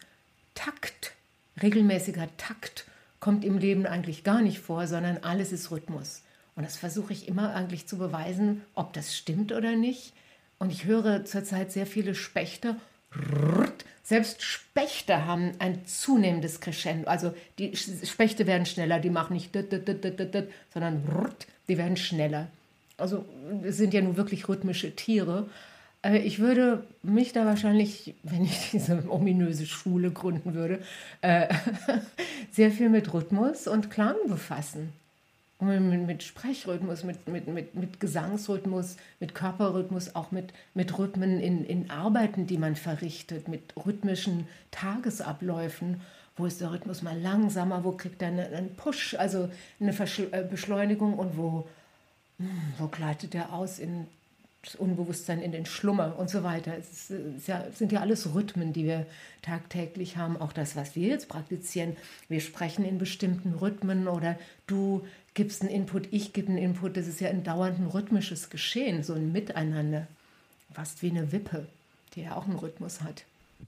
Takt. 0.53 1.13
Regelmäßiger 1.61 2.27
Takt 2.37 2.85
kommt 3.19 3.45
im 3.45 3.57
Leben 3.57 3.85
eigentlich 3.85 4.23
gar 4.23 4.41
nicht 4.41 4.59
vor, 4.59 4.87
sondern 4.87 5.17
alles 5.17 5.51
ist 5.51 5.71
Rhythmus. 5.71 6.23
Und 6.55 6.63
das 6.63 6.77
versuche 6.77 7.13
ich 7.13 7.27
immer 7.27 7.55
eigentlich 7.55 7.87
zu 7.87 7.97
beweisen, 7.97 8.63
ob 8.75 8.93
das 8.93 9.15
stimmt 9.15 9.51
oder 9.51 9.75
nicht. 9.75 10.13
Und 10.59 10.71
ich 10.71 10.85
höre 10.85 11.25
zurzeit 11.25 11.71
sehr 11.71 11.87
viele 11.87 12.13
Spechte. 12.13 12.75
Selbst 14.03 14.41
Spechte 14.41 15.25
haben 15.25 15.51
ein 15.59 15.85
zunehmendes 15.85 16.59
Crescendo. 16.59 17.07
Also 17.07 17.33
die 17.59 17.75
Spechte 17.75 18.47
werden 18.47 18.65
schneller, 18.65 18.99
die 18.99 19.09
machen 19.09 19.33
nicht, 19.33 19.51
sondern 20.73 21.03
die 21.67 21.77
werden 21.77 21.97
schneller. 21.97 22.47
Also 22.97 23.25
sind 23.67 23.93
ja 23.93 24.01
nun 24.01 24.17
wirklich 24.17 24.47
rhythmische 24.47 24.95
Tiere. 24.95 25.49
Äh, 26.03 26.19
Ich 26.19 26.39
würde 26.39 26.83
mich 27.03 27.33
da 27.33 27.45
wahrscheinlich, 27.45 28.15
wenn 28.23 28.43
ich 28.45 28.69
diese 28.71 29.09
ominöse 29.09 29.65
Schule 29.65 30.11
gründen 30.11 30.53
würde, 30.53 30.79
äh, 31.21 31.47
sehr 32.51 32.71
viel 32.71 32.89
mit 32.89 33.13
Rhythmus 33.13 33.67
und 33.67 33.89
Klang 33.89 34.15
befassen. 34.27 34.93
Mit, 35.61 36.07
mit 36.07 36.23
Sprechrhythmus, 36.23 37.03
mit, 37.03 37.27
mit, 37.27 37.47
mit, 37.47 37.75
mit 37.75 37.99
Gesangsrhythmus, 37.99 38.97
mit 39.19 39.35
Körperrhythmus, 39.35 40.15
auch 40.15 40.31
mit, 40.31 40.53
mit 40.73 40.97
Rhythmen 40.97 41.39
in, 41.39 41.63
in 41.65 41.89
Arbeiten, 41.89 42.47
die 42.47 42.57
man 42.57 42.75
verrichtet, 42.75 43.47
mit 43.47 43.73
rhythmischen 43.85 44.47
Tagesabläufen. 44.71 46.01
Wo 46.35 46.45
ist 46.45 46.61
der 46.61 46.71
Rhythmus 46.71 47.01
mal 47.01 47.19
langsamer? 47.19 47.83
Wo 47.83 47.91
kriegt 47.91 48.21
er 48.21 48.29
einen 48.29 48.75
Push, 48.75 49.15
also 49.15 49.49
eine 49.79 49.91
äh, 49.91 50.43
Beschleunigung 50.49 51.13
und 51.13 51.37
wo, 51.37 51.67
hm, 52.37 52.49
wo 52.77 52.87
gleitet 52.87 53.35
er 53.35 53.53
aus 53.53 53.79
in 53.79 54.07
das 54.63 54.75
Unbewusstsein 54.75 55.41
in 55.41 55.51
den 55.51 55.65
Schlummer 55.65 56.17
und 56.19 56.29
so 56.29 56.43
weiter. 56.43 56.77
Es 56.77 57.09
ist 57.09 57.47
ja, 57.47 57.65
sind 57.73 57.91
ja 57.91 58.01
alles 58.01 58.35
Rhythmen, 58.35 58.73
die 58.73 58.85
wir 58.85 59.07
tagtäglich 59.41 60.17
haben. 60.17 60.37
Auch 60.37 60.53
das, 60.53 60.75
was 60.75 60.95
wir 60.95 61.07
jetzt 61.07 61.29
praktizieren. 61.29 61.97
Wir 62.29 62.41
sprechen 62.41 62.85
in 62.85 62.99
bestimmten 62.99 63.55
Rhythmen 63.55 64.07
oder 64.07 64.37
du 64.67 65.03
gibst 65.33 65.61
einen 65.61 65.71
Input, 65.71 66.07
ich 66.11 66.33
gebe 66.33 66.49
einen 66.49 66.57
Input. 66.57 66.97
Das 66.97 67.07
ist 67.07 67.19
ja 67.19 67.29
ein 67.29 67.43
dauernd 67.43 67.93
rhythmisches 67.93 68.49
Geschehen, 68.49 69.03
so 69.03 69.13
ein 69.13 69.31
Miteinander. 69.31 70.07
Fast 70.73 71.01
wie 71.01 71.09
eine 71.09 71.31
Wippe, 71.31 71.67
die 72.15 72.21
ja 72.21 72.35
auch 72.35 72.45
einen 72.45 72.55
Rhythmus 72.55 73.01
hat. 73.01 73.25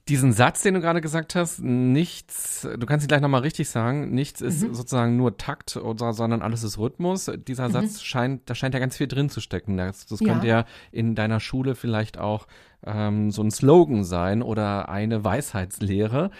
Diesen 0.08 0.32
Satz, 0.32 0.62
den 0.62 0.74
du 0.74 0.80
gerade 0.80 1.00
gesagt 1.00 1.34
hast, 1.34 1.60
nichts, 1.60 2.62
du 2.62 2.86
kannst 2.86 3.04
ihn 3.04 3.08
gleich 3.08 3.20
nochmal 3.20 3.42
richtig 3.42 3.68
sagen, 3.68 4.10
nichts 4.10 4.40
ist 4.40 4.62
mhm. 4.62 4.74
sozusagen 4.74 5.16
nur 5.16 5.36
Takt, 5.36 5.76
oder, 5.76 6.12
sondern 6.12 6.42
alles 6.42 6.64
ist 6.64 6.78
Rhythmus. 6.78 7.30
Dieser 7.46 7.68
mhm. 7.68 7.72
Satz 7.72 8.02
scheint, 8.02 8.42
da 8.46 8.54
scheint 8.54 8.74
ja 8.74 8.80
ganz 8.80 8.96
viel 8.96 9.06
drin 9.06 9.30
zu 9.30 9.40
stecken. 9.40 9.76
Das, 9.76 10.06
das 10.06 10.20
ja. 10.20 10.26
könnte 10.26 10.46
ja 10.46 10.64
in 10.90 11.14
deiner 11.14 11.40
Schule 11.40 11.74
vielleicht 11.74 12.18
auch 12.18 12.46
ähm, 12.84 13.30
so 13.30 13.42
ein 13.42 13.50
Slogan 13.50 14.04
sein 14.04 14.42
oder 14.42 14.88
eine 14.88 15.24
Weisheitslehre. 15.24 16.30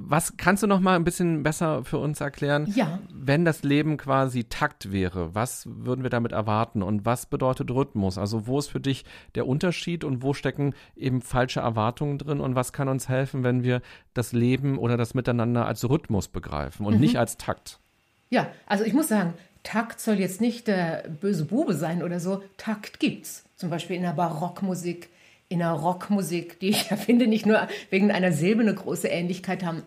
Was 0.00 0.36
kannst 0.36 0.62
du 0.62 0.68
noch 0.68 0.78
mal 0.78 0.94
ein 0.94 1.02
bisschen 1.02 1.42
besser 1.42 1.82
für 1.84 1.98
uns 1.98 2.20
erklären? 2.20 2.72
Ja. 2.74 3.00
Wenn 3.12 3.44
das 3.44 3.64
Leben 3.64 3.96
quasi 3.96 4.44
Takt 4.44 4.92
wäre, 4.92 5.34
was 5.34 5.66
würden 5.68 6.04
wir 6.04 6.10
damit 6.10 6.30
erwarten 6.30 6.84
und 6.84 7.04
was 7.04 7.26
bedeutet 7.26 7.70
Rhythmus? 7.72 8.16
Also 8.16 8.46
wo 8.46 8.60
ist 8.60 8.68
für 8.68 8.78
dich 8.78 9.04
der 9.34 9.48
Unterschied 9.48 10.04
und 10.04 10.22
wo 10.22 10.34
stecken 10.34 10.74
eben 10.94 11.20
falsche 11.20 11.60
Erwartungen 11.60 12.16
drin 12.16 12.38
und 12.40 12.54
was 12.54 12.72
kann 12.72 12.88
uns 12.88 13.08
helfen, 13.08 13.42
wenn 13.42 13.64
wir 13.64 13.82
das 14.14 14.32
Leben 14.32 14.78
oder 14.78 14.96
das 14.96 15.14
Miteinander 15.14 15.66
als 15.66 15.88
Rhythmus 15.88 16.28
begreifen 16.28 16.86
und 16.86 16.94
mhm. 16.94 17.00
nicht 17.00 17.18
als 17.18 17.36
Takt? 17.36 17.80
Ja, 18.30 18.48
also 18.66 18.84
ich 18.84 18.92
muss 18.92 19.08
sagen, 19.08 19.34
Takt 19.64 20.00
soll 20.00 20.20
jetzt 20.20 20.40
nicht 20.40 20.68
der 20.68 21.08
böse 21.20 21.44
Bube 21.44 21.74
sein 21.74 22.04
oder 22.04 22.20
so. 22.20 22.42
Takt 22.56 23.00
gibt's. 23.00 23.44
Zum 23.56 23.68
Beispiel 23.68 23.96
in 23.96 24.02
der 24.02 24.12
Barockmusik, 24.12 25.10
in 25.48 25.60
der 25.60 25.70
Rockmusik, 25.72 26.60
die 26.60 26.70
ich 26.70 26.82
finde, 27.06 27.26
nicht 27.26 27.46
nur 27.46 27.68
wegen 27.90 28.10
einer 28.10 28.32
Silbe 28.32 28.62
eine 28.62 28.74
große 28.74 29.08
Ähnlichkeit 29.08 29.64
haben. 29.64 29.82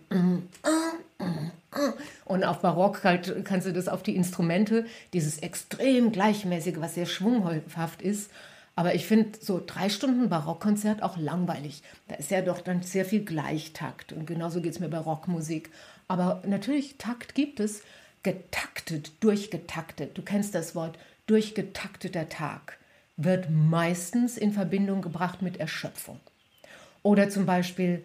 Und 2.25 2.43
auf 2.43 2.61
Barock 2.61 3.03
halt 3.03 3.45
kannst 3.45 3.67
du 3.67 3.73
das 3.73 3.87
auf 3.87 4.03
die 4.03 4.15
Instrumente, 4.15 4.85
dieses 5.13 5.39
extrem 5.39 6.11
gleichmäßige, 6.11 6.77
was 6.77 6.95
sehr 6.95 7.05
schwunghaft 7.05 8.01
ist. 8.01 8.31
Aber 8.75 8.95
ich 8.95 9.05
finde 9.05 9.37
so 9.39 9.61
drei 9.63 9.89
Stunden 9.89 10.29
Barockkonzert 10.29 11.03
auch 11.03 11.17
langweilig. 11.17 11.83
Da 12.07 12.15
ist 12.15 12.31
ja 12.31 12.41
doch 12.41 12.61
dann 12.61 12.81
sehr 12.81 13.05
viel 13.05 13.23
Gleichtakt. 13.23 14.13
Und 14.13 14.25
genauso 14.25 14.61
geht 14.61 14.73
es 14.73 14.79
mir 14.79 14.89
bei 14.89 14.97
Rockmusik. 14.97 15.69
Aber 16.07 16.41
natürlich, 16.47 16.97
Takt 16.97 17.35
gibt 17.35 17.59
es. 17.59 17.83
Getaktet, 18.23 19.11
durchgetaktet. 19.19 20.17
Du 20.17 20.21
kennst 20.21 20.55
das 20.55 20.73
Wort, 20.73 20.97
durchgetakteter 21.25 22.29
Tag 22.29 22.77
wird 23.23 23.49
meistens 23.49 24.37
in 24.37 24.53
Verbindung 24.53 25.01
gebracht 25.01 25.41
mit 25.41 25.57
Erschöpfung. 25.57 26.19
Oder 27.03 27.29
zum 27.29 27.45
Beispiel 27.45 28.03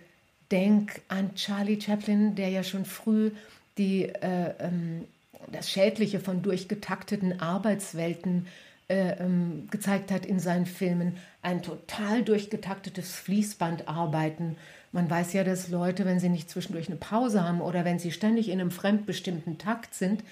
denk 0.51 1.01
an 1.09 1.35
Charlie 1.35 1.81
Chaplin, 1.81 2.35
der 2.35 2.49
ja 2.49 2.63
schon 2.63 2.85
früh 2.85 3.31
die, 3.79 4.05
äh, 4.05 4.55
ähm, 4.59 5.05
das 5.53 5.71
Schädliche 5.71 6.21
von 6.21 6.43
durchgetakteten 6.43 7.41
Arbeitswelten 7.41 8.47
äh, 8.89 9.17
ähm, 9.19 9.69
gezeigt 9.71 10.11
hat 10.11 10.25
in 10.25 10.39
seinen 10.39 10.67
Filmen. 10.67 11.17
Ein 11.43 11.63
total 11.63 12.23
durchgetaktetes 12.23 13.15
Fließbandarbeiten. 13.17 14.57
Man 14.93 15.11
weiß 15.11 15.33
ja, 15.33 15.45
dass 15.45 15.69
Leute, 15.69 16.05
wenn 16.05 16.21
sie 16.21 16.29
nicht 16.29 16.49
zwischendurch 16.49 16.89
eine 16.89 16.97
Pause 16.97 17.43
haben 17.43 17.61
oder 17.61 17.85
wenn 17.85 17.99
sie 17.99 18.13
ständig 18.13 18.49
in 18.49 18.61
einem 18.61 18.71
fremdbestimmten 18.71 19.59
Takt 19.59 19.95
sind, 19.95 20.23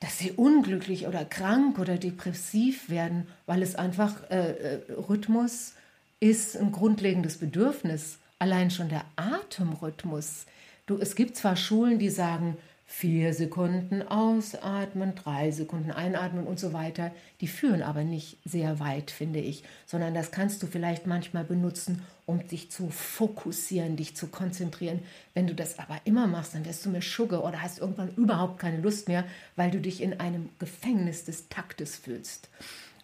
dass 0.00 0.18
sie 0.18 0.32
unglücklich 0.32 1.06
oder 1.06 1.24
krank 1.24 1.78
oder 1.78 1.98
depressiv 1.98 2.88
werden, 2.88 3.26
weil 3.46 3.62
es 3.62 3.76
einfach 3.76 4.30
äh, 4.30 4.52
äh, 4.52 4.80
Rhythmus 5.08 5.74
ist 6.20 6.56
ein 6.56 6.72
grundlegendes 6.72 7.36
Bedürfnis. 7.36 8.18
Allein 8.38 8.70
schon 8.70 8.88
der 8.88 9.04
Atemrhythmus. 9.16 10.46
Du, 10.86 10.98
es 10.98 11.14
gibt 11.14 11.36
zwar 11.36 11.56
Schulen, 11.56 11.98
die 11.98 12.08
sagen, 12.08 12.56
vier 12.92 13.32
Sekunden 13.34 14.02
ausatmen, 14.02 15.14
drei 15.14 15.52
Sekunden 15.52 15.92
einatmen 15.92 16.44
und 16.44 16.58
so 16.58 16.72
weiter. 16.72 17.12
Die 17.40 17.46
führen 17.46 17.82
aber 17.82 18.02
nicht 18.02 18.36
sehr 18.44 18.80
weit, 18.80 19.12
finde 19.12 19.38
ich, 19.38 19.62
sondern 19.86 20.12
das 20.12 20.32
kannst 20.32 20.60
du 20.60 20.66
vielleicht 20.66 21.06
manchmal 21.06 21.44
benutzen, 21.44 22.02
um 22.26 22.46
dich 22.48 22.70
zu 22.72 22.90
fokussieren, 22.90 23.96
dich 23.96 24.16
zu 24.16 24.26
konzentrieren. 24.26 24.98
Wenn 25.34 25.46
du 25.46 25.54
das 25.54 25.78
aber 25.78 26.00
immer 26.04 26.26
machst, 26.26 26.54
dann 26.54 26.66
wirst 26.66 26.84
du 26.84 26.90
mir 26.90 27.00
Schugge 27.00 27.42
oder 27.42 27.62
hast 27.62 27.78
irgendwann 27.78 28.12
überhaupt 28.16 28.58
keine 28.58 28.80
Lust 28.80 29.06
mehr, 29.06 29.24
weil 29.54 29.70
du 29.70 29.80
dich 29.80 30.02
in 30.02 30.18
einem 30.18 30.48
Gefängnis 30.58 31.24
des 31.24 31.48
Taktes 31.48 31.94
fühlst. 31.94 32.48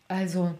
Also 0.08 0.52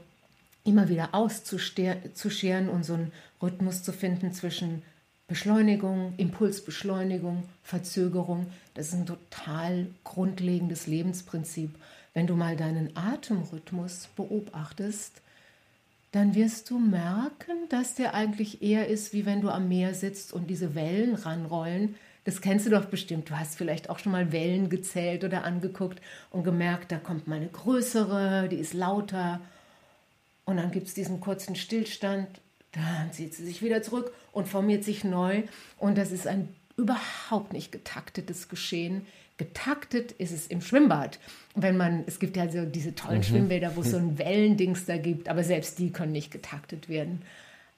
immer 0.63 0.89
wieder 0.89 1.15
auszuscheren 1.15 2.69
und 2.69 2.85
so 2.85 2.95
einen 2.95 3.13
Rhythmus 3.43 3.83
zu 3.83 3.93
finden 3.93 4.33
zwischen 4.33 4.83
Beschleunigung, 5.29 6.15
Impulsbeschleunigung, 6.19 7.43
Verzögerung, 7.65 8.47
das 8.75 8.89
ist 8.89 8.95
ein 8.95 9.07
total 9.07 9.89
grundlegendes 10.05 10.87
Lebensprinzip. 10.87 11.75
Wenn 12.15 12.29
du 12.29 12.37
mal 12.37 12.57
deinen 12.57 12.97
Atemrhythmus 12.97 14.09
beobachtest, 14.15 15.21
dann 16.13 16.37
wirst 16.37 16.71
du 16.71 16.79
merken, 16.79 17.69
dass 17.71 17.97
der 17.97 18.15
eigentlich 18.15 18.63
eher 18.63 18.87
ist, 18.87 19.13
wie 19.13 19.27
wenn 19.27 19.41
du 19.41 19.51
am 19.51 19.69
Meer 19.69 19.95
sitzt 19.95 20.33
und 20.33 20.49
diese 20.49 20.77
Wellen 20.77 21.17
ranrollen. 21.17 21.97
Das 22.25 22.41
kennst 22.41 22.65
du 22.67 22.71
doch 22.71 22.85
bestimmt. 22.85 23.29
Du 23.29 23.37
hast 23.37 23.57
vielleicht 23.57 23.91
auch 23.91 23.99
schon 23.99 24.13
mal 24.13 24.31
Wellen 24.31 24.71
gezählt 24.71 25.25
oder 25.25 25.45
angeguckt 25.45 26.01
und 26.31 26.45
gemerkt, 26.45 26.93
da 26.93 26.99
kommt 26.99 27.27
mal 27.27 27.37
eine 27.37 27.49
größere, 27.49 28.49
die 28.49 28.57
ist 28.57 28.75
lauter. 28.75 29.41
Und 30.45 30.57
dann 30.59 30.71
gibt 30.71 30.87
es 30.87 30.95
diesen 30.95 31.21
kurzen 31.21 31.57
Stillstand 31.57 32.29
dann 32.73 33.13
zieht 33.13 33.35
sie 33.35 33.45
sich 33.45 33.63
wieder 33.63 33.83
zurück 33.83 34.13
und 34.33 34.49
formiert 34.49 34.85
sich 34.85 35.05
neu. 35.05 35.43
Und 35.79 35.97
das 35.97 36.13
ist 36.13 36.27
ein 36.27 36.49
überhaupt 36.77 37.53
nicht 37.53 37.73
getaktetes 37.73 38.49
Geschehen. 38.49 39.07
Getaktet 39.39 40.13
ist 40.13 40.33
es 40.33 40.47
im 40.47 40.61
Schwimmbad. 40.61 41.19
Wenn 41.55 41.77
man, 41.77 42.05
es 42.07 42.19
gibt 42.19 42.37
ja 42.37 42.49
so 42.51 42.65
diese 42.65 42.95
tollen 42.95 43.19
mhm. 43.19 43.25
Schwimmbäder, 43.25 43.77
wo 43.77 43.81
es 43.81 43.91
so 43.91 43.97
ein 43.97 44.19
Wellendings 44.19 44.85
da 44.87 44.99
gibt, 44.99 45.29
aber 45.29 45.45
selbst 45.45 45.79
die 45.79 45.91
können 45.91 46.13
nicht 46.13 46.31
getaktet 46.31 46.89
werden. 46.89 47.23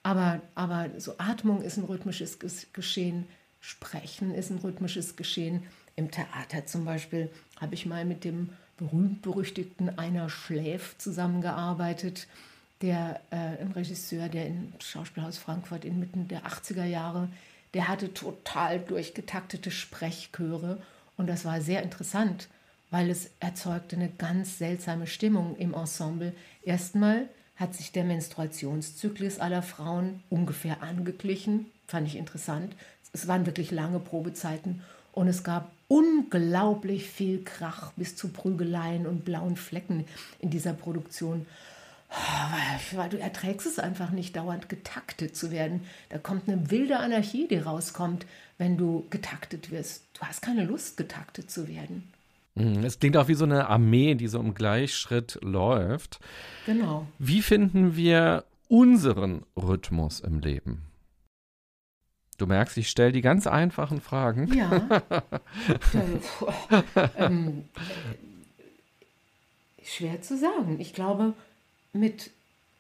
Aber, 0.03 0.41
aber 0.55 0.91
so 0.99 1.15
Atmung 1.19 1.63
ist 1.63 1.77
ein 1.77 1.85
rhythmisches 1.85 2.39
Geschehen, 2.73 3.27
Sprechen 3.61 4.33
ist 4.33 4.51
ein 4.51 4.59
rhythmisches 4.59 5.17
Geschehen. 5.17 5.65
Im 5.97 6.11
Theater 6.11 6.65
zum 6.67 6.85
Beispiel 6.85 7.31
habe 7.61 7.75
ich 7.75 7.87
mal 7.87 8.05
mit 8.05 8.25
dem 8.25 8.51
berühmt-berüchtigten 8.77 9.99
Einer 9.99 10.31
Schläf 10.31 10.97
zusammengearbeitet 10.99 12.29
der 12.83 13.21
äh, 13.31 13.61
ein 13.61 13.73
Regisseur, 13.73 14.29
der 14.29 14.47
im 14.47 14.73
Schauspielhaus 14.79 15.39
Frankfurt 15.39 15.85
inmitten 15.85 16.29
der 16.29 16.43
80er 16.45 16.85
Jahre, 16.85 17.29
der 17.75 17.89
hatte 17.89 18.15
total 18.15 18.81
durchgetaktete 18.81 19.71
Sprechchöre 19.71 20.81
und 21.17 21.27
das 21.29 21.45
war 21.45 21.61
sehr 21.61 21.83
interessant, 21.83 22.49
weil 22.91 23.11
es 23.11 23.31
erzeugte 23.41 23.97
eine 23.97 24.09
ganz 24.09 24.59
seltsame 24.59 25.07
Stimmung 25.07 25.57
im 25.57 25.75
Ensemble. 25.75 26.33
Erstmal 26.63 27.29
hat 27.57 27.75
sich 27.75 27.93
der 27.93 28.05
Menstruationszyklus 28.05 29.41
aller 29.41 29.63
Frauen 29.63 30.23
ungefähr 30.31 30.83
angeglichen, 30.83 31.67
fand 31.87 32.07
ich 32.07 32.17
interessant. 32.17 32.75
Es 33.13 33.27
waren 33.27 33.47
wirklich 33.47 33.71
lange 33.71 33.99
Probezeiten 33.99 34.83
und 35.13 35.27
es 35.27 35.43
gab 35.43 35.73
unglaublich 35.89 37.11
viel 37.11 37.43
Krach 37.43 37.93
bis 37.97 38.15
zu 38.15 38.29
Prügeleien 38.29 39.07
und 39.07 39.25
blauen 39.25 39.57
Flecken 39.57 40.05
in 40.39 40.51
dieser 40.51 40.73
Produktion. 40.73 41.47
Weil 42.93 43.09
du 43.11 43.19
erträgst 43.19 43.67
es 43.67 43.79
einfach 43.79 44.11
nicht, 44.11 44.37
dauernd 44.37 44.69
getaktet 44.69 45.37
zu 45.37 45.51
werden. 45.51 45.83
Da 46.09 46.19
kommt 46.19 46.49
eine 46.49 46.71
wilde 46.71 46.99
Anarchie, 46.99 47.47
die 47.49 47.59
rauskommt, 47.59 48.27
wenn 48.57 48.77
du 48.77 49.07
getaktet 49.11 49.71
wirst. 49.71 50.05
Du 50.15 50.23
hast 50.23 50.41
keine 50.41 50.65
Lust, 50.65 50.97
getaktet 50.97 51.51
zu 51.51 51.69
werden. 51.69 52.11
Mhm, 52.55 52.85
es 52.85 52.99
klingt 52.99 53.17
auch 53.17 53.29
wie 53.29 53.35
so 53.35 53.45
eine 53.45 53.69
Armee, 53.69 54.15
die 54.15 54.29
so 54.29 54.41
im 54.41 54.55
Gleichschritt 54.55 55.39
läuft. 55.43 56.19
Genau. 56.67 57.07
Wie 57.19 57.43
finden 57.43 57.95
wir 57.97 58.45
unseren 58.69 59.45
Rhythmus 59.57 60.21
im 60.21 60.41
Leben? 60.41 60.83
Du 62.39 62.47
merkst, 62.47 62.77
ich 62.79 62.89
stelle 62.89 63.13
die 63.13 63.21
ganz 63.21 63.47
einfachen 63.47 64.01
Fragen. 64.01 64.53
Ja. 64.55 65.03
ähm, 67.17 67.65
schwer 69.83 70.23
zu 70.23 70.37
sagen. 70.37 70.79
Ich 70.79 70.95
glaube, 70.95 71.35
mit 71.99 72.31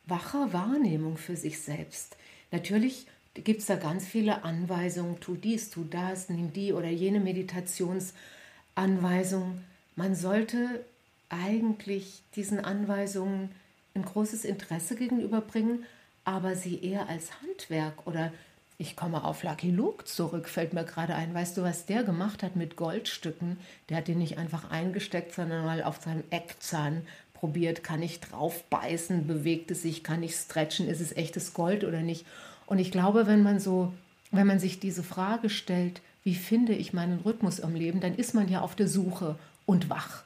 wacher 0.07 0.53
Wahrnehmung 0.53 1.17
für 1.17 1.37
sich 1.37 1.61
selbst. 1.61 2.17
Natürlich 2.51 3.07
gibt 3.35 3.61
es 3.61 3.67
da 3.67 3.77
ganz 3.77 4.07
viele 4.07 4.43
Anweisungen, 4.45 5.21
tu 5.21 5.35
dies, 5.35 5.71
tu 5.71 5.85
das, 5.85 6.29
nimm 6.29 6.53
die 6.53 6.73
oder 6.73 6.89
jene 6.89 7.21
Meditationsanweisung. 7.21 9.63
Man 9.97 10.15
sollte 10.15 10.85
eigentlich 11.29 12.23
diesen 12.35 12.65
Anweisungen 12.65 13.51
ein 13.95 14.05
großes 14.05 14.45
Interesse 14.45 14.95
gegenüberbringen, 14.97 15.85
aber 16.25 16.55
sie 16.55 16.83
eher 16.83 17.09
als 17.09 17.31
Handwerk 17.43 18.07
oder 18.07 18.33
ich 18.81 18.95
komme 18.95 19.25
auf 19.25 19.43
Lucky 19.43 19.73
Luke 19.73 20.05
zurück, 20.05 20.49
fällt 20.49 20.73
mir 20.73 20.85
gerade 20.85 21.17
ein. 21.17 21.35
Weißt 21.35 21.57
du, 21.57 21.63
was 21.63 21.87
der 21.87 22.05
gemacht 22.05 22.45
hat 22.45 22.55
mit 22.55 22.77
Goldstücken? 22.77 23.59
Der 23.89 23.97
hat 23.97 24.07
den 24.07 24.19
nicht 24.19 24.39
einfach 24.39 24.71
eingesteckt, 24.71 25.35
sondern 25.35 25.65
mal 25.65 25.83
auf 25.83 26.01
seinem 26.01 26.23
Eckzahn 26.31 27.03
probiert, 27.39 27.85
kann 27.85 28.03
ich 28.03 28.21
drauf 28.21 28.65
beißen, 28.65 29.27
bewegt 29.27 29.71
es 29.71 29.83
sich, 29.83 30.03
kann 30.03 30.23
ich 30.23 30.35
stretchen, 30.35 30.89
ist 30.89 31.01
es 31.01 31.17
echtes 31.17 31.55
Gold 31.55 31.85
oder 31.85 32.01
nicht? 32.01 32.27
Und 32.67 32.79
ich 32.79 32.91
glaube, 32.91 33.27
wenn 33.27 33.43
man 33.43 33.61
so, 33.61 33.93
wenn 34.31 34.47
man 34.47 34.59
sich 34.59 34.81
diese 34.81 35.03
Frage 35.03 35.49
stellt, 35.49 36.01
wie 36.25 36.35
finde 36.35 36.75
ich 36.75 36.93
meinen 36.93 37.21
Rhythmus 37.21 37.61
im 37.61 37.75
Leben, 37.75 38.01
dann 38.01 38.15
ist 38.15 38.35
man 38.35 38.49
ja 38.49 38.61
auf 38.61 38.75
der 38.75 38.89
Suche 38.89 39.37
und 39.67 39.89
wach. 39.89 40.25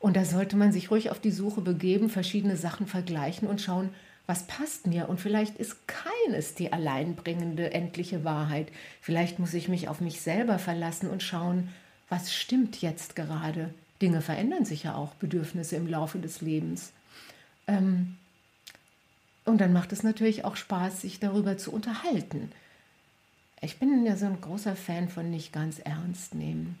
Und 0.00 0.16
da 0.16 0.24
sollte 0.24 0.56
man 0.56 0.72
sich 0.72 0.90
ruhig 0.90 1.10
auf 1.10 1.20
die 1.20 1.30
Suche 1.30 1.60
begeben, 1.60 2.10
verschiedene 2.10 2.56
Sachen 2.56 2.86
vergleichen 2.86 3.46
und 3.46 3.60
schauen, 3.60 3.90
was 4.26 4.46
passt 4.46 4.86
mir? 4.86 5.08
Und 5.08 5.20
vielleicht 5.20 5.58
ist 5.58 5.76
keines 5.86 6.54
die 6.54 6.72
alleinbringende, 6.72 7.72
endliche 7.72 8.24
Wahrheit. 8.24 8.68
Vielleicht 9.00 9.38
muss 9.38 9.54
ich 9.54 9.68
mich 9.68 9.88
auf 9.88 10.00
mich 10.00 10.22
selber 10.22 10.58
verlassen 10.58 11.10
und 11.10 11.22
schauen, 11.22 11.68
was 12.08 12.32
stimmt 12.32 12.80
jetzt 12.80 13.16
gerade. 13.16 13.70
Dinge 14.02 14.20
verändern 14.20 14.64
sich 14.64 14.84
ja 14.84 14.94
auch, 14.94 15.14
Bedürfnisse 15.14 15.76
im 15.76 15.86
Laufe 15.86 16.18
des 16.18 16.40
Lebens. 16.40 16.92
Ähm, 17.66 18.16
und 19.44 19.60
dann 19.60 19.72
macht 19.72 19.92
es 19.92 20.02
natürlich 20.02 20.44
auch 20.44 20.56
Spaß, 20.56 21.02
sich 21.02 21.20
darüber 21.20 21.56
zu 21.56 21.72
unterhalten. 21.72 22.50
Ich 23.60 23.78
bin 23.78 24.04
ja 24.04 24.16
so 24.16 24.26
ein 24.26 24.40
großer 24.40 24.76
Fan 24.76 25.08
von 25.08 25.30
nicht 25.30 25.52
ganz 25.52 25.78
ernst 25.78 26.34
nehmen 26.34 26.78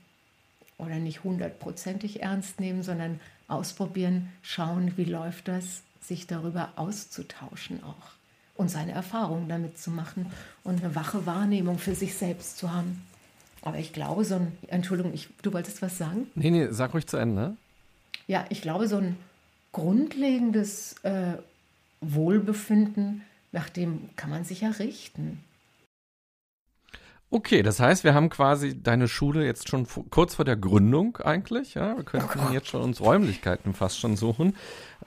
oder 0.76 0.96
nicht 0.96 1.24
hundertprozentig 1.24 2.22
ernst 2.22 2.60
nehmen, 2.60 2.82
sondern 2.82 3.20
ausprobieren, 3.48 4.30
schauen, 4.42 4.96
wie 4.96 5.04
läuft 5.04 5.48
das, 5.48 5.82
sich 6.00 6.26
darüber 6.26 6.72
auszutauschen 6.76 7.82
auch 7.82 8.12
und 8.54 8.70
seine 8.70 8.92
Erfahrungen 8.92 9.48
damit 9.48 9.78
zu 9.78 9.90
machen 9.90 10.26
und 10.62 10.82
eine 10.82 10.94
wache 10.94 11.26
Wahrnehmung 11.26 11.78
für 11.78 11.94
sich 11.94 12.14
selbst 12.14 12.58
zu 12.58 12.72
haben. 12.72 13.02
Aber 13.64 13.78
ich 13.78 13.94
glaube, 13.94 14.24
so 14.24 14.34
ein, 14.34 14.52
Entschuldigung, 14.68 15.14
ich, 15.14 15.30
du 15.40 15.54
wolltest 15.54 15.80
was 15.80 15.96
sagen? 15.96 16.30
Nee, 16.34 16.50
nee, 16.50 16.68
sag 16.70 16.92
ruhig 16.92 17.06
zu 17.06 17.16
Ende. 17.16 17.56
Ja, 18.26 18.44
ich 18.50 18.60
glaube, 18.60 18.88
so 18.88 18.98
ein 18.98 19.16
grundlegendes 19.72 21.02
äh, 21.02 21.38
Wohlbefinden, 22.02 23.22
nach 23.52 23.70
dem 23.70 24.10
kann 24.16 24.28
man 24.28 24.44
sich 24.44 24.60
ja 24.60 24.68
richten. 24.68 25.42
Okay, 27.30 27.62
das 27.62 27.80
heißt, 27.80 28.04
wir 28.04 28.12
haben 28.12 28.28
quasi 28.28 28.80
deine 28.80 29.08
Schule 29.08 29.46
jetzt 29.46 29.70
schon 29.70 29.88
kurz 30.10 30.34
vor 30.34 30.44
der 30.44 30.56
Gründung 30.56 31.16
eigentlich. 31.16 31.72
Ja, 31.72 31.96
wir 31.96 32.04
könnten 32.04 32.38
oh 32.50 32.52
jetzt 32.52 32.68
schon 32.68 32.82
uns 32.82 33.00
Räumlichkeiten 33.00 33.72
fast 33.72 33.98
schon 33.98 34.16
suchen. 34.16 34.56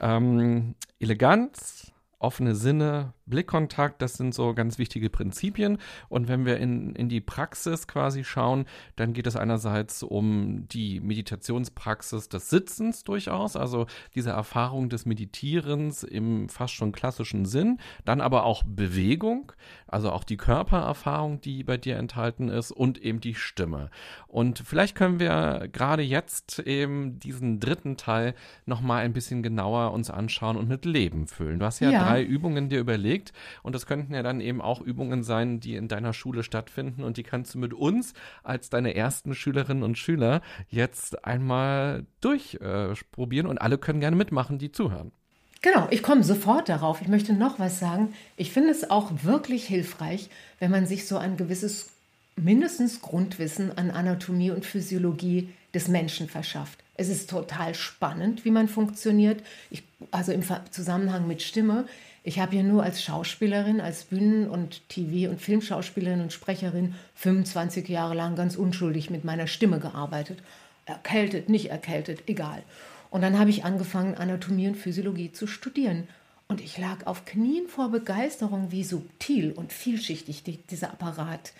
Ähm, 0.00 0.74
Eleganz, 0.98 1.92
offene 2.18 2.56
Sinne, 2.56 3.14
Blickkontakt, 3.28 4.02
das 4.02 4.14
sind 4.14 4.34
so 4.34 4.54
ganz 4.54 4.78
wichtige 4.78 5.10
Prinzipien. 5.10 5.78
Und 6.08 6.28
wenn 6.28 6.46
wir 6.46 6.58
in, 6.58 6.94
in 6.94 7.08
die 7.08 7.20
Praxis 7.20 7.86
quasi 7.86 8.24
schauen, 8.24 8.66
dann 8.96 9.12
geht 9.12 9.26
es 9.26 9.36
einerseits 9.36 10.02
um 10.02 10.66
die 10.68 11.00
Meditationspraxis 11.00 12.28
des 12.28 12.50
Sitzens 12.50 13.04
durchaus, 13.04 13.56
also 13.56 13.86
diese 14.14 14.30
Erfahrung 14.30 14.88
des 14.88 15.06
Meditierens 15.06 16.02
im 16.02 16.48
fast 16.48 16.74
schon 16.74 16.92
klassischen 16.92 17.44
Sinn, 17.44 17.78
dann 18.04 18.20
aber 18.20 18.44
auch 18.44 18.62
Bewegung, 18.64 19.52
also 19.86 20.10
auch 20.10 20.24
die 20.24 20.36
Körpererfahrung, 20.36 21.40
die 21.40 21.64
bei 21.64 21.76
dir 21.76 21.96
enthalten 21.96 22.48
ist 22.48 22.70
und 22.70 22.98
eben 22.98 23.20
die 23.20 23.34
Stimme. 23.34 23.90
Und 24.26 24.60
vielleicht 24.60 24.94
können 24.94 25.20
wir 25.20 25.68
gerade 25.72 26.02
jetzt 26.02 26.58
eben 26.60 27.18
diesen 27.18 27.60
dritten 27.60 27.96
Teil 27.96 28.34
nochmal 28.66 29.04
ein 29.04 29.12
bisschen 29.12 29.42
genauer 29.42 29.92
uns 29.92 30.10
anschauen 30.10 30.56
und 30.56 30.68
mit 30.68 30.84
Leben 30.84 31.26
füllen. 31.26 31.58
Du 31.58 31.66
hast 31.66 31.80
ja, 31.80 31.90
ja. 31.90 32.04
drei 32.04 32.22
Übungen 32.22 32.68
dir 32.68 32.80
überlegt 32.80 33.17
überlegt. 33.18 33.32
Und 33.62 33.74
das 33.74 33.86
könnten 33.86 34.14
ja 34.14 34.22
dann 34.22 34.40
eben 34.40 34.60
auch 34.60 34.80
Übungen 34.80 35.22
sein, 35.22 35.60
die 35.60 35.76
in 35.76 35.88
deiner 35.88 36.12
Schule 36.12 36.42
stattfinden. 36.42 37.04
Und 37.04 37.16
die 37.16 37.22
kannst 37.22 37.54
du 37.54 37.58
mit 37.58 37.74
uns 37.74 38.14
als 38.42 38.70
deine 38.70 38.94
ersten 38.94 39.34
Schülerinnen 39.34 39.82
und 39.82 39.98
Schüler 39.98 40.40
jetzt 40.68 41.24
einmal 41.24 42.06
durchprobieren. 42.20 43.46
Äh, 43.46 43.50
und 43.50 43.58
alle 43.58 43.78
können 43.78 44.00
gerne 44.00 44.16
mitmachen, 44.16 44.58
die 44.58 44.72
zuhören. 44.72 45.12
Genau, 45.60 45.88
ich 45.90 46.02
komme 46.02 46.22
sofort 46.22 46.68
darauf. 46.68 47.02
Ich 47.02 47.08
möchte 47.08 47.32
noch 47.32 47.58
was 47.58 47.80
sagen. 47.80 48.14
Ich 48.36 48.52
finde 48.52 48.70
es 48.70 48.90
auch 48.90 49.10
wirklich 49.22 49.66
hilfreich, 49.66 50.30
wenn 50.60 50.70
man 50.70 50.86
sich 50.86 51.08
so 51.08 51.18
ein 51.18 51.36
gewisses, 51.36 51.90
mindestens 52.36 53.00
Grundwissen 53.00 53.76
an 53.76 53.90
Anatomie 53.90 54.52
und 54.52 54.64
Physiologie 54.64 55.48
des 55.74 55.88
Menschen 55.88 56.28
verschafft. 56.28 56.78
Es 56.94 57.08
ist 57.08 57.28
total 57.28 57.74
spannend, 57.74 58.44
wie 58.44 58.50
man 58.52 58.68
funktioniert. 58.68 59.42
Ich, 59.70 59.82
also 60.12 60.32
im 60.32 60.42
Zusammenhang 60.70 61.26
mit 61.26 61.42
Stimme. 61.42 61.86
Ich 62.28 62.38
habe 62.38 62.56
ja 62.56 62.62
nur 62.62 62.82
als 62.82 63.02
Schauspielerin, 63.02 63.80
als 63.80 64.04
Bühnen- 64.04 64.50
und 64.50 64.82
TV- 64.90 65.30
und 65.30 65.40
Filmschauspielerin 65.40 66.20
und 66.20 66.30
Sprecherin 66.30 66.94
25 67.14 67.88
Jahre 67.88 68.14
lang 68.14 68.36
ganz 68.36 68.54
unschuldig 68.54 69.08
mit 69.08 69.24
meiner 69.24 69.46
Stimme 69.46 69.80
gearbeitet. 69.80 70.42
Erkältet, 70.84 71.48
nicht 71.48 71.70
erkältet, 71.70 72.24
egal. 72.26 72.62
Und 73.08 73.22
dann 73.22 73.38
habe 73.38 73.48
ich 73.48 73.64
angefangen, 73.64 74.14
Anatomie 74.14 74.68
und 74.68 74.74
Physiologie 74.74 75.32
zu 75.32 75.46
studieren. 75.46 76.06
Und 76.48 76.60
ich 76.60 76.76
lag 76.76 77.06
auf 77.06 77.24
Knien 77.24 77.66
vor 77.66 77.90
Begeisterung, 77.90 78.72
wie 78.72 78.84
subtil 78.84 79.52
und 79.52 79.72
vielschichtig 79.72 80.42
die, 80.42 80.58
dieser 80.58 80.90
Apparat 80.90 81.54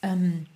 ähm, 0.00 0.46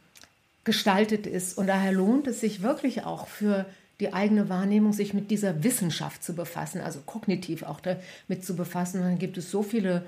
gestaltet 0.64 1.26
ist. 1.26 1.58
Und 1.58 1.66
daher 1.66 1.92
lohnt 1.92 2.26
es 2.26 2.40
sich 2.40 2.62
wirklich 2.62 3.04
auch 3.04 3.28
für 3.28 3.66
die 4.01 4.12
eigene 4.12 4.49
Wahrnehmung, 4.49 4.92
sich 4.92 5.12
mit 5.14 5.30
dieser 5.30 5.64
Wissenschaft 5.64 6.22
zu 6.22 6.34
befassen, 6.34 6.80
also 6.80 7.01
kognitiv 7.01 7.62
auch 7.62 7.80
damit 7.80 8.44
zu 8.44 8.55
befassen. 8.55 9.01
Und 9.01 9.07
dann 9.07 9.18
gibt 9.18 9.38
es 9.38 9.51
so 9.51 9.62
viele 9.62 10.05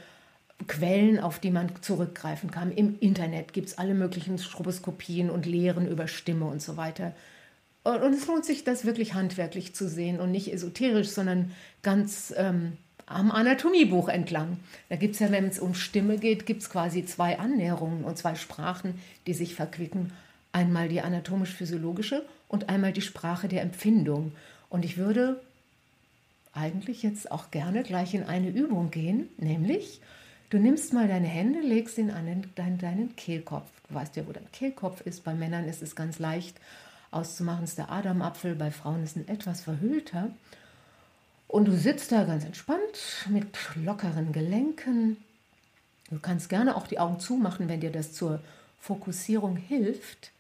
Quellen, 0.67 1.19
auf 1.19 1.39
die 1.39 1.51
man 1.51 1.71
zurückgreifen 1.81 2.51
kann. 2.51 2.71
Im 2.71 2.99
Internet 3.01 3.53
gibt 3.53 3.69
es 3.69 3.79
alle 3.79 3.95
möglichen 3.95 4.39
Stroboskopien 4.39 5.31
und 5.31 5.47
Lehren 5.47 5.89
über 5.89 6.07
Stimme 6.07 6.47
und 6.47 6.63
so 6.63 6.77
weiter. 6.77 7.13
Und 7.83 8.13
es 8.13 8.27
lohnt 8.27 8.45
sich, 8.45 8.63
das 8.63 8.85
wirklich 8.85 9.15
handwerklich 9.15 9.75
zu 9.75 9.89
sehen 9.89 10.21
und 10.21 10.31
nicht 10.31 10.53
esoterisch, 10.53 11.09
sondern 11.09 11.53
ganz 11.83 12.33
ähm, 12.37 12.77
am 13.07 13.31
Anatomiebuch 13.31 14.09
entlang. 14.09 14.59
Da 14.89 14.97
gibt 14.97 15.15
es 15.15 15.21
ja, 15.21 15.31
wenn 15.33 15.47
es 15.47 15.59
um 15.59 15.75
Stimme 15.75 16.19
geht, 16.19 16.47
gibt 16.47 16.63
es 16.63 16.71
quasi 16.71 17.05
zwei 17.07 17.39
Annäherungen 17.39 18.05
und 18.05 18.19
zwei 18.19 18.35
Sprachen, 18.35 19.01
die 19.27 19.35
sich 19.35 19.55
verquicken. 19.55 20.13
Einmal 20.53 20.89
die 20.89 21.01
anatomisch-physiologische 21.01 22.25
und 22.49 22.69
einmal 22.69 22.93
die 22.93 23.03
Sprache 23.03 23.49
der 23.49 23.63
Empfindung. 23.63 24.33
Und 24.69 24.85
ich 24.85 24.97
würde 24.97 25.41
eigentlich 26.53 27.03
jetzt 27.03 27.31
auch 27.31 27.51
gerne 27.51 27.83
gleich 27.83 28.15
in 28.15 28.25
eine 28.25 28.49
Übung 28.49 28.91
gehen, 28.91 29.29
nämlich 29.39 30.01
du 30.51 30.59
nimmst 30.59 30.93
mal 30.93 31.07
deine 31.07 31.29
Hände, 31.29 31.61
legst 31.61 31.99
ihn 31.99 32.11
an 32.11 32.27
den, 32.27 32.51
deinen, 32.57 32.79
deinen 32.79 33.17
Kehlkopf. 33.17 33.71
Du 33.89 33.95
weißt 33.95 34.17
ja, 34.17 34.27
wo 34.27 34.33
dein 34.33 34.51
Kehlkopf 34.53 35.01
ist. 35.03 35.25
Bei 35.25 35.35
Männern 35.35 35.69
ist 35.69 35.83
es 35.83 35.95
ganz 35.95 36.19
leicht 36.19 36.57
auszumachen, 37.11 37.65
ist 37.65 37.79
der 37.79 37.91
Adamapfel, 37.91 38.55
bei 38.55 38.71
Frauen 38.71 39.03
ist 39.03 39.17
es 39.17 39.29
etwas 39.29 39.61
verhüllter. 39.61 40.31
Und 41.49 41.67
du 41.67 41.77
sitzt 41.77 42.13
da 42.13 42.25
ganz 42.25 42.45
entspannt 42.45 43.27
mit 43.29 43.47
lockeren 43.75 44.33
Gelenken. 44.33 45.17
Du 46.11 46.19
kannst 46.21 46.49
gerne 46.49 46.77
auch 46.77 46.87
die 46.87 46.99
Augen 46.99 47.19
zumachen, 47.19 47.69
wenn 47.69 47.81
dir 47.81 47.91
das 47.91 48.13
zur 48.13 48.41
Fokussierung 48.79 49.57
hilft. 49.57 50.31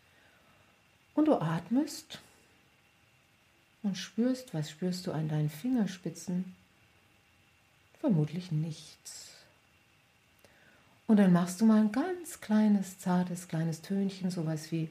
Und 1.14 1.26
du 1.26 1.34
atmest 1.34 2.20
und 3.82 3.96
spürst, 3.96 4.54
was 4.54 4.70
spürst 4.70 5.06
du 5.06 5.12
an 5.12 5.28
deinen 5.28 5.50
Fingerspitzen? 5.50 6.54
Vermutlich 8.00 8.52
nichts. 8.52 9.34
Und 11.06 11.16
dann 11.16 11.32
machst 11.32 11.61
du 11.61 11.66
mal 11.66 11.80
ein 11.80 11.92
ganz 11.92 12.40
kleines, 12.40 12.98
zartes, 12.98 13.48
kleines 13.48 13.82
Tönchen, 13.82 14.30
sowas 14.30 14.70
wie 14.70 14.88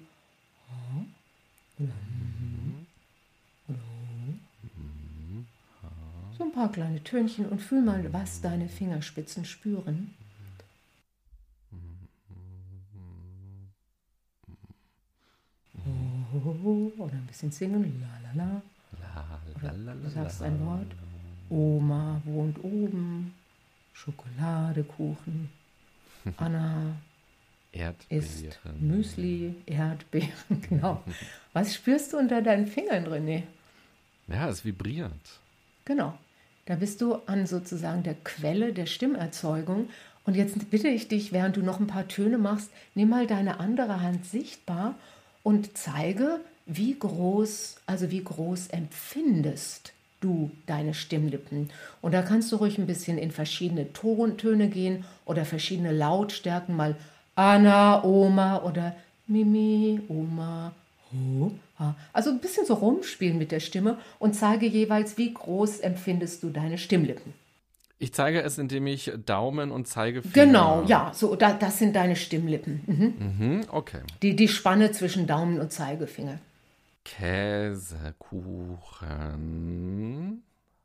so 6.38 6.43
ein 6.43 6.51
paar 6.51 6.72
kleine 6.72 7.01
Tönchen 7.03 7.47
und 7.47 7.61
fühl 7.61 7.82
mal, 7.82 8.11
was 8.11 8.41
deine 8.41 8.67
Fingerspitzen 8.67 9.45
spüren. 9.45 10.13
Oder 16.97 17.13
ein 17.13 17.25
bisschen 17.27 17.51
singen, 17.51 18.01
la 18.01 18.43
la 18.43 18.45
la. 18.45 18.61
Du 20.01 20.09
sagst 20.09 20.41
ein 20.41 20.65
Wort, 20.65 20.88
Oma 21.49 22.21
wohnt 22.23 22.63
oben, 22.63 23.34
Schokoladekuchen, 23.93 25.49
Anna 26.38 26.95
isst 28.09 28.59
Müsli, 28.80 29.55
Erdbeeren, 29.65 30.61
genau. 30.69 31.03
Was 31.53 31.75
spürst 31.75 32.13
du 32.13 32.17
unter 32.17 32.41
deinen 32.41 32.67
Fingern, 32.67 33.05
René? 33.07 33.43
Ja, 34.27 34.49
es 34.49 34.63
vibriert. 34.63 35.39
Genau. 35.86 36.17
Da 36.65 36.75
bist 36.75 37.01
du 37.01 37.15
an 37.25 37.47
sozusagen 37.47 38.03
der 38.03 38.13
Quelle 38.13 38.73
der 38.73 38.86
Stimmerzeugung. 38.86 39.89
Und 40.23 40.36
jetzt 40.36 40.69
bitte 40.69 40.88
ich 40.88 41.07
dich, 41.07 41.32
während 41.32 41.57
du 41.57 41.63
noch 41.63 41.80
ein 41.80 41.88
paar 41.88 42.07
Töne 42.07 42.38
machst, 42.38 42.69
nimm 42.93 43.09
mal 43.09 43.25
deine 43.25 43.59
andere 43.59 44.01
Hand 44.01 44.25
sichtbar 44.25 44.95
und 45.43 45.77
zeige, 45.77 46.39
wie 46.65 46.97
groß, 46.97 47.77
also 47.85 48.11
wie 48.11 48.23
groß 48.23 48.67
empfindest 48.67 49.93
du 50.21 50.51
deine 50.65 50.93
Stimmlippen. 50.93 51.69
Und 52.01 52.13
da 52.13 52.21
kannst 52.21 52.51
du 52.51 52.57
ruhig 52.57 52.77
ein 52.77 52.87
bisschen 52.87 53.17
in 53.17 53.31
verschiedene 53.31 53.93
Tontöne 53.93 54.67
gehen 54.67 55.05
oder 55.25 55.45
verschiedene 55.45 55.91
Lautstärken, 55.91 56.75
mal 56.75 56.95
Anna, 57.35 58.03
Oma 58.03 58.63
oder 58.63 58.95
Mimi, 59.27 60.01
Oma. 60.09 60.73
Also 62.13 62.29
ein 62.29 62.39
bisschen 62.39 62.65
so 62.65 62.75
rumspielen 62.75 63.37
mit 63.37 63.51
der 63.51 63.61
Stimme 63.61 63.97
und 64.19 64.35
zeige 64.35 64.67
jeweils, 64.67 65.17
wie 65.17 65.33
groß 65.33 65.79
empfindest 65.79 66.43
du 66.43 66.49
deine 66.49 66.77
Stimmlippen. 66.77 67.33
Ich 68.02 68.14
zeige 68.14 68.41
es, 68.41 68.58
indem 68.58 68.88
ich 68.88 69.12
Daumen 69.26 69.72
und 69.72 69.86
Zeigefinger. 69.86 70.45
Genau, 70.45 70.84
ja, 70.88 71.12
so 71.14 71.36
da, 71.36 71.52
das 71.52 71.80
sind 71.80 71.97
deine 71.97 72.16
Stimmlippen. 72.16 72.82
Mhm. 72.88 73.14
Mhm, 73.20 73.66
okay. 73.70 74.04
Die, 74.22 74.38
die 74.38 74.47
Spanne 74.47 74.93
zwischen 74.93 75.28
Daumen 75.28 75.60
und 75.60 75.74
Zeigefinger. 75.74 76.39
Käsekuchen, 77.04 78.14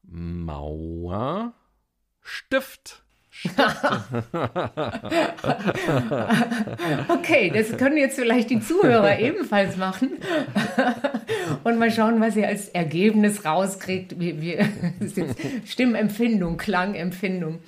Mauer, 0.03 1.53
Stift. 2.21 3.04
Okay, 7.09 7.51
das 7.53 7.77
können 7.77 7.97
jetzt 7.97 8.19
vielleicht 8.19 8.51
die 8.51 8.61
Zuhörer 8.61 9.19
ebenfalls 9.21 9.77
machen. 9.77 10.13
Und 11.63 11.79
mal 11.79 11.91
schauen, 11.91 12.21
was 12.21 12.37
ihr 12.37 12.49
als 12.49 12.69
Ergebnis 12.69 13.45
rauskriegt. 13.45 14.19
Wie, 14.19 14.41
wie, 14.41 14.59
Stimmempfindung, 15.67 16.57
Klangempfindung. 16.57 17.59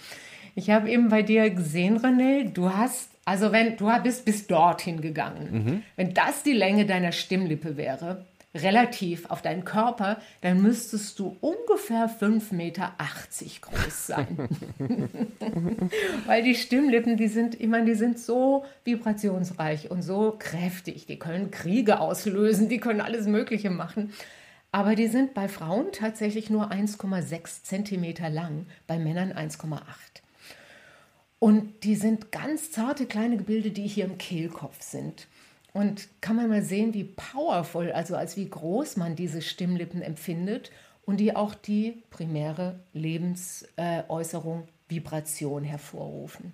Ich 0.54 0.70
habe 0.70 0.90
eben 0.90 1.10
bei 1.10 1.22
dir 1.22 1.50
gesehen, 1.50 1.98
René, 1.98 2.50
du 2.50 2.72
hast, 2.72 3.10
also 3.26 3.52
wenn 3.52 3.76
du 3.76 3.90
bist 4.02 4.24
bis 4.24 4.46
dorthin 4.46 5.02
gegangen, 5.02 5.48
mhm. 5.50 5.82
wenn 5.96 6.14
das 6.14 6.42
die 6.42 6.54
Länge 6.54 6.86
deiner 6.86 7.12
Stimmlippe 7.12 7.76
wäre, 7.76 8.24
relativ 8.62 9.26
auf 9.26 9.42
deinen 9.42 9.64
Körper, 9.64 10.20
dann 10.40 10.62
müsstest 10.62 11.18
du 11.18 11.36
ungefähr 11.40 12.08
5,80 12.08 12.54
Meter 12.54 12.92
groß 13.60 14.06
sein. 14.06 14.48
Weil 16.26 16.42
die 16.42 16.54
Stimmlippen, 16.54 17.16
die 17.16 17.28
sind, 17.28 17.60
ich 17.60 17.68
meine, 17.68 17.86
die 17.86 17.94
sind 17.94 18.18
so 18.18 18.64
vibrationsreich 18.84 19.90
und 19.90 20.02
so 20.02 20.36
kräftig. 20.38 21.06
Die 21.06 21.18
können 21.18 21.50
Kriege 21.50 22.00
auslösen, 22.00 22.68
die 22.68 22.78
können 22.78 23.00
alles 23.00 23.26
Mögliche 23.26 23.70
machen. 23.70 24.12
Aber 24.72 24.94
die 24.94 25.06
sind 25.06 25.32
bei 25.32 25.48
Frauen 25.48 25.92
tatsächlich 25.92 26.50
nur 26.50 26.70
1,6 26.70 27.62
Zentimeter 27.62 28.28
lang, 28.28 28.66
bei 28.86 28.98
Männern 28.98 29.32
1,8. 29.32 29.80
Und 31.38 31.84
die 31.84 31.94
sind 31.94 32.32
ganz 32.32 32.72
zarte 32.72 33.06
kleine 33.06 33.36
Gebilde, 33.36 33.70
die 33.70 33.86
hier 33.86 34.04
im 34.04 34.18
Kehlkopf 34.18 34.82
sind. 34.82 35.28
Und 35.76 36.08
kann 36.22 36.36
man 36.36 36.48
mal 36.48 36.62
sehen, 36.62 36.94
wie 36.94 37.04
powerful, 37.04 37.92
also 37.92 38.16
als 38.16 38.38
wie 38.38 38.48
groß 38.48 38.96
man 38.96 39.14
diese 39.14 39.42
Stimmlippen 39.42 40.00
empfindet 40.00 40.70
und 41.04 41.18
die 41.18 41.36
auch 41.36 41.54
die 41.54 42.02
primäre 42.08 42.80
Lebensäußerung 42.94 44.68
Vibration 44.88 45.64
hervorrufen. 45.64 46.52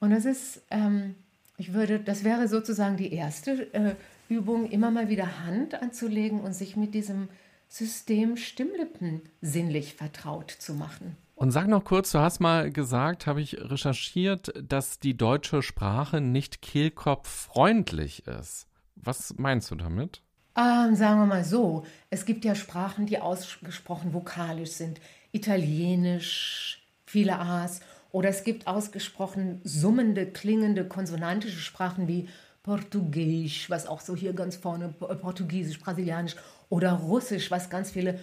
Und 0.00 0.10
das 0.10 0.24
ist, 0.24 0.62
ähm, 0.72 1.14
ich 1.56 1.72
würde, 1.72 2.00
das 2.00 2.24
wäre 2.24 2.48
sozusagen 2.48 2.96
die 2.96 3.12
erste 3.12 3.72
äh, 3.72 3.94
Übung, 4.28 4.68
immer 4.72 4.90
mal 4.90 5.08
wieder 5.08 5.44
Hand 5.44 5.80
anzulegen 5.80 6.40
und 6.40 6.52
sich 6.52 6.74
mit 6.74 6.94
diesem 6.94 7.28
System 7.68 8.36
Stimmlippen 8.36 9.22
sinnlich 9.40 9.94
vertraut 9.94 10.50
zu 10.50 10.74
machen. 10.74 11.16
Und 11.36 11.50
sag 11.50 11.68
noch 11.68 11.84
kurz, 11.84 12.12
du 12.12 12.18
hast 12.18 12.40
mal 12.40 12.72
gesagt, 12.72 13.26
habe 13.26 13.42
ich 13.42 13.58
recherchiert, 13.60 14.54
dass 14.58 15.00
die 15.00 15.18
deutsche 15.18 15.62
Sprache 15.62 16.22
nicht 16.22 16.62
kehlkopffreundlich 16.62 18.26
ist. 18.26 18.66
Was 18.94 19.34
meinst 19.36 19.70
du 19.70 19.74
damit? 19.74 20.22
Ähm, 20.56 20.94
sagen 20.94 21.20
wir 21.20 21.26
mal 21.26 21.44
so, 21.44 21.84
es 22.08 22.24
gibt 22.24 22.46
ja 22.46 22.54
Sprachen, 22.54 23.04
die 23.04 23.18
ausgesprochen 23.18 24.14
vokalisch 24.14 24.70
sind. 24.70 24.98
Italienisch, 25.30 26.82
viele 27.04 27.38
A's. 27.38 27.80
Oder 28.12 28.30
es 28.30 28.42
gibt 28.42 28.66
ausgesprochen 28.66 29.60
summende, 29.62 30.24
klingende, 30.24 30.88
konsonantische 30.88 31.60
Sprachen 31.60 32.08
wie 32.08 32.30
Portugiesisch, 32.62 33.68
was 33.68 33.86
auch 33.86 34.00
so 34.00 34.16
hier 34.16 34.32
ganz 34.32 34.56
vorne, 34.56 34.88
Portugiesisch, 34.88 35.78
Brasilianisch 35.78 36.36
oder 36.68 36.92
Russisch, 36.92 37.50
was 37.50 37.70
ganz 37.70 37.90
viele 37.90 38.18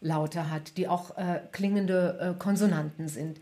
Laute 0.00 0.50
hat, 0.50 0.76
die 0.76 0.88
auch 0.88 1.16
äh, 1.16 1.40
klingende 1.52 2.34
äh, 2.36 2.38
Konsonanten 2.38 3.08
sind. 3.08 3.40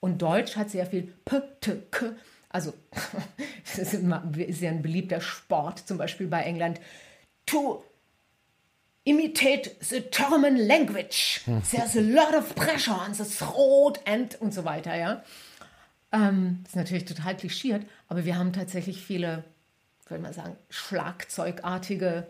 Und 0.00 0.20
Deutsch 0.20 0.56
hat 0.56 0.70
sehr 0.70 0.86
viel 0.86 1.14
P, 1.24 1.40
T, 1.60 1.82
K. 1.90 2.12
Also, 2.50 2.74
das 3.76 3.92
ist 3.94 4.60
ja 4.60 4.70
ein 4.70 4.82
beliebter 4.82 5.20
Sport, 5.20 5.80
zum 5.88 5.98
Beispiel 5.98 6.26
bei 6.26 6.42
England. 6.42 6.80
To 7.46 7.84
imitate 9.04 9.76
the 9.80 10.02
German 10.10 10.56
language. 10.56 11.42
There's 11.70 11.96
a 11.96 12.00
lot 12.00 12.34
of 12.34 12.54
pressure 12.54 12.94
on 12.94 13.14
the 13.14 13.24
throat 13.24 13.98
and 14.06 14.40
und 14.40 14.52
so 14.52 14.64
weiter, 14.64 14.94
ja. 14.94 15.22
Ähm, 16.12 16.62
ist 16.66 16.76
natürlich 16.76 17.06
total 17.06 17.36
klischiert, 17.36 17.84
aber 18.08 18.24
wir 18.24 18.38
haben 18.38 18.52
tatsächlich 18.52 19.02
viele, 19.02 19.42
würde 20.06 20.22
man 20.22 20.32
sagen, 20.32 20.56
schlagzeugartige 20.70 22.26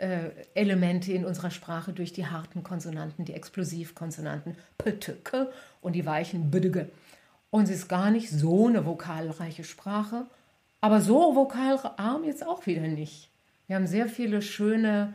äh, 0.00 0.30
Elemente 0.54 1.12
in 1.12 1.24
unserer 1.24 1.50
Sprache 1.50 1.92
durch 1.92 2.12
die 2.12 2.26
harten 2.26 2.62
Konsonanten, 2.62 3.24
die 3.24 3.34
Explosivkonsonanten 3.34 4.56
p, 4.78 4.92
t, 4.92 5.12
k 5.22 5.46
und 5.80 5.92
die 5.94 6.06
weichen 6.06 6.50
b, 6.50 6.60
d, 6.60 6.70
g. 6.70 6.84
Und 7.50 7.64
es 7.64 7.70
ist 7.70 7.88
gar 7.88 8.10
nicht 8.10 8.30
so 8.30 8.68
eine 8.68 8.86
vokalreiche 8.86 9.64
Sprache, 9.64 10.26
aber 10.80 11.00
so 11.00 11.34
vokalarm 11.34 12.24
jetzt 12.24 12.46
auch 12.46 12.66
wieder 12.66 12.86
nicht. 12.86 13.28
Wir 13.66 13.76
haben 13.76 13.86
sehr 13.86 14.08
viele 14.08 14.42
schöne 14.42 15.14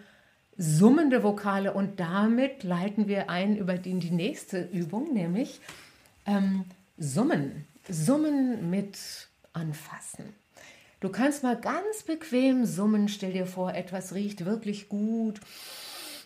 summende 0.57 1.23
Vokale 1.23 1.73
und 1.73 1.99
damit 1.99 2.63
leiten 2.63 3.07
wir 3.07 3.29
ein 3.29 3.57
über 3.57 3.77
die, 3.77 3.99
die 3.99 4.11
nächste 4.11 4.61
Übung, 4.61 5.13
nämlich 5.13 5.59
ähm, 6.25 6.65
Summen. 6.97 7.65
Summen 7.89 8.69
mit 8.69 8.97
anfassen. 9.53 10.33
Du 10.99 11.09
kannst 11.09 11.43
mal 11.43 11.59
ganz 11.59 12.03
bequem 12.03 12.65
summen. 12.65 13.07
Stell 13.07 13.33
dir 13.33 13.45
vor, 13.45 13.73
etwas 13.73 14.13
riecht 14.13 14.45
wirklich 14.45 14.89
gut. 14.89 15.39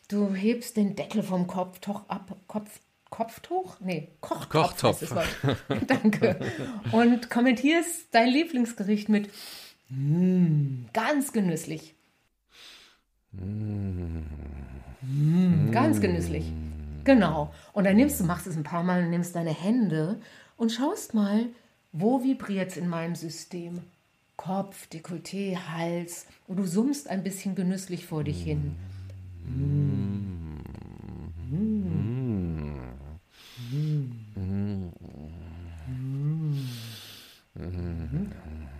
Du 0.07 0.34
hebst 0.34 0.78
den 0.78 0.95
Deckel 0.95 1.24
vom 1.24 1.47
Kopftuch 1.47 2.01
ab. 2.07 2.36
Kopf, 2.47 2.80
Kopftuch? 3.09 3.80
Nee, 3.80 4.09
Kochtopf. 4.22 5.07
Kochtopf. 5.09 5.65
Danke. 5.88 6.39
Und 6.91 7.30
kommentierst 7.30 8.07
dein 8.11 8.30
Lieblingsgericht 8.30 9.09
mit 9.09 9.30
mm, 9.89 10.86
ganz 10.93 11.34
genüsslich. 11.34 11.95
Mm, 13.32 14.22
ganz 15.72 16.01
genüsslich. 16.01 16.45
Genau. 17.03 17.53
Und 17.74 17.86
dann 17.86 17.95
nimmst 17.95 18.20
du, 18.20 18.24
machst 18.24 18.47
es 18.47 18.55
ein 18.55 18.63
paar 18.63 18.84
Mal 18.84 19.03
und 19.03 19.09
nimmst 19.09 19.36
deine 19.36 19.53
Hände 19.53 20.20
und 20.57 20.72
schaust 20.72 21.13
mal, 21.13 21.45
wo 21.91 22.24
vibriert 22.24 22.72
es 22.72 22.78
in 22.78 22.88
meinem 22.88 23.15
System? 23.15 23.82
Kopf, 24.40 24.88
Dekolleté, 24.88 25.58
Hals 25.58 26.26
und 26.48 26.56
du 26.56 26.66
summst 26.66 27.10
ein 27.10 27.24
bisschen 27.24 27.56
genüsslich 27.56 28.06
vor 28.06 28.24
dich 28.24 28.42
hin. 28.42 28.74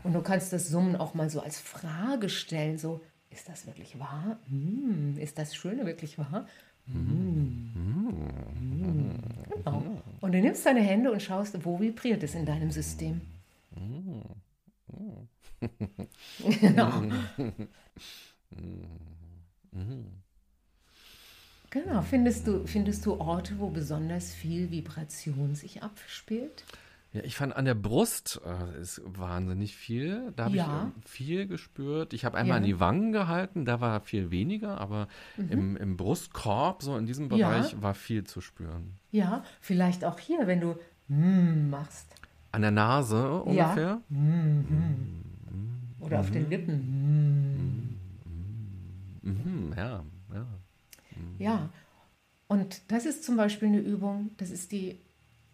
Und 0.06 0.14
du 0.14 0.22
kannst 0.22 0.54
das 0.54 0.70
Summen 0.70 0.96
auch 0.96 1.14
mal 1.14 1.30
so 1.30 1.42
als 1.42 1.60
Frage 1.60 2.30
stellen, 2.30 2.78
so, 2.78 3.02
ist 3.30 3.50
das 3.50 3.68
wirklich 3.68 4.00
wahr? 4.00 4.40
Ist 5.18 5.38
das 5.38 5.54
Schöne 5.54 5.86
wirklich 5.86 6.18
wahr? 6.18 6.48
Genau. 9.58 9.84
Und 10.22 10.32
du 10.32 10.40
nimmst 10.40 10.66
deine 10.66 10.80
Hände 10.82 11.12
und 11.12 11.22
schaust, 11.22 11.66
wo 11.66 11.82
vibriert 11.82 12.24
es 12.24 12.34
in 12.34 12.46
deinem 12.46 12.72
System. 12.72 13.20
Genau. 16.62 17.04
Genau, 21.72 22.02
findest 22.02 22.48
du, 22.48 22.66
findest 22.66 23.06
du 23.06 23.20
Orte, 23.20 23.60
wo 23.60 23.70
besonders 23.70 24.34
viel 24.34 24.72
Vibration 24.72 25.54
sich 25.54 25.84
abspielt? 25.84 26.66
Ja, 27.12 27.22
ich 27.24 27.36
fand 27.36 27.56
an 27.56 27.66
der 27.66 27.74
Brust 27.74 28.40
äh, 28.46 28.82
ist 28.82 29.02
wahnsinnig 29.06 29.76
viel. 29.76 30.32
Da 30.36 30.46
habe 30.46 30.56
ja. 30.56 30.92
ich 30.96 31.04
äh, 31.04 31.08
viel 31.08 31.48
gespürt. 31.48 32.14
Ich 32.14 32.24
habe 32.24 32.38
einmal 32.38 32.58
ja. 32.58 32.62
an 32.62 32.64
die 32.64 32.80
Wangen 32.80 33.12
gehalten, 33.12 33.66
da 33.66 33.82
war 33.82 34.02
viel 34.02 34.30
weniger, 34.30 34.80
aber 34.80 35.08
mhm. 35.38 35.50
im, 35.50 35.78
im, 35.78 35.98
Brustkorb, 35.98 36.84
so 36.84 36.98
in 36.98 37.08
diesem 37.08 37.30
Bereich, 37.30 37.74
ja. 37.74 37.82
war 37.82 37.96
viel 37.96 38.26
zu 38.26 38.42
spüren. 38.42 39.00
Ja, 39.12 39.44
vielleicht 39.60 40.06
auch 40.06 40.20
hier, 40.20 40.46
wenn 40.46 40.62
du 40.62 40.76
mm 41.08 41.70
machst. 41.70 42.16
An 42.52 42.62
der 42.62 42.72
Nase 42.72 43.42
ungefähr? 43.42 44.02
Ja. 44.10 44.18
Mm 44.18 44.66
-hmm. 44.68 45.29
Oder 46.00 46.20
auf 46.20 46.32
den 46.32 46.50
Lippen. 46.50 46.76
Mm 46.76 47.90
ja, 49.76 50.04
ja. 50.34 50.48
Ja. 51.38 51.70
Und 52.48 52.82
das 52.88 53.06
ist 53.06 53.24
zum 53.24 53.38
Beispiel 53.38 53.68
eine 53.68 53.80
Übung, 53.80 54.32
das 54.38 54.50
ist 54.50 54.72
die 54.72 55.00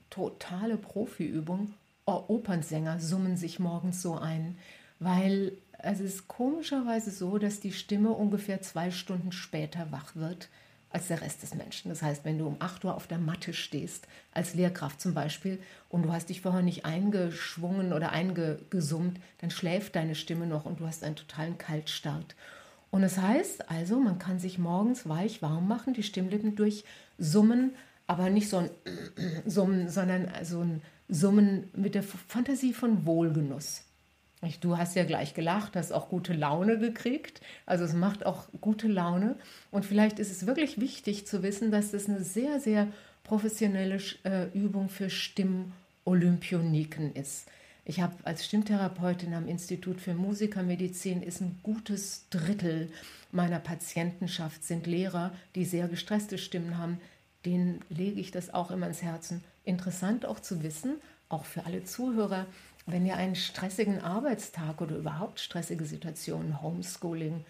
totale 0.09 0.77
Profiübung. 0.77 1.73
Oh, 2.05 2.23
Opernsänger 2.27 2.99
summen 2.99 3.35
sich 3.35 3.59
morgens 3.59 4.01
so 4.01 4.15
ein, 4.15 4.57
weil 4.99 5.53
es 5.79 5.99
ist 5.99 6.27
komischerweise 6.27 7.11
so, 7.11 7.37
dass 7.37 7.59
die 7.59 7.73
Stimme 7.73 8.11
ungefähr 8.11 8.61
zwei 8.61 8.91
Stunden 8.91 9.31
später 9.31 9.91
wach 9.91 10.15
wird 10.15 10.49
als 10.95 11.09
der 11.09 11.21
Rest 11.21 11.43
des 11.43 11.53
Menschen. 11.53 11.89
Das 11.89 12.01
heißt, 12.01 12.23
wenn 12.23 12.37
du 12.37 12.47
um 12.47 12.55
8 12.59 12.85
Uhr 12.85 12.95
auf 12.95 13.05
der 13.05 13.17
Matte 13.17 13.53
stehst, 13.53 14.07
als 14.31 14.53
Lehrkraft 14.53 15.01
zum 15.01 15.13
Beispiel, 15.13 15.59
und 15.89 16.03
du 16.03 16.13
hast 16.13 16.29
dich 16.29 16.39
vorher 16.39 16.61
nicht 16.61 16.85
eingeschwungen 16.85 17.91
oder 17.91 18.13
eingesummt, 18.13 19.19
dann 19.41 19.51
schläft 19.51 19.97
deine 19.97 20.15
Stimme 20.15 20.47
noch 20.47 20.63
und 20.63 20.79
du 20.79 20.87
hast 20.87 21.03
einen 21.03 21.17
totalen 21.17 21.57
Kaltstart. 21.57 22.35
Und 22.91 23.01
das 23.01 23.17
heißt 23.17 23.69
also, 23.69 23.99
man 23.99 24.19
kann 24.19 24.39
sich 24.39 24.57
morgens 24.57 25.09
weich 25.09 25.41
warm 25.41 25.67
machen, 25.67 25.93
die 25.93 26.03
Stimmlippen 26.03 26.55
durch 26.55 26.85
Summen, 27.17 27.75
aber 28.07 28.29
nicht 28.29 28.47
so 28.47 28.59
ein 28.59 28.69
Summen, 29.45 29.89
sondern 29.89 30.29
so 30.43 30.61
ein 30.61 30.81
Summen 31.09 31.69
mit 31.75 31.93
der 31.93 32.03
Fantasie 32.03 32.71
von 32.71 33.05
Wohlgenuss. 33.05 33.84
Du 34.59 34.77
hast 34.77 34.95
ja 34.95 35.03
gleich 35.03 35.33
gelacht, 35.33 35.75
hast 35.75 35.91
auch 35.91 36.09
gute 36.09 36.33
Laune 36.33 36.79
gekriegt. 36.79 37.41
Also 37.65 37.83
es 37.83 37.93
macht 37.93 38.25
auch 38.25 38.47
gute 38.61 38.87
Laune. 38.87 39.35
Und 39.71 39.85
vielleicht 39.85 40.19
ist 40.19 40.31
es 40.31 40.45
wirklich 40.45 40.79
wichtig 40.79 41.27
zu 41.27 41.43
wissen, 41.43 41.71
dass 41.71 41.91
das 41.91 42.07
eine 42.07 42.23
sehr, 42.23 42.59
sehr 42.59 42.87
professionelle 43.23 43.99
äh, 44.23 44.47
Übung 44.53 44.89
für 44.89 45.09
Stimmolympionike 45.09 47.11
ist. 47.15 47.47
Ich 47.87 48.01
habe 48.01 48.15
als 48.23 48.45
Stimmtherapeutin 48.45 49.35
am 49.35 49.47
Institut 49.47 50.01
für 50.01 50.15
Musikermedizin 50.15 51.21
ist 51.21 51.41
ein 51.41 51.59
gutes 51.61 52.25
Drittel 52.31 52.89
meiner 53.31 53.59
Patientenschaft 53.59 54.63
sind 54.63 54.87
Lehrer, 54.87 55.31
die 55.53 55.65
sehr 55.65 55.87
gestresste 55.87 56.39
Stimmen 56.39 56.79
haben. 56.79 56.99
Denen 57.45 57.81
lege 57.89 58.19
ich 58.19 58.31
das 58.31 58.53
auch 58.53 58.71
immer 58.71 58.87
ins 58.87 59.03
Herzen. 59.03 59.43
Interessant 59.65 60.25
auch 60.25 60.39
zu 60.39 60.63
wissen, 60.63 60.95
auch 61.29 61.45
für 61.45 61.65
alle 61.65 61.83
Zuhörer, 61.83 62.47
wenn 62.85 63.05
ihr 63.05 63.17
einen 63.17 63.35
stressigen 63.35 64.01
Arbeitstag 64.01 64.81
oder 64.81 64.95
überhaupt 64.95 65.39
stressige 65.39 65.85
Situationen, 65.85 66.61
Homeschooling, 66.61 67.43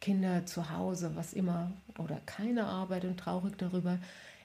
Kinder 0.00 0.44
zu 0.46 0.70
Hause, 0.70 1.12
was 1.14 1.32
immer, 1.32 1.72
oder 1.98 2.20
keine 2.26 2.66
Arbeit 2.66 3.04
und 3.04 3.18
traurig 3.18 3.56
darüber, 3.56 3.98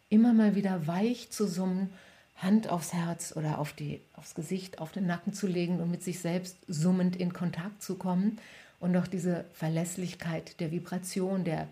immer 0.09 0.33
mal 0.33 0.55
wieder 0.55 0.87
weich 0.87 1.31
zu 1.31 1.47
summen, 1.47 1.89
Hand 2.37 2.69
aufs 2.69 2.93
Herz 2.93 3.33
oder 3.35 3.57
auf 3.57 3.73
die, 3.73 3.99
aufs 4.13 4.35
Gesicht, 4.35 4.79
auf 4.79 4.91
den 4.91 5.07
Nacken 5.07 5.33
zu 5.33 5.47
legen 5.47 5.79
und 5.79 5.89
mit 5.89 6.03
sich 6.03 6.19
selbst 6.19 6.55
summend 6.67 7.15
in 7.15 7.33
Kontakt 7.33 7.81
zu 7.81 7.95
kommen 7.95 8.37
und 8.79 8.95
auch 8.95 9.07
diese 9.07 9.45
Verlässlichkeit 9.53 10.59
der 10.59 10.71
Vibration, 10.71 11.43
der, 11.43 11.67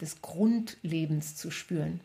des 0.00 0.22
Grundlebens 0.22 1.36
zu 1.36 1.50
spüren. 1.50 2.00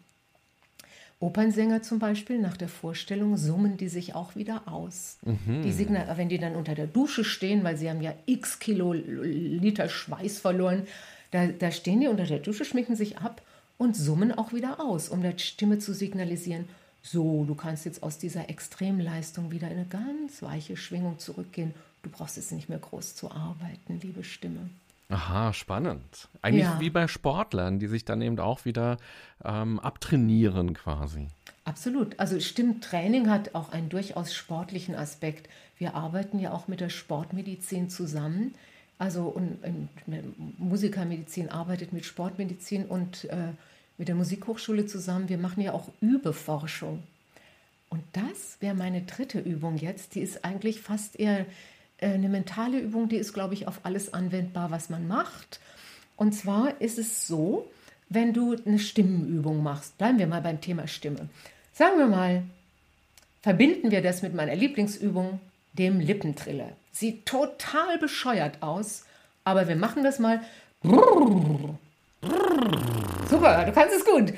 Opernsänger 1.24 1.82
zum 1.82 2.00
Beispiel, 2.00 2.40
nach 2.40 2.58
der 2.58 2.68
Vorstellung 2.68 3.38
summen 3.38 3.78
die 3.78 3.88
sich 3.88 4.14
auch 4.14 4.36
wieder 4.36 4.64
aus. 4.68 5.18
Mhm. 5.24 5.64
Die 5.64 5.72
Signal, 5.72 6.12
wenn 6.18 6.30
die 6.30 6.38
dann 6.38 6.56
unter 6.56 6.76
der 6.76 6.88
Dusche 6.88 7.24
stehen, 7.24 7.64
weil 7.64 7.78
sie 7.78 7.90
haben 7.90 8.02
ja 8.02 8.14
x 8.26 8.60
Kiloliter 8.60 9.88
Schweiß 9.88 10.40
verloren, 10.40 10.84
da, 11.32 11.48
da 11.48 11.72
stehen 11.72 12.02
die 12.02 12.08
unter 12.08 12.26
der 12.26 12.40
Dusche, 12.40 12.66
schminken 12.66 12.96
sich 12.96 13.18
ab 13.20 13.42
und 13.78 13.96
summen 13.96 14.32
auch 14.32 14.54
wieder 14.54 14.80
aus, 14.80 15.10
um 15.10 15.22
der 15.22 15.38
Stimme 15.38 15.80
zu 15.80 15.94
signalisieren, 15.94 16.66
so, 17.06 17.44
du 17.44 17.54
kannst 17.54 17.86
jetzt 17.86 18.02
aus 18.02 18.18
dieser 18.18 18.50
Extremleistung 18.50 19.52
wieder 19.52 19.68
in 19.68 19.78
eine 19.78 19.86
ganz 19.86 20.42
weiche 20.42 20.78
Schwingung 20.78 21.20
zurückgehen. 21.20 21.74
Du 22.02 22.10
brauchst 22.10 22.38
jetzt 22.38 22.54
nicht 22.54 22.70
mehr 22.70 22.80
groß 22.80 23.16
zu 23.16 23.30
arbeiten, 23.30 24.00
liebe 24.02 24.24
Stimme. 24.24 24.70
Aha, 25.10 25.54
spannend. 25.54 26.30
Eigentlich 26.42 26.64
ja. 26.64 26.80
wie 26.80 26.90
bei 26.90 27.08
Sportlern, 27.08 27.80
die 27.80 27.88
sich 27.88 28.06
dann 28.06 28.22
eben 28.22 28.40
auch 28.40 28.66
wieder 28.66 28.98
ähm, 29.44 29.80
abtrainieren 29.80 30.74
quasi. 30.74 31.28
Absolut. 31.66 32.20
Also 32.20 32.40
Stimmtraining 32.40 33.30
hat 33.30 33.56
auch 33.56 33.72
einen 33.72 33.90
durchaus 33.90 34.34
sportlichen 34.34 34.96
Aspekt. 34.96 35.50
Wir 35.78 35.96
arbeiten 35.96 36.40
ja 36.40 36.52
auch 36.52 36.68
mit 36.68 36.82
der 36.82 36.90
Sportmedizin 36.90 37.90
zusammen. 37.90 38.54
Also 38.98 39.24
und, 39.24 39.64
und 39.64 39.90
Musikermedizin 40.58 41.50
arbeitet 41.50 41.94
mit 41.94 42.06
Sportmedizin 42.06 42.86
und 42.86 43.26
äh, 43.26 43.54
mit 43.98 44.08
der 44.08 44.16
Musikhochschule 44.16 44.86
zusammen. 44.86 45.30
Wir 45.30 45.38
machen 45.38 45.62
ja 45.62 45.74
auch 45.74 45.90
Übeforschung. 46.02 47.04
Und 47.90 48.04
das 48.14 48.58
wäre 48.60 48.76
meine 48.76 49.04
dritte 49.04 49.40
Übung 49.40 49.78
jetzt. 49.78 50.16
Die 50.16 50.22
ist 50.22 50.44
eigentlich 50.44 50.82
fast 50.82 51.20
eher 51.20 51.46
eine 52.02 52.30
mentale 52.30 52.80
Übung, 52.80 53.10
die 53.10 53.18
ist, 53.18 53.34
glaube 53.34 53.54
ich, 53.54 53.68
auf 53.68 53.82
alles 53.84 54.14
anwendbar, 54.14 54.72
was 54.72 54.90
man 54.90 55.08
macht. 55.08 55.60
Und 56.16 56.34
zwar 56.34 56.80
ist 56.82 56.98
es 57.00 57.28
so, 57.28 57.70
wenn 58.10 58.34
du 58.34 58.56
eine 58.66 58.80
Stimmenübung 58.80 59.64
machst, 59.64 59.98
bleiben 59.98 60.20
wir 60.20 60.28
mal 60.28 60.42
beim 60.42 60.62
Thema 60.62 60.88
Stimme. 60.88 61.30
Sagen 61.74 61.98
wir 61.98 62.08
mal, 62.08 62.44
verbinden 63.42 63.92
wir 63.92 64.02
das 64.02 64.22
mit 64.22 64.34
meiner 64.34 64.56
Lieblingsübung, 64.56 65.40
dem 65.74 66.00
Lippentriller. 66.00 66.70
Sieht 66.92 67.26
total 67.26 67.98
bescheuert 67.98 68.62
aus, 68.62 69.06
aber 69.44 69.68
wir 69.68 69.76
machen 69.76 70.04
das 70.04 70.20
mal. 70.20 70.42
Super, 73.30 73.66
du 73.66 73.72
kannst 73.72 73.96
es 73.96 74.06
gut. 74.06 74.34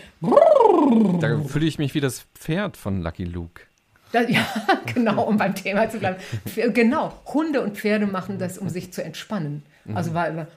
Da 1.21 1.43
fühle 1.43 1.65
ich 1.65 1.77
mich 1.77 1.93
wie 1.93 1.99
das 1.99 2.21
Pferd 2.35 2.77
von 2.77 3.01
Lucky 3.01 3.25
Luke. 3.25 3.63
Das, 4.11 4.29
ja, 4.29 4.45
genau, 4.93 5.23
um 5.23 5.37
beim 5.37 5.55
Thema 5.55 5.89
zu 5.89 5.99
bleiben. 5.99 6.17
Genau, 6.73 7.13
Hunde 7.33 7.61
und 7.61 7.77
Pferde 7.77 8.07
machen 8.07 8.39
das, 8.39 8.57
um 8.57 8.69
sich 8.69 8.93
zu 8.93 9.03
entspannen. 9.03 9.63
Also 9.93 10.15
weil 10.15 10.47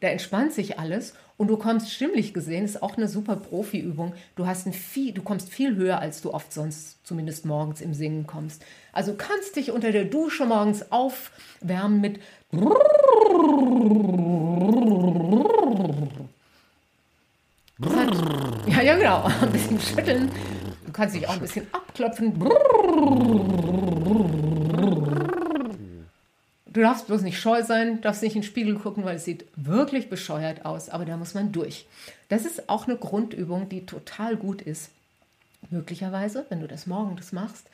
da 0.00 0.08
entspannt 0.08 0.52
sich 0.52 0.78
alles 0.78 1.14
und 1.36 1.48
du 1.48 1.56
kommst 1.56 1.92
stimmlich 1.92 2.32
gesehen, 2.32 2.64
ist 2.64 2.82
auch 2.82 2.96
eine 2.96 3.08
super 3.08 3.34
Profi-Übung. 3.34 4.14
Du 4.36 4.46
hast 4.46 4.66
ein 4.66 4.72
viel, 4.72 5.12
du 5.12 5.22
kommst 5.22 5.48
viel 5.48 5.74
höher, 5.74 5.98
als 5.98 6.22
du 6.22 6.32
oft 6.32 6.52
sonst, 6.52 7.04
zumindest 7.04 7.44
morgens 7.44 7.80
im 7.80 7.94
Singen 7.94 8.26
kommst. 8.26 8.64
Also 8.92 9.14
kannst 9.18 9.56
dich 9.56 9.72
unter 9.72 9.90
der 9.90 10.04
Dusche 10.04 10.46
morgens 10.46 10.92
aufwärmen 10.92 12.00
mit 12.00 12.20
ja, 18.66 18.82
ja, 18.82 18.96
genau. 18.96 19.24
Ein 19.24 19.50
bisschen 19.50 19.80
schütteln. 19.80 20.30
Du 20.92 20.98
kannst 20.98 21.14
dich 21.14 21.26
auch 21.26 21.32
ein 21.32 21.40
bisschen 21.40 21.66
abklopfen. 21.72 22.38
Du 26.66 26.80
darfst 26.82 27.06
bloß 27.06 27.22
nicht 27.22 27.40
scheu 27.40 27.62
sein, 27.62 28.02
darfst 28.02 28.22
nicht 28.22 28.36
in 28.36 28.42
den 28.42 28.46
Spiegel 28.46 28.74
gucken, 28.74 29.02
weil 29.02 29.16
es 29.16 29.24
sieht 29.24 29.46
wirklich 29.56 30.10
bescheuert 30.10 30.66
aus, 30.66 30.90
aber 30.90 31.06
da 31.06 31.16
muss 31.16 31.32
man 31.32 31.50
durch. 31.50 31.86
Das 32.28 32.44
ist 32.44 32.68
auch 32.68 32.86
eine 32.86 32.98
Grundübung, 32.98 33.70
die 33.70 33.86
total 33.86 34.36
gut 34.36 34.60
ist. 34.60 34.90
Möglicherweise, 35.70 36.44
wenn 36.50 36.60
du 36.60 36.68
das 36.68 36.86
morgens 36.86 37.32
machst, 37.32 37.68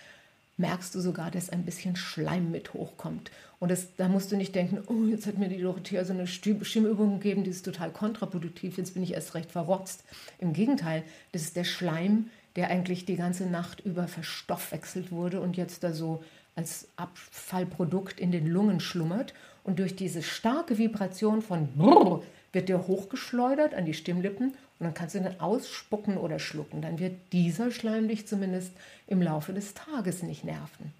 merkst 0.56 0.94
du 0.94 1.00
sogar, 1.00 1.32
dass 1.32 1.50
ein 1.50 1.64
bisschen 1.64 1.96
Schleim 1.96 2.52
mit 2.52 2.72
hochkommt. 2.72 3.32
Und 3.58 3.72
das, 3.72 3.96
da 3.96 4.06
musst 4.06 4.30
du 4.30 4.36
nicht 4.36 4.54
denken, 4.54 4.78
oh, 4.86 5.08
jetzt 5.08 5.26
hat 5.26 5.38
mir 5.38 5.48
die 5.48 5.60
Dorothea 5.60 6.04
so 6.04 6.12
eine 6.12 6.28
Stimmübung 6.28 7.18
gegeben, 7.18 7.42
die 7.42 7.50
ist 7.50 7.64
total 7.64 7.90
kontraproduktiv, 7.90 8.78
jetzt 8.78 8.94
bin 8.94 9.02
ich 9.02 9.14
erst 9.14 9.34
recht 9.34 9.50
verrotzt. 9.50 10.04
Im 10.38 10.52
Gegenteil, 10.52 11.02
das 11.32 11.42
ist 11.42 11.56
der 11.56 11.64
Schleim, 11.64 12.30
der 12.58 12.70
eigentlich 12.70 13.04
die 13.04 13.14
ganze 13.14 13.46
Nacht 13.46 13.78
über 13.78 14.08
verstoffwechselt 14.08 15.12
wurde 15.12 15.40
und 15.40 15.56
jetzt 15.56 15.84
da 15.84 15.92
so 15.92 16.24
als 16.56 16.88
Abfallprodukt 16.96 18.18
in 18.18 18.32
den 18.32 18.48
Lungen 18.48 18.80
schlummert. 18.80 19.32
Und 19.62 19.78
durch 19.78 19.94
diese 19.94 20.24
starke 20.24 20.76
Vibration 20.76 21.40
von 21.40 21.68
Brrr 21.76 22.20
wird 22.52 22.68
der 22.68 22.88
hochgeschleudert 22.88 23.74
an 23.74 23.84
die 23.84 23.94
Stimmlippen 23.94 24.54
und 24.80 24.84
dann 24.84 24.92
kannst 24.92 25.14
du 25.14 25.20
ihn 25.20 25.38
ausspucken 25.38 26.16
oder 26.16 26.40
schlucken. 26.40 26.82
Dann 26.82 26.98
wird 26.98 27.14
dieser 27.30 27.70
Schleim 27.70 28.08
dich 28.08 28.26
zumindest 28.26 28.72
im 29.06 29.22
Laufe 29.22 29.52
des 29.52 29.74
Tages 29.74 30.24
nicht 30.24 30.42
nerven. 30.42 30.92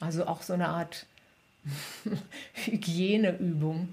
Also 0.00 0.26
auch 0.26 0.40
so 0.40 0.54
eine 0.54 0.68
Art 0.68 1.04
Hygieneübung. 2.54 3.90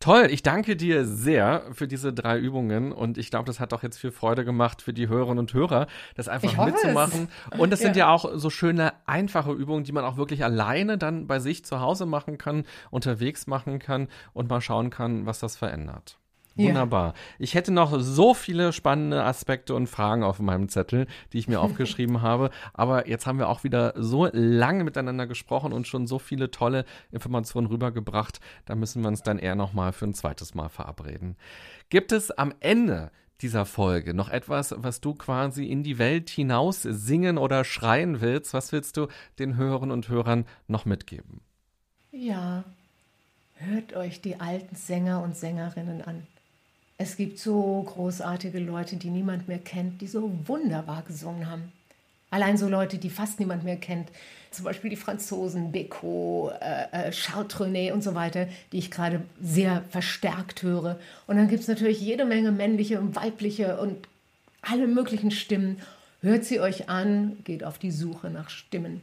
Toll, 0.00 0.28
ich 0.30 0.44
danke 0.44 0.76
dir 0.76 1.04
sehr 1.04 1.64
für 1.72 1.88
diese 1.88 2.12
drei 2.12 2.38
Übungen 2.38 2.92
und 2.92 3.18
ich 3.18 3.30
glaube, 3.30 3.46
das 3.46 3.58
hat 3.58 3.72
auch 3.72 3.82
jetzt 3.82 3.98
viel 3.98 4.12
Freude 4.12 4.44
gemacht 4.44 4.80
für 4.80 4.92
die 4.92 5.08
Hörerinnen 5.08 5.40
und 5.40 5.52
Hörer, 5.52 5.88
das 6.14 6.28
einfach 6.28 6.64
mitzumachen. 6.64 7.28
Es. 7.50 7.58
Und 7.58 7.72
das 7.72 7.80
sind 7.80 7.96
ja 7.96 8.08
auch 8.08 8.30
so 8.34 8.48
schöne, 8.48 8.92
einfache 9.06 9.50
Übungen, 9.50 9.82
die 9.82 9.90
man 9.90 10.04
auch 10.04 10.16
wirklich 10.16 10.44
alleine 10.44 10.98
dann 10.98 11.26
bei 11.26 11.40
sich 11.40 11.64
zu 11.64 11.80
Hause 11.80 12.06
machen 12.06 12.38
kann, 12.38 12.64
unterwegs 12.90 13.48
machen 13.48 13.80
kann 13.80 14.06
und 14.32 14.48
mal 14.48 14.60
schauen 14.60 14.90
kann, 14.90 15.26
was 15.26 15.40
das 15.40 15.56
verändert. 15.56 16.18
Wunderbar. 16.58 17.08
Ja. 17.08 17.14
Ich 17.38 17.54
hätte 17.54 17.72
noch 17.72 18.00
so 18.00 18.34
viele 18.34 18.72
spannende 18.72 19.22
Aspekte 19.24 19.74
und 19.74 19.86
Fragen 19.86 20.24
auf 20.24 20.40
meinem 20.40 20.68
Zettel, 20.68 21.06
die 21.32 21.38
ich 21.38 21.48
mir 21.48 21.60
aufgeschrieben 21.62 22.20
habe. 22.20 22.50
Aber 22.74 23.08
jetzt 23.08 23.26
haben 23.26 23.38
wir 23.38 23.48
auch 23.48 23.64
wieder 23.64 23.94
so 23.96 24.28
lange 24.32 24.84
miteinander 24.84 25.26
gesprochen 25.26 25.72
und 25.72 25.86
schon 25.86 26.06
so 26.06 26.18
viele 26.18 26.50
tolle 26.50 26.84
Informationen 27.12 27.68
rübergebracht. 27.68 28.40
Da 28.66 28.74
müssen 28.74 29.02
wir 29.02 29.08
uns 29.08 29.22
dann 29.22 29.38
eher 29.38 29.54
nochmal 29.54 29.92
für 29.92 30.06
ein 30.06 30.14
zweites 30.14 30.54
Mal 30.54 30.68
verabreden. 30.68 31.36
Gibt 31.88 32.12
es 32.12 32.30
am 32.30 32.52
Ende 32.60 33.10
dieser 33.40 33.64
Folge 33.64 34.14
noch 34.14 34.28
etwas, 34.28 34.74
was 34.76 35.00
du 35.00 35.14
quasi 35.14 35.66
in 35.66 35.82
die 35.82 35.98
Welt 35.98 36.28
hinaus 36.28 36.82
singen 36.82 37.38
oder 37.38 37.64
schreien 37.64 38.20
willst? 38.20 38.52
Was 38.52 38.72
willst 38.72 38.96
du 38.96 39.06
den 39.38 39.56
Hörern 39.56 39.90
und 39.90 40.08
Hörern 40.08 40.44
noch 40.66 40.84
mitgeben? 40.84 41.40
Ja, 42.10 42.64
hört 43.54 43.94
euch 43.94 44.20
die 44.20 44.40
alten 44.40 44.74
Sänger 44.74 45.22
und 45.22 45.36
Sängerinnen 45.36 46.02
an. 46.02 46.26
Es 47.00 47.16
gibt 47.16 47.38
so 47.38 47.84
großartige 47.84 48.58
Leute, 48.58 48.96
die 48.96 49.10
niemand 49.10 49.46
mehr 49.46 49.60
kennt, 49.60 50.00
die 50.00 50.08
so 50.08 50.32
wunderbar 50.46 51.02
gesungen 51.02 51.48
haben. 51.48 51.72
Allein 52.30 52.58
so 52.58 52.68
Leute, 52.68 52.98
die 52.98 53.08
fast 53.08 53.38
niemand 53.38 53.62
mehr 53.62 53.76
kennt, 53.76 54.10
zum 54.50 54.64
Beispiel 54.64 54.90
die 54.90 54.96
Franzosen, 54.96 55.70
Beko, 55.70 56.50
äh, 56.60 57.08
äh, 57.08 57.10
Charles 57.12 57.48
Trenet 57.48 57.92
und 57.92 58.02
so 58.02 58.16
weiter, 58.16 58.48
die 58.72 58.78
ich 58.78 58.90
gerade 58.90 59.22
sehr 59.40 59.84
verstärkt 59.90 60.62
höre. 60.62 60.98
Und 61.28 61.36
dann 61.36 61.48
gibt 61.48 61.62
es 61.62 61.68
natürlich 61.68 62.00
jede 62.00 62.24
Menge 62.24 62.50
männliche 62.50 62.98
und 63.00 63.14
weibliche 63.14 63.78
und 63.80 64.08
alle 64.60 64.88
möglichen 64.88 65.30
Stimmen. 65.30 65.80
Hört 66.20 66.44
sie 66.44 66.58
euch 66.58 66.88
an, 66.88 67.38
geht 67.44 67.62
auf 67.62 67.78
die 67.78 67.92
Suche 67.92 68.28
nach 68.28 68.50
Stimmen. 68.50 69.02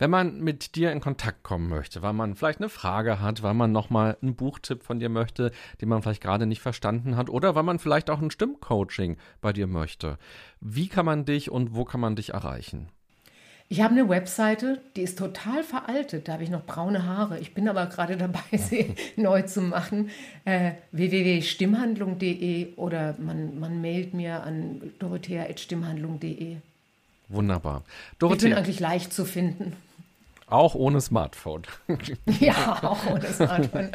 Wenn 0.00 0.08
man 0.08 0.40
mit 0.40 0.76
dir 0.76 0.92
in 0.92 1.00
Kontakt 1.00 1.42
kommen 1.42 1.68
möchte, 1.68 2.00
weil 2.00 2.14
man 2.14 2.34
vielleicht 2.34 2.58
eine 2.58 2.70
Frage 2.70 3.20
hat, 3.20 3.42
weil 3.42 3.52
man 3.52 3.70
nochmal 3.70 4.16
einen 4.22 4.34
Buchtipp 4.34 4.82
von 4.82 4.98
dir 4.98 5.10
möchte, 5.10 5.52
den 5.82 5.90
man 5.90 6.00
vielleicht 6.00 6.22
gerade 6.22 6.46
nicht 6.46 6.62
verstanden 6.62 7.18
hat, 7.18 7.28
oder 7.28 7.54
weil 7.54 7.64
man 7.64 7.78
vielleicht 7.78 8.08
auch 8.08 8.22
ein 8.22 8.30
Stimmcoaching 8.30 9.18
bei 9.42 9.52
dir 9.52 9.66
möchte, 9.66 10.16
wie 10.62 10.88
kann 10.88 11.04
man 11.04 11.26
dich 11.26 11.50
und 11.50 11.74
wo 11.74 11.84
kann 11.84 12.00
man 12.00 12.16
dich 12.16 12.30
erreichen? 12.30 12.88
Ich 13.68 13.82
habe 13.82 13.92
eine 13.92 14.08
Webseite, 14.08 14.80
die 14.96 15.02
ist 15.02 15.18
total 15.18 15.62
veraltet. 15.62 16.28
Da 16.28 16.32
habe 16.32 16.44
ich 16.44 16.50
noch 16.50 16.64
braune 16.64 17.04
Haare. 17.04 17.38
Ich 17.38 17.52
bin 17.52 17.68
aber 17.68 17.84
gerade 17.84 18.16
dabei, 18.16 18.56
sie 18.56 18.94
neu 19.16 19.42
zu 19.42 19.60
machen. 19.60 20.08
Äh, 20.46 20.72
www.stimmhandlung.de 20.92 22.74
oder 22.76 23.16
man, 23.18 23.60
man 23.60 23.82
mailt 23.82 24.14
mir 24.14 24.44
an 24.44 24.80
dorothea.stimmhandlung.de. 24.98 26.56
Wunderbar. 27.28 27.84
Dorothea. 28.18 28.48
Ich 28.48 28.54
bin 28.54 28.58
eigentlich 28.64 28.80
leicht 28.80 29.12
zu 29.12 29.26
finden. 29.26 29.76
Auch 30.50 30.74
ohne 30.74 31.00
Smartphone. 31.00 31.62
Ja, 32.40 32.78
auch 32.82 33.10
ohne 33.10 33.26
Smartphone. 33.26 33.90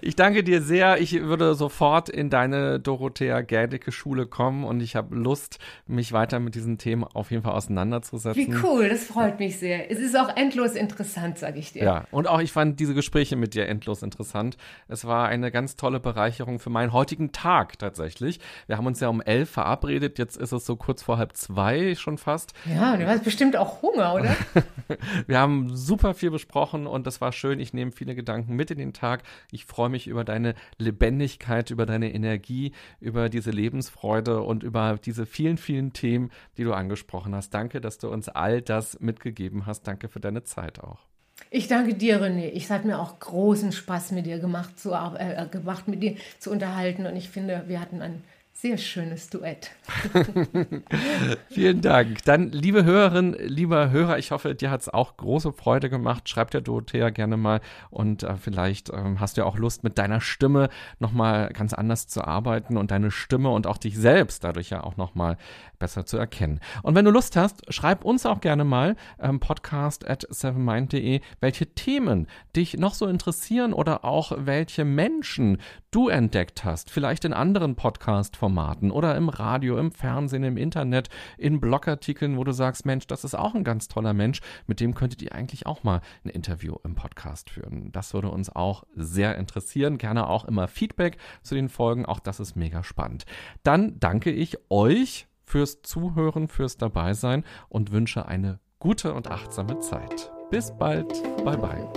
Ich 0.00 0.16
danke 0.16 0.42
dir 0.42 0.60
sehr. 0.60 1.00
Ich 1.00 1.20
würde 1.22 1.54
sofort 1.54 2.08
in 2.08 2.30
deine 2.30 2.80
Dorothea 2.80 3.42
Gädecke 3.42 3.92
Schule 3.92 4.26
kommen 4.26 4.64
und 4.64 4.80
ich 4.80 4.96
habe 4.96 5.14
Lust, 5.14 5.58
mich 5.86 6.12
weiter 6.12 6.40
mit 6.40 6.54
diesen 6.54 6.78
Themen 6.78 7.04
auf 7.04 7.30
jeden 7.30 7.42
Fall 7.42 7.52
auseinanderzusetzen. 7.52 8.46
Wie 8.46 8.56
cool, 8.66 8.88
das 8.88 9.04
freut 9.04 9.38
mich 9.38 9.58
sehr. 9.58 9.90
Es 9.90 9.98
ist 9.98 10.16
auch 10.16 10.36
endlos 10.36 10.72
interessant, 10.74 11.38
sage 11.38 11.58
ich 11.58 11.72
dir. 11.72 11.84
Ja, 11.84 12.04
und 12.10 12.26
auch 12.28 12.40
ich 12.40 12.52
fand 12.52 12.80
diese 12.80 12.94
Gespräche 12.94 13.36
mit 13.36 13.54
dir 13.54 13.68
endlos 13.68 14.02
interessant. 14.02 14.56
Es 14.88 15.04
war 15.04 15.28
eine 15.28 15.50
ganz 15.50 15.76
tolle 15.76 16.00
Bereicherung 16.00 16.58
für 16.58 16.70
meinen 16.70 16.92
heutigen 16.92 17.32
Tag 17.32 17.78
tatsächlich. 17.78 18.40
Wir 18.66 18.76
haben 18.76 18.86
uns 18.86 19.00
ja 19.00 19.08
um 19.08 19.20
elf 19.20 19.50
verabredet, 19.50 20.18
jetzt 20.18 20.36
ist 20.36 20.52
es 20.52 20.66
so 20.66 20.76
kurz 20.76 21.02
vor 21.02 21.18
halb 21.18 21.36
zwei 21.36 21.94
schon 21.94 22.18
fast. 22.18 22.52
Ja, 22.64 22.96
du 22.96 23.06
hast 23.06 23.24
bestimmt 23.24 23.56
auch 23.56 23.82
Hunger, 23.82 24.14
oder? 24.14 24.36
Wir 25.26 25.38
haben 25.38 25.74
super 25.86 26.14
viel 26.14 26.30
besprochen 26.30 26.86
und 26.86 27.06
das 27.06 27.20
war 27.20 27.32
schön. 27.32 27.60
Ich 27.60 27.72
nehme 27.72 27.92
viele 27.92 28.14
Gedanken 28.14 28.54
mit 28.54 28.70
in 28.70 28.78
den 28.78 28.92
Tag. 28.92 29.22
Ich 29.50 29.64
freue 29.64 29.88
mich 29.88 30.06
über 30.06 30.24
deine 30.24 30.54
Lebendigkeit, 30.78 31.70
über 31.70 31.86
deine 31.86 32.12
Energie, 32.12 32.72
über 33.00 33.28
diese 33.28 33.50
Lebensfreude 33.50 34.42
und 34.42 34.62
über 34.62 34.98
diese 35.02 35.24
vielen, 35.24 35.56
vielen 35.56 35.92
Themen, 35.92 36.30
die 36.56 36.64
du 36.64 36.72
angesprochen 36.72 37.34
hast. 37.34 37.54
Danke, 37.54 37.80
dass 37.80 37.98
du 37.98 38.08
uns 38.08 38.28
all 38.28 38.60
das 38.60 39.00
mitgegeben 39.00 39.66
hast. 39.66 39.86
Danke 39.86 40.08
für 40.08 40.20
deine 40.20 40.42
Zeit 40.42 40.80
auch. 40.80 41.06
Ich 41.50 41.68
danke 41.68 41.94
dir, 41.94 42.20
René. 42.20 42.48
Ich 42.48 42.70
hat 42.70 42.84
mir 42.84 42.98
auch 42.98 43.20
großen 43.20 43.72
Spaß 43.72 44.12
mit 44.12 44.26
dir 44.26 44.38
gemacht, 44.38 44.78
zu, 44.78 44.92
äh, 44.92 45.46
gemacht, 45.50 45.86
mit 45.86 46.02
dir 46.02 46.16
zu 46.38 46.50
unterhalten. 46.50 47.06
Und 47.06 47.14
ich 47.16 47.28
finde, 47.28 47.64
wir 47.66 47.80
hatten 47.80 48.02
ein 48.02 48.24
sehr 48.66 48.78
schönes 48.78 49.30
Duett. 49.30 49.70
Vielen 51.50 51.80
Dank. 51.82 52.24
Dann, 52.24 52.50
liebe 52.50 52.84
Hörerin, 52.84 53.36
lieber 53.38 53.90
Hörer, 53.90 54.18
ich 54.18 54.32
hoffe, 54.32 54.56
dir 54.56 54.72
hat 54.72 54.80
es 54.80 54.88
auch 54.88 55.16
große 55.16 55.52
Freude 55.52 55.88
gemacht. 55.88 56.28
Schreib 56.28 56.50
der 56.50 56.62
Dorothea 56.62 57.10
gerne 57.10 57.36
mal 57.36 57.60
und 57.90 58.24
äh, 58.24 58.36
vielleicht 58.36 58.90
ähm, 58.90 59.20
hast 59.20 59.36
du 59.36 59.42
ja 59.42 59.46
auch 59.46 59.56
Lust, 59.56 59.84
mit 59.84 59.98
deiner 59.98 60.20
Stimme 60.20 60.68
nochmal 60.98 61.50
ganz 61.50 61.74
anders 61.74 62.08
zu 62.08 62.24
arbeiten 62.24 62.76
und 62.76 62.90
deine 62.90 63.12
Stimme 63.12 63.50
und 63.50 63.68
auch 63.68 63.78
dich 63.78 63.96
selbst 63.96 64.42
dadurch 64.42 64.70
ja 64.70 64.82
auch 64.82 64.96
nochmal 64.96 65.36
besser 65.78 66.06
zu 66.06 66.16
erkennen. 66.16 66.60
Und 66.82 66.94
wenn 66.94 67.04
du 67.04 67.10
Lust 67.10 67.36
hast, 67.36 67.72
schreib 67.72 68.04
uns 68.04 68.26
auch 68.26 68.40
gerne 68.40 68.64
mal 68.64 68.96
ähm, 69.20 69.40
podcast 69.40 70.08
at 70.08 70.26
sevenmind.de, 70.28 71.20
welche 71.40 71.66
Themen 71.74 72.26
dich 72.54 72.76
noch 72.76 72.94
so 72.94 73.06
interessieren 73.06 73.72
oder 73.72 74.04
auch 74.04 74.32
welche 74.36 74.84
Menschen 74.84 75.58
du 75.90 76.08
entdeckt 76.08 76.64
hast, 76.64 76.90
vielleicht 76.90 77.24
in 77.24 77.32
anderen 77.32 77.74
Podcast-Formaten 77.74 78.90
oder 78.90 79.16
im 79.16 79.28
Radio, 79.28 79.78
im 79.78 79.92
Fernsehen, 79.92 80.44
im 80.44 80.56
Internet, 80.56 81.08
in 81.38 81.60
Blogartikeln, 81.60 82.36
wo 82.36 82.44
du 82.44 82.52
sagst, 82.52 82.84
Mensch, 82.84 83.06
das 83.06 83.24
ist 83.24 83.34
auch 83.34 83.54
ein 83.54 83.64
ganz 83.64 83.88
toller 83.88 84.12
Mensch, 84.12 84.40
mit 84.66 84.80
dem 84.80 84.94
könntet 84.94 85.22
ihr 85.22 85.34
eigentlich 85.34 85.66
auch 85.66 85.84
mal 85.84 86.02
ein 86.24 86.28
Interview 86.28 86.76
im 86.84 86.94
Podcast 86.94 87.50
führen. 87.50 87.92
Das 87.92 88.12
würde 88.12 88.30
uns 88.30 88.54
auch 88.54 88.84
sehr 88.94 89.38
interessieren. 89.38 89.98
Gerne 89.98 90.28
auch 90.28 90.44
immer 90.44 90.68
Feedback 90.68 91.16
zu 91.42 91.54
den 91.54 91.68
Folgen, 91.68 92.04
auch 92.04 92.20
das 92.20 92.40
ist 92.40 92.56
mega 92.56 92.82
spannend. 92.82 93.24
Dann 93.62 93.98
danke 93.98 94.30
ich 94.30 94.58
euch 94.70 95.26
fürs 95.46 95.82
Zuhören, 95.82 96.48
fürs 96.48 96.76
Dabeisein 96.76 97.44
und 97.68 97.92
wünsche 97.92 98.26
eine 98.26 98.60
gute 98.78 99.14
und 99.14 99.30
achtsame 99.30 99.78
Zeit. 99.80 100.30
Bis 100.50 100.76
bald. 100.76 101.08
Bye 101.44 101.56
bye. 101.56 101.88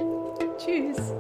Tschüss. 0.58 1.14